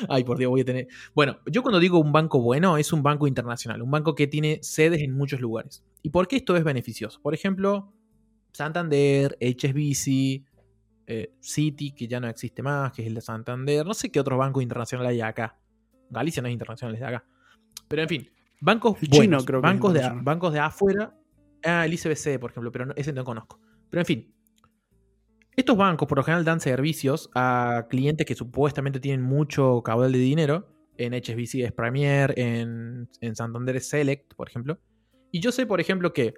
Ay, 0.08 0.24
por 0.24 0.38
Dios, 0.38 0.50
voy 0.50 0.60
a 0.60 0.64
tener. 0.64 0.88
Bueno, 1.14 1.38
yo 1.46 1.62
cuando 1.62 1.78
digo 1.80 1.98
un 1.98 2.12
banco 2.12 2.40
bueno, 2.40 2.76
es 2.76 2.92
un 2.92 3.02
banco 3.02 3.26
internacional, 3.26 3.82
un 3.82 3.90
banco 3.90 4.14
que 4.14 4.26
tiene 4.26 4.58
sedes 4.62 5.00
en 5.02 5.12
muchos 5.12 5.40
lugares. 5.40 5.84
¿Y 6.02 6.10
por 6.10 6.28
qué 6.28 6.36
esto 6.36 6.56
es 6.56 6.64
beneficioso? 6.64 7.20
Por 7.20 7.34
ejemplo, 7.34 7.92
Santander, 8.52 9.36
HSBC, 9.40 10.44
eh, 11.08 11.32
Citi, 11.40 11.92
que 11.92 12.08
ya 12.08 12.20
no 12.20 12.28
existe 12.28 12.62
más, 12.62 12.92
que 12.92 13.02
es 13.02 13.08
el 13.08 13.14
de 13.14 13.20
Santander. 13.20 13.86
No 13.86 13.94
sé 13.94 14.10
qué 14.10 14.20
otros 14.20 14.38
bancos 14.38 14.62
internacionales 14.62 15.12
hay 15.12 15.20
acá. 15.20 15.58
Galicia 16.10 16.42
no 16.42 16.48
es 16.48 16.52
internacional, 16.52 16.94
es 16.94 17.00
de 17.00 17.06
acá. 17.06 17.24
Pero 17.88 18.02
en 18.02 18.08
fin, 18.08 18.30
bancos 18.60 18.96
El 19.02 19.08
chino 19.08 19.16
buenos, 19.16 19.44
creo 19.44 19.60
bancos, 19.60 19.92
de, 19.94 20.10
bancos 20.22 20.52
de 20.52 20.60
afuera. 20.60 21.14
Ah, 21.64 21.84
el 21.84 21.94
ICBC, 21.94 22.38
por 22.38 22.50
ejemplo, 22.50 22.70
pero 22.72 22.86
no- 22.86 22.94
ese 22.96 23.12
no 23.12 23.24
conozco. 23.24 23.60
Pero 23.90 24.00
en 24.00 24.06
fin, 24.06 24.34
estos 25.56 25.76
bancos 25.76 26.06
por 26.06 26.18
lo 26.18 26.24
general 26.24 26.44
dan 26.44 26.60
servicios 26.60 27.30
a 27.34 27.86
clientes 27.88 28.26
que 28.26 28.34
supuestamente 28.34 29.00
tienen 29.00 29.22
mucho 29.22 29.82
caudal 29.82 30.12
de 30.12 30.18
dinero. 30.18 30.68
En 30.98 31.12
HSBC 31.12 31.64
es 31.64 31.72
Premier, 31.72 32.38
en, 32.38 33.08
en 33.20 33.36
Santander 33.36 33.76
es 33.76 33.88
Select, 33.88 34.34
por 34.34 34.48
ejemplo. 34.48 34.78
Y 35.30 35.40
yo 35.40 35.52
sé, 35.52 35.66
por 35.66 35.80
ejemplo, 35.80 36.12
que 36.12 36.34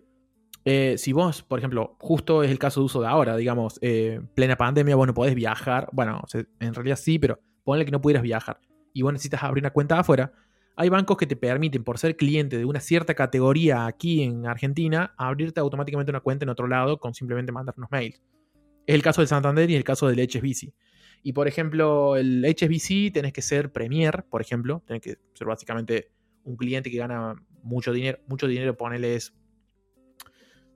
eh, 0.65 0.99
si 0.99 1.13
vos, 1.13 1.43
por 1.43 1.59
ejemplo, 1.59 1.97
justo 2.01 2.43
es 2.43 2.51
el 2.51 2.59
caso 2.59 2.81
de 2.81 2.87
uso 2.87 3.01
de 3.01 3.07
ahora, 3.07 3.37
digamos, 3.37 3.79
eh, 3.81 4.21
plena 4.35 4.57
pandemia, 4.57 4.97
vos 4.97 5.07
no 5.07 5.15
podés 5.15 5.35
viajar. 5.35 5.89
Bueno, 5.93 6.23
en 6.61 6.75
realidad 6.75 6.97
sí, 6.97 7.19
pero 7.19 7.41
ponle 7.65 7.85
que 7.85 7.91
no 7.91 8.01
pudieras 8.01 8.23
viajar. 8.23 8.61
Y 8.93 9.03
vos 9.03 9.13
necesitas 9.13 9.43
abrir 9.43 9.63
una 9.63 9.71
cuenta 9.73 9.99
afuera. 9.99 10.33
Hay 10.77 10.91
bancos 10.91 11.17
que 11.17 11.27
te 11.27 11.37
permiten, 11.37 11.85
por 11.85 11.99
ser 11.99 12.17
cliente 12.17 12.57
de 12.57 12.65
una 12.65 12.81
cierta 12.81 13.15
categoría 13.15 13.87
aquí 13.87 14.23
en 14.23 14.47
Argentina, 14.47 15.15
abrirte 15.17 15.59
automáticamente 15.59 16.11
una 16.13 16.21
cuenta 16.21 16.45
en 16.45 16.51
otro 16.51 16.69
lado 16.69 16.99
con 16.99 17.15
simplemente 17.15 17.51
mandar 17.51 17.75
unos 17.77 17.91
mails. 17.91 18.23
Es 18.89 18.95
el 18.95 19.03
caso 19.03 19.21
del 19.21 19.29
Santander 19.29 19.71
y 19.71 19.75
el 19.75 19.85
caso 19.85 20.09
del 20.09 20.19
HSBC. 20.19 20.73
Y 21.23 21.35
por 21.35 21.47
ejemplo, 21.47 22.17
el 22.17 22.43
HSBC 22.43 23.13
tenés 23.13 23.35
que 23.35 23.43
ser 23.43 23.71
Premier, 23.71 24.25
por 24.31 24.41
ejemplo. 24.41 24.83
Tenés 24.87 25.03
que 25.03 25.19
ser 25.35 25.47
básicamente 25.47 26.11
un 26.45 26.57
cliente 26.57 26.91
que 26.91 26.97
gana 26.97 27.35
mucho 27.63 27.93
dinero. 27.93 28.19
Mucho 28.29 28.47
dinero, 28.47 28.79
ponele 28.79 29.15
es 29.15 29.35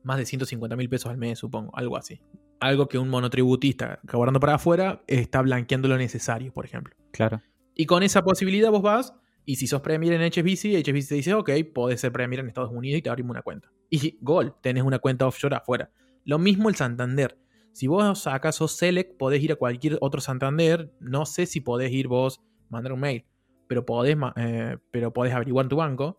más 0.03 0.19
de 0.19 0.27
150 0.27 0.77
mil 0.77 0.91
pesos 0.91 1.11
al 1.11 1.17
mes, 1.17 1.39
supongo. 1.39 1.75
Algo 1.75 1.97
así. 1.97 2.21
Algo 2.61 2.87
que 2.87 2.99
un 2.99 3.09
monotributista 3.09 3.99
cobrando 4.07 4.41
para 4.41 4.57
afuera 4.57 5.03
está 5.07 5.41
blanqueando 5.41 5.89
lo 5.89 5.97
necesario, 5.97 6.53
por 6.53 6.67
ejemplo. 6.67 6.95
Claro. 7.13 7.41
Y 7.75 7.87
con 7.87 8.03
esa 8.03 8.23
posibilidad 8.23 8.71
vos 8.71 8.83
vas 8.83 9.15
Y 9.47 9.57
si 9.57 9.67
sos 9.67 9.81
Premier 9.81 10.13
en 10.13 10.31
HSBC, 10.31 10.85
HSBC 10.85 11.09
te 11.09 11.15
dice, 11.15 11.33
ok, 11.33 11.51
podés 11.73 12.03
ser 12.03 12.13
Premier 12.13 12.41
en 12.41 12.49
Estados 12.49 12.73
Unidos 12.73 12.99
y 12.99 13.03
te 13.03 13.09
abrimos 13.09 13.31
una 13.31 13.43
cuenta. 13.43 13.73
Y 13.89 14.19
gol, 14.21 14.55
tenés 14.61 14.83
una 14.83 14.99
cuenta 14.99 15.27
offshore 15.27 15.57
afuera. 15.57 15.91
Lo 16.27 16.39
mismo 16.39 16.69
el 16.69 16.75
Santander. 16.75 17.39
Si 17.73 17.87
vos 17.87 18.27
acaso 18.27 18.69
Select, 18.69 19.17
podés 19.17 19.43
ir 19.43 19.53
a 19.53 19.57
cualquier 19.57 19.99
otro 20.01 20.21
Santander. 20.21 20.93
No 21.01 21.27
sé 21.27 21.47
si 21.47 21.61
podés 21.61 21.91
ir 21.93 22.09
vos, 22.09 22.41
mandar 22.69 22.93
un 22.93 23.01
mail, 23.01 23.25
pero 23.69 23.85
podés, 23.87 24.17
eh, 24.37 24.77
pero 24.91 25.13
podés 25.13 25.33
averiguar 25.33 25.69
tu 25.69 25.77
banco. 25.77 26.19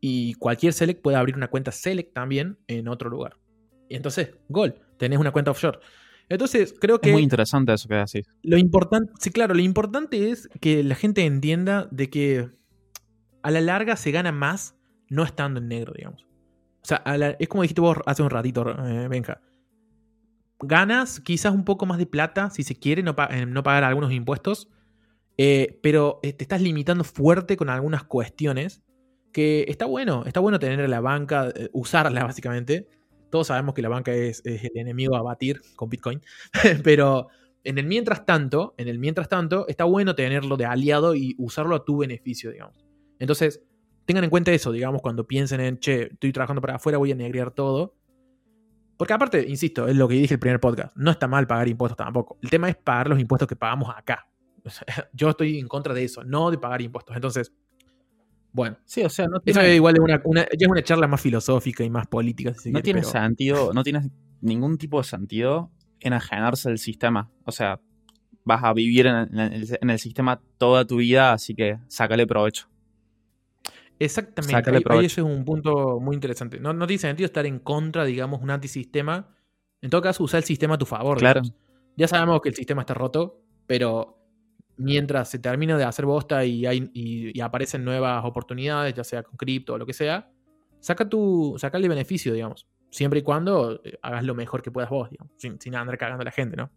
Y 0.00 0.34
cualquier 0.34 0.72
Select 0.72 1.02
puede 1.02 1.16
abrir 1.16 1.36
una 1.36 1.48
cuenta 1.48 1.72
Select 1.72 2.12
también 2.14 2.58
en 2.66 2.88
otro 2.88 3.10
lugar. 3.10 3.36
Y 3.88 3.96
entonces, 3.96 4.34
gol, 4.48 4.74
tenés 4.98 5.18
una 5.18 5.32
cuenta 5.32 5.50
offshore. 5.50 5.78
Entonces, 6.28 6.74
creo 6.78 7.00
que. 7.00 7.10
Es 7.10 7.14
muy 7.14 7.22
interesante 7.22 7.72
eso 7.72 7.88
que 7.88 7.96
decís. 7.96 8.26
Lo 8.42 8.56
importante, 8.56 9.12
sí, 9.18 9.30
claro, 9.30 9.54
lo 9.54 9.60
importante 9.60 10.30
es 10.30 10.48
que 10.60 10.82
la 10.82 10.94
gente 10.94 11.24
entienda 11.24 11.88
de 11.90 12.08
que 12.08 12.48
a 13.42 13.50
la 13.50 13.60
larga 13.60 13.96
se 13.96 14.10
gana 14.10 14.32
más 14.32 14.76
no 15.08 15.22
estando 15.22 15.60
en 15.60 15.68
negro, 15.68 15.92
digamos. 15.94 16.26
O 16.82 16.86
sea, 16.86 17.02
es 17.38 17.48
como 17.48 17.62
dijiste 17.62 17.80
vos 17.80 17.98
hace 18.06 18.22
un 18.22 18.30
ratito, 18.30 18.68
eh, 18.68 19.08
Benja. 19.08 19.40
Ganas 20.60 21.20
quizás 21.20 21.52
un 21.52 21.64
poco 21.64 21.86
más 21.86 21.98
de 21.98 22.06
plata, 22.06 22.50
si 22.50 22.62
se 22.62 22.76
quiere, 22.76 23.02
no, 23.02 23.14
no 23.48 23.62
pagar 23.62 23.84
algunos 23.84 24.12
impuestos, 24.12 24.68
eh, 25.36 25.78
pero 25.82 26.20
eh, 26.22 26.32
te 26.32 26.44
estás 26.44 26.62
limitando 26.62 27.04
fuerte 27.04 27.56
con 27.56 27.68
algunas 27.68 28.04
cuestiones 28.04 28.82
que 29.32 29.64
está 29.68 29.86
bueno, 29.86 30.24
está 30.26 30.40
bueno 30.40 30.58
tener 30.58 30.88
la 30.88 31.00
banca, 31.00 31.52
usarla 31.72 32.22
básicamente. 32.24 32.88
Todos 33.30 33.48
sabemos 33.48 33.74
que 33.74 33.82
la 33.82 33.88
banca 33.88 34.12
es, 34.12 34.42
es 34.44 34.62
el 34.62 34.76
enemigo 34.76 35.16
a 35.16 35.22
batir 35.22 35.60
con 35.74 35.90
Bitcoin, 35.90 36.22
pero 36.84 37.28
en 37.64 37.78
el 37.78 37.86
mientras 37.86 38.24
tanto, 38.26 38.74
en 38.76 38.88
el 38.88 38.98
mientras 38.98 39.28
tanto, 39.28 39.66
está 39.68 39.84
bueno 39.84 40.14
tenerlo 40.14 40.56
de 40.56 40.66
aliado 40.66 41.14
y 41.14 41.34
usarlo 41.38 41.74
a 41.74 41.84
tu 41.84 41.98
beneficio, 41.98 42.50
digamos. 42.50 42.84
Entonces, 43.18 43.62
tengan 44.04 44.24
en 44.24 44.30
cuenta 44.30 44.52
eso, 44.52 44.70
digamos, 44.70 45.00
cuando 45.00 45.26
piensen 45.26 45.60
en, 45.60 45.78
che, 45.78 46.12
estoy 46.12 46.32
trabajando 46.32 46.60
para 46.60 46.76
afuera, 46.76 46.98
voy 46.98 47.12
a 47.12 47.14
negrear 47.14 47.50
todo. 47.50 47.94
Porque 48.96 49.12
aparte, 49.12 49.44
insisto, 49.48 49.88
es 49.88 49.96
lo 49.96 50.06
que 50.08 50.14
dije 50.14 50.34
el 50.34 50.40
primer 50.40 50.60
podcast, 50.60 50.96
no 50.96 51.10
está 51.10 51.26
mal 51.26 51.46
pagar 51.46 51.68
impuestos 51.68 51.96
tampoco. 51.96 52.38
El 52.42 52.50
tema 52.50 52.68
es 52.68 52.76
pagar 52.76 53.08
los 53.08 53.18
impuestos 53.18 53.48
que 53.48 53.56
pagamos 53.56 53.92
acá. 53.94 54.28
yo 55.12 55.30
estoy 55.30 55.58
en 55.58 55.68
contra 55.68 55.94
de 55.94 56.04
eso, 56.04 56.24
no 56.24 56.50
de 56.50 56.58
pagar 56.58 56.80
impuestos. 56.82 57.14
Entonces, 57.14 57.52
bueno. 58.52 58.78
Sí, 58.84 59.02
o 59.02 59.08
sea, 59.08 59.26
no 59.26 59.40
tiene... 59.40 59.60
Eso 59.60 59.68
es 59.68 59.76
igual 59.76 59.96
una, 60.00 60.42
ya 60.42 60.66
es 60.66 60.68
una 60.68 60.82
charla 60.82 61.08
más 61.08 61.20
filosófica 61.20 61.82
y 61.82 61.90
más 61.90 62.06
política. 62.06 62.54
no 62.66 62.82
tiene 62.82 63.02
sentido, 63.02 63.72
no 63.74 63.82
tiene 63.82 64.10
ningún 64.40 64.78
tipo 64.78 64.98
de 64.98 65.04
sentido 65.04 65.70
enajenarse 66.00 66.68
del 66.68 66.78
sistema. 66.78 67.30
O 67.44 67.52
sea, 67.52 67.80
vas 68.44 68.62
a 68.62 68.72
vivir 68.72 69.06
en 69.06 69.90
el 69.90 69.98
sistema 69.98 70.40
toda 70.58 70.86
tu 70.86 70.98
vida, 70.98 71.32
así 71.32 71.54
que 71.54 71.78
sácale 71.88 72.26
provecho. 72.26 72.68
Exactamente, 74.04 74.70
ahí, 74.90 75.06
eso 75.06 75.20
es 75.20 75.26
un 75.26 75.44
punto 75.44 75.98
muy 76.00 76.14
interesante. 76.14 76.60
No, 76.60 76.72
no 76.72 76.86
tiene 76.86 77.00
sentido 77.00 77.26
estar 77.26 77.46
en 77.46 77.58
contra, 77.58 78.04
digamos, 78.04 78.42
un 78.42 78.50
antisistema. 78.50 79.28
En 79.80 79.90
todo 79.90 80.02
caso, 80.02 80.22
usar 80.24 80.38
el 80.38 80.44
sistema 80.44 80.74
a 80.74 80.78
tu 80.78 80.86
favor. 80.86 81.18
Claro. 81.18 81.42
Ya 81.96 82.08
sabemos 82.08 82.40
que 82.40 82.50
el 82.50 82.54
sistema 82.54 82.82
está 82.82 82.94
roto, 82.94 83.42
pero 83.66 84.18
mientras 84.76 85.30
se 85.30 85.38
termina 85.38 85.78
de 85.78 85.84
hacer 85.84 86.04
bosta 86.04 86.44
y, 86.44 86.66
hay, 86.66 86.90
y, 86.92 87.40
aparecen 87.40 87.84
nuevas 87.84 88.24
oportunidades, 88.24 88.94
ya 88.94 89.04
sea 89.04 89.22
con 89.22 89.36
cripto 89.36 89.74
o 89.74 89.78
lo 89.78 89.86
que 89.86 89.92
sea, 89.92 90.30
saca 90.80 91.08
tu, 91.08 91.56
el 91.60 91.88
beneficio, 91.88 92.32
digamos. 92.32 92.66
Siempre 92.90 93.20
y 93.20 93.22
cuando 93.22 93.80
eh, 93.84 93.98
hagas 94.02 94.24
lo 94.24 94.34
mejor 94.34 94.62
que 94.62 94.70
puedas 94.70 94.90
vos, 94.90 95.10
digamos, 95.10 95.32
sin, 95.36 95.60
sin 95.60 95.74
andar 95.74 95.98
cagando 95.98 96.22
a 96.22 96.24
la 96.24 96.30
gente, 96.30 96.56
¿no? 96.56 96.70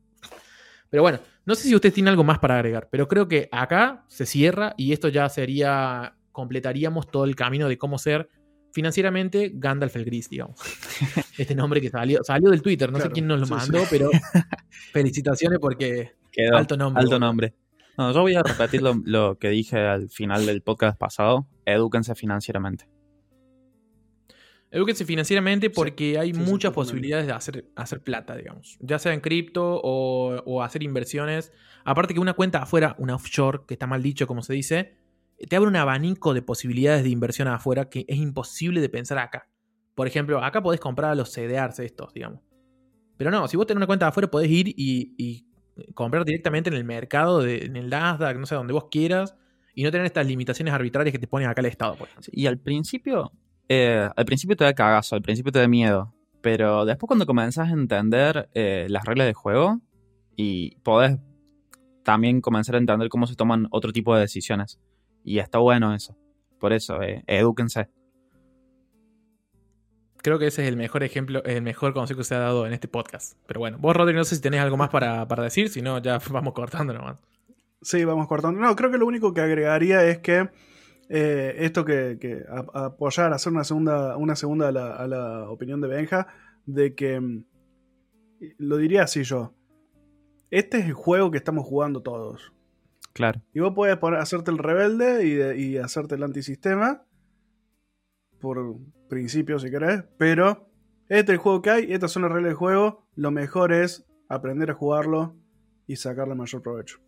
Pero 0.90 1.04
bueno, 1.04 1.20
no 1.46 1.56
sé 1.56 1.68
si 1.68 1.76
usted 1.76 1.94
tiene 1.94 2.10
algo 2.10 2.24
más 2.24 2.40
para 2.40 2.56
agregar, 2.56 2.88
pero 2.90 3.08
creo 3.08 3.28
que 3.28 3.50
acá 3.52 4.06
se 4.08 4.26
cierra 4.26 4.74
y 4.78 4.94
esto 4.94 5.10
ya 5.10 5.28
sería 5.28 6.17
completaríamos 6.38 7.10
todo 7.10 7.26
el 7.26 7.36
camino 7.36 7.68
de 7.68 7.80
cómo 7.80 7.98
ser 7.98 8.30
financieramente 8.72 9.54
Gandalf 9.56 9.96
el 9.96 10.06
Gris, 10.06 10.30
digamos. 10.30 10.60
Este 11.36 11.56
nombre 11.56 11.82
que 11.82 11.90
salió, 11.90 12.24
salió 12.24 12.52
del 12.52 12.62
Twitter, 12.62 12.92
no 12.92 13.00
sé 13.00 13.10
quién 13.10 13.26
nos 13.26 13.40
lo 13.40 13.48
mandó, 13.48 13.80
pero 13.90 14.12
felicitaciones 14.94 15.58
porque 15.60 16.12
alto 16.54 16.78
nombre. 16.78 17.02
Alto 17.02 17.18
nombre. 17.18 17.56
No, 17.98 18.12
yo 18.12 18.22
voy 18.22 18.36
a 18.36 18.44
repetir 18.44 18.84
lo, 18.84 19.40
que 19.40 19.50
dije 19.50 19.80
al 19.80 20.10
final 20.10 20.46
del 20.46 20.62
podcast 20.62 20.96
pasado. 21.00 21.48
Edúquense 21.66 22.14
financieramente. 22.14 22.88
Edúquense 24.70 25.06
financieramente 25.06 25.72
porque 25.72 26.20
hay 26.20 26.34
muchas 26.34 26.72
posibilidades 26.72 27.26
de 27.26 27.34
hacer, 27.34 27.66
hacer 27.76 28.04
plata, 28.04 28.36
digamos. 28.36 28.78
Ya 28.80 29.00
sea 29.00 29.12
en 29.14 29.22
cripto 29.22 29.82
o, 29.84 30.44
o, 30.46 30.62
hacer 30.62 30.84
inversiones. 30.84 31.52
Aparte 31.84 32.14
que 32.14 32.20
una 32.20 32.34
cuenta 32.34 32.62
afuera, 32.62 32.96
una 33.00 33.16
offshore, 33.16 33.62
que 33.68 33.74
está 33.74 33.88
mal 33.88 34.04
dicho 34.04 34.28
como 34.28 34.44
se 34.44 34.54
dice, 34.54 34.98
te 35.46 35.56
abre 35.56 35.70
un 35.70 35.76
abanico 35.76 36.34
de 36.34 36.42
posibilidades 36.42 37.04
de 37.04 37.10
inversión 37.10 37.48
afuera 37.48 37.90
que 37.90 38.06
es 38.08 38.18
imposible 38.18 38.82
de 38.82 38.90
pensar 38.90 39.18
acá. 39.20 39.50
Por 39.96 40.08
ejemplo, 40.08 40.44
acá 40.44 40.62
podés 40.62 40.80
comprar 40.80 41.12
a 41.12 41.16
los 41.16 41.32
CDRs 41.32 41.80
estos, 41.80 42.14
digamos. 42.14 42.42
Pero 43.18 43.32
no, 43.32 43.48
si 43.48 43.58
vos 43.58 43.66
tenés 43.66 43.78
una 43.78 43.88
cuenta 43.88 44.08
afuera, 44.08 44.30
podés 44.30 44.50
ir 44.50 44.74
y, 44.78 45.46
comprar 45.94 46.26
directamente 46.26 46.70
en 46.70 46.76
el 46.76 46.84
mercado, 46.84 47.42
de, 47.42 47.66
en 47.66 47.76
el 47.76 47.90
Nasdaq, 47.90 48.38
no 48.38 48.46
sé, 48.46 48.56
donde 48.56 48.74
vos 48.74 48.86
quieras, 48.90 49.36
y 49.76 49.84
no 49.84 49.92
tener 49.92 50.06
estas 50.06 50.26
limitaciones 50.26 50.74
arbitrarias 50.74 51.12
que 51.12 51.20
te 51.20 51.28
ponen 51.28 51.50
acá 51.50 51.62
el 51.62 51.68
Estado. 51.68 51.98
Y 52.32 52.48
al 52.48 52.60
principio, 52.60 53.32
eh, 53.70 54.10
al 54.16 54.26
principio 54.26 54.56
te 54.56 54.64
da 54.64 54.74
cagazo, 54.74 55.16
al 55.16 55.22
principio 55.22 55.52
te 55.52 55.60
da 55.60 55.68
miedo. 55.68 56.14
Pero 56.42 56.86
después 56.86 57.08
cuando 57.08 57.26
comenzás 57.26 57.70
a 57.70 57.74
entender 57.74 58.50
eh, 58.54 58.88
las 58.90 59.06
reglas 59.06 59.28
de 59.28 59.34
juego 59.34 59.82
y 60.36 60.78
podés 60.78 61.20
también 62.04 62.42
comenzar 62.42 62.76
a 62.76 62.78
entender 62.78 63.10
cómo 63.10 63.28
se 63.28 63.36
toman 63.36 63.68
otro 63.72 63.92
tipo 63.92 64.16
de 64.16 64.22
decisiones. 64.22 64.80
Y 65.28 65.40
está 65.40 65.60
bueno 65.60 65.94
eso. 65.94 66.16
Por 66.58 66.72
eso, 66.72 67.02
eh, 67.02 67.22
edúquense. 67.28 67.90
Creo 70.24 70.40
que 70.40 70.48
ese 70.48 70.64
es 70.64 70.70
el 70.70 70.78
mejor 70.78 71.04
ejemplo, 71.04 71.44
el 71.44 71.62
mejor 71.62 71.94
consejo 71.94 72.20
que 72.20 72.24
se 72.24 72.34
ha 72.34 72.40
dado 72.40 72.66
en 72.66 72.72
este 72.72 72.88
podcast. 72.88 73.38
Pero 73.46 73.60
bueno, 73.60 73.78
vos, 73.78 73.94
Rodri, 73.94 74.16
no 74.16 74.24
sé 74.24 74.38
si 74.38 74.42
tenés 74.42 74.62
algo 74.62 74.78
más 74.78 74.90
para, 74.90 75.26
decir, 75.26 75.68
si 75.68 75.82
no, 75.82 75.98
ya 76.02 76.18
vamos 76.32 76.54
cortando 76.54 76.94
nomás. 76.94 77.22
Sí, 77.82 78.06
vamos 78.06 78.30
cortando. 78.30 78.62
No, 78.62 78.74
creo 78.78 78.90
que 78.90 78.98
lo 78.98 79.06
único 79.06 79.34
que 79.34 79.42
agregaría 79.42 80.06
es 80.06 80.20
que 80.20 80.50
eh, 81.10 81.56
esto 81.58 81.84
que, 81.84 82.46
apoyar, 82.74 83.34
hacer 83.34 83.52
una 83.52 83.66
segunda, 83.66 84.16
una 84.16 84.38
segunda 84.38 84.70
a 84.70 85.08
la, 85.08 85.50
opinión 85.50 85.82
de 85.82 85.90
Benja, 85.90 86.28
de 86.66 86.96
que, 86.96 87.20
mm, 87.20 87.44
lo 88.60 88.78
diría 88.78 89.04
así 89.04 89.24
yo, 89.24 89.54
este 90.52 90.78
es 90.78 90.86
el 90.86 90.94
juego 90.94 91.32
que 91.32 91.38
estamos 91.38 91.66
jugando 91.66 92.02
todos. 92.02 92.54
Claro. 93.18 93.42
Y 93.52 93.62
vos 93.62 93.74
podés 93.74 93.98
poner, 93.98 94.20
hacerte 94.20 94.52
el 94.52 94.60
rebelde 94.60 95.26
y, 95.58 95.78
hacerte 95.78 96.14
el 96.14 96.22
antisistema. 96.22 97.04
Por 98.40 98.78
principio, 99.10 99.58
si 99.58 99.72
querés. 99.72 100.04
Pero 100.20 100.70
este 101.10 101.24
es 101.24 101.30
el 101.30 101.38
juego 101.38 101.64
que 101.64 101.72
hay, 101.72 101.92
estas 101.92 102.12
son 102.12 102.22
las 102.22 102.32
reglas 102.32 102.52
del 102.52 102.58
juego. 102.58 103.08
Lo 103.16 103.32
mejor 103.32 103.74
es 103.74 104.06
aprender 104.30 104.70
a 104.70 104.76
jugarlo 104.76 105.36
y 105.88 105.96
sacarle 105.96 106.36
mayor 106.36 106.62
provecho. 106.62 107.00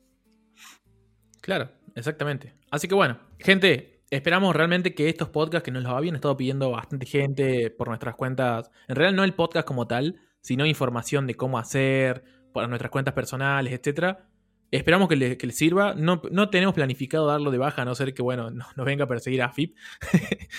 Claro, 1.42 1.70
exactamente. 1.94 2.56
Así 2.72 2.88
que 2.88 2.96
bueno, 2.96 3.20
gente, 3.38 4.02
esperamos 4.10 4.56
realmente 4.56 4.96
que 4.96 5.10
estos 5.10 5.30
podcasts 5.30 5.64
que 5.64 5.70
nos 5.70 5.84
los 5.84 5.92
habían 5.92 6.16
estado 6.16 6.36
pidiendo 6.36 6.72
bastante 6.72 7.06
gente 7.06 7.70
por 7.70 7.88
nuestras 7.88 8.16
cuentas, 8.16 8.72
en 8.88 8.96
realidad 8.96 9.16
no 9.16 9.24
el 9.24 9.36
podcast 9.36 9.68
como 9.68 9.86
tal, 9.86 10.20
sino 10.42 10.66
información 10.66 11.28
de 11.28 11.36
cómo 11.36 11.60
hacer, 11.60 12.24
por 12.52 12.68
nuestras 12.68 12.90
cuentas 12.90 13.14
personales, 13.14 13.74
etcétera 13.74 14.29
Esperamos 14.72 15.10
que 15.10 15.16
les 15.16 15.44
le 15.44 15.52
sirva. 15.52 15.94
No, 15.96 16.22
no, 16.32 16.50
tenemos 16.50 16.76
planificado 16.76 17.28
darlo 17.28 17.52
de 17.52 17.58
baja, 17.58 17.82
a 17.82 17.86
no 17.86 17.96
ser 17.96 18.14
que, 18.14 18.22
bueno, 18.22 18.52
nos 18.52 18.78
no 18.78 18.86
venga 18.86 19.06
a 19.06 19.08
perseguir 19.08 19.42
a 19.42 19.50
FIP. 19.50 19.76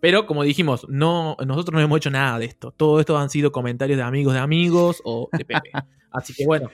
Pero 0.00 0.26
como 0.26 0.42
dijimos, 0.42 0.86
no, 0.90 1.34
nosotros 1.46 1.72
no 1.74 1.80
hemos 1.80 1.96
hecho 1.96 2.10
nada 2.10 2.38
de 2.38 2.44
esto. 2.44 2.72
Todo 2.72 3.00
esto 3.00 3.16
han 3.16 3.30
sido 3.30 3.52
comentarios 3.52 3.96
de 3.96 4.02
amigos 4.02 4.34
de 4.34 4.40
amigos 4.40 5.00
o 5.02 5.30
de 5.32 5.46
Pepe. 5.46 5.70
Así 6.10 6.34
que 6.34 6.44
bueno, 6.44 6.70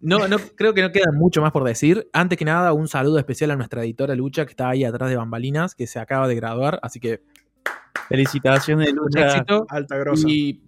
no, 0.00 0.26
no, 0.26 0.38
creo 0.56 0.74
que 0.74 0.82
no 0.82 0.90
queda 0.90 1.12
mucho 1.12 1.40
más 1.40 1.52
por 1.52 1.62
decir. 1.62 2.10
Antes 2.12 2.36
que 2.36 2.44
nada, 2.44 2.72
un 2.72 2.88
saludo 2.88 3.18
especial 3.18 3.52
a 3.52 3.56
nuestra 3.56 3.84
editora 3.84 4.16
Lucha, 4.16 4.44
que 4.44 4.50
está 4.50 4.68
ahí 4.70 4.82
atrás 4.82 5.08
de 5.08 5.16
bambalinas, 5.16 5.76
que 5.76 5.86
se 5.86 6.00
acaba 6.00 6.26
de 6.26 6.34
graduar. 6.34 6.80
Así 6.82 6.98
que. 6.98 7.22
Felicitaciones, 8.08 8.92
Lucha. 8.92 9.44
alta 9.68 9.96
grosa. 9.98 10.28
Y 10.28 10.64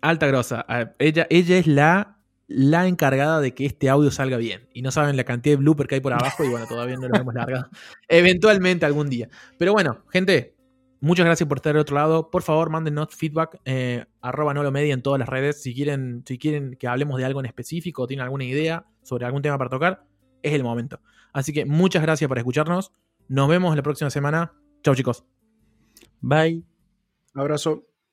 alta 0.00 0.26
grosa. 0.26 0.64
Ella, 0.98 1.26
ella 1.28 1.58
es 1.58 1.66
la 1.66 2.13
la 2.46 2.86
encargada 2.86 3.40
de 3.40 3.54
que 3.54 3.66
este 3.66 3.88
audio 3.88 4.10
salga 4.10 4.36
bien. 4.36 4.68
Y 4.72 4.82
no 4.82 4.90
saben 4.90 5.16
la 5.16 5.24
cantidad 5.24 5.54
de 5.54 5.58
blooper 5.58 5.86
que 5.86 5.96
hay 5.96 6.00
por 6.00 6.12
abajo 6.12 6.44
y 6.44 6.48
bueno, 6.48 6.66
todavía 6.66 6.96
no 6.96 7.08
lo 7.08 7.16
hemos 7.16 7.34
largado. 7.34 7.68
Eventualmente 8.08 8.86
algún 8.86 9.08
día. 9.08 9.28
Pero 9.58 9.72
bueno, 9.72 10.04
gente, 10.10 10.56
muchas 11.00 11.26
gracias 11.26 11.48
por 11.48 11.58
estar 11.58 11.72
del 11.72 11.80
otro 11.80 11.96
lado. 11.96 12.30
Por 12.30 12.42
favor, 12.42 12.70
mándenos 12.70 13.14
feedback, 13.14 13.60
eh, 13.64 14.04
arroba 14.20 14.54
no 14.54 14.62
lo 14.62 14.70
media 14.70 14.94
en 14.94 15.02
todas 15.02 15.18
las 15.18 15.28
redes. 15.28 15.62
Si 15.62 15.74
quieren, 15.74 16.22
si 16.26 16.38
quieren 16.38 16.76
que 16.78 16.86
hablemos 16.86 17.18
de 17.18 17.24
algo 17.24 17.40
en 17.40 17.46
específico 17.46 18.02
o 18.02 18.06
tienen 18.06 18.24
alguna 18.24 18.44
idea 18.44 18.86
sobre 19.02 19.26
algún 19.26 19.42
tema 19.42 19.58
para 19.58 19.70
tocar, 19.70 20.04
es 20.42 20.52
el 20.52 20.62
momento. 20.62 21.00
Así 21.32 21.52
que 21.52 21.64
muchas 21.64 22.02
gracias 22.02 22.28
por 22.28 22.38
escucharnos. 22.38 22.92
Nos 23.28 23.48
vemos 23.48 23.74
la 23.74 23.82
próxima 23.82 24.10
semana. 24.10 24.52
Chao 24.82 24.94
chicos. 24.94 25.24
Bye. 26.20 26.62
Abrazo. 27.34 27.93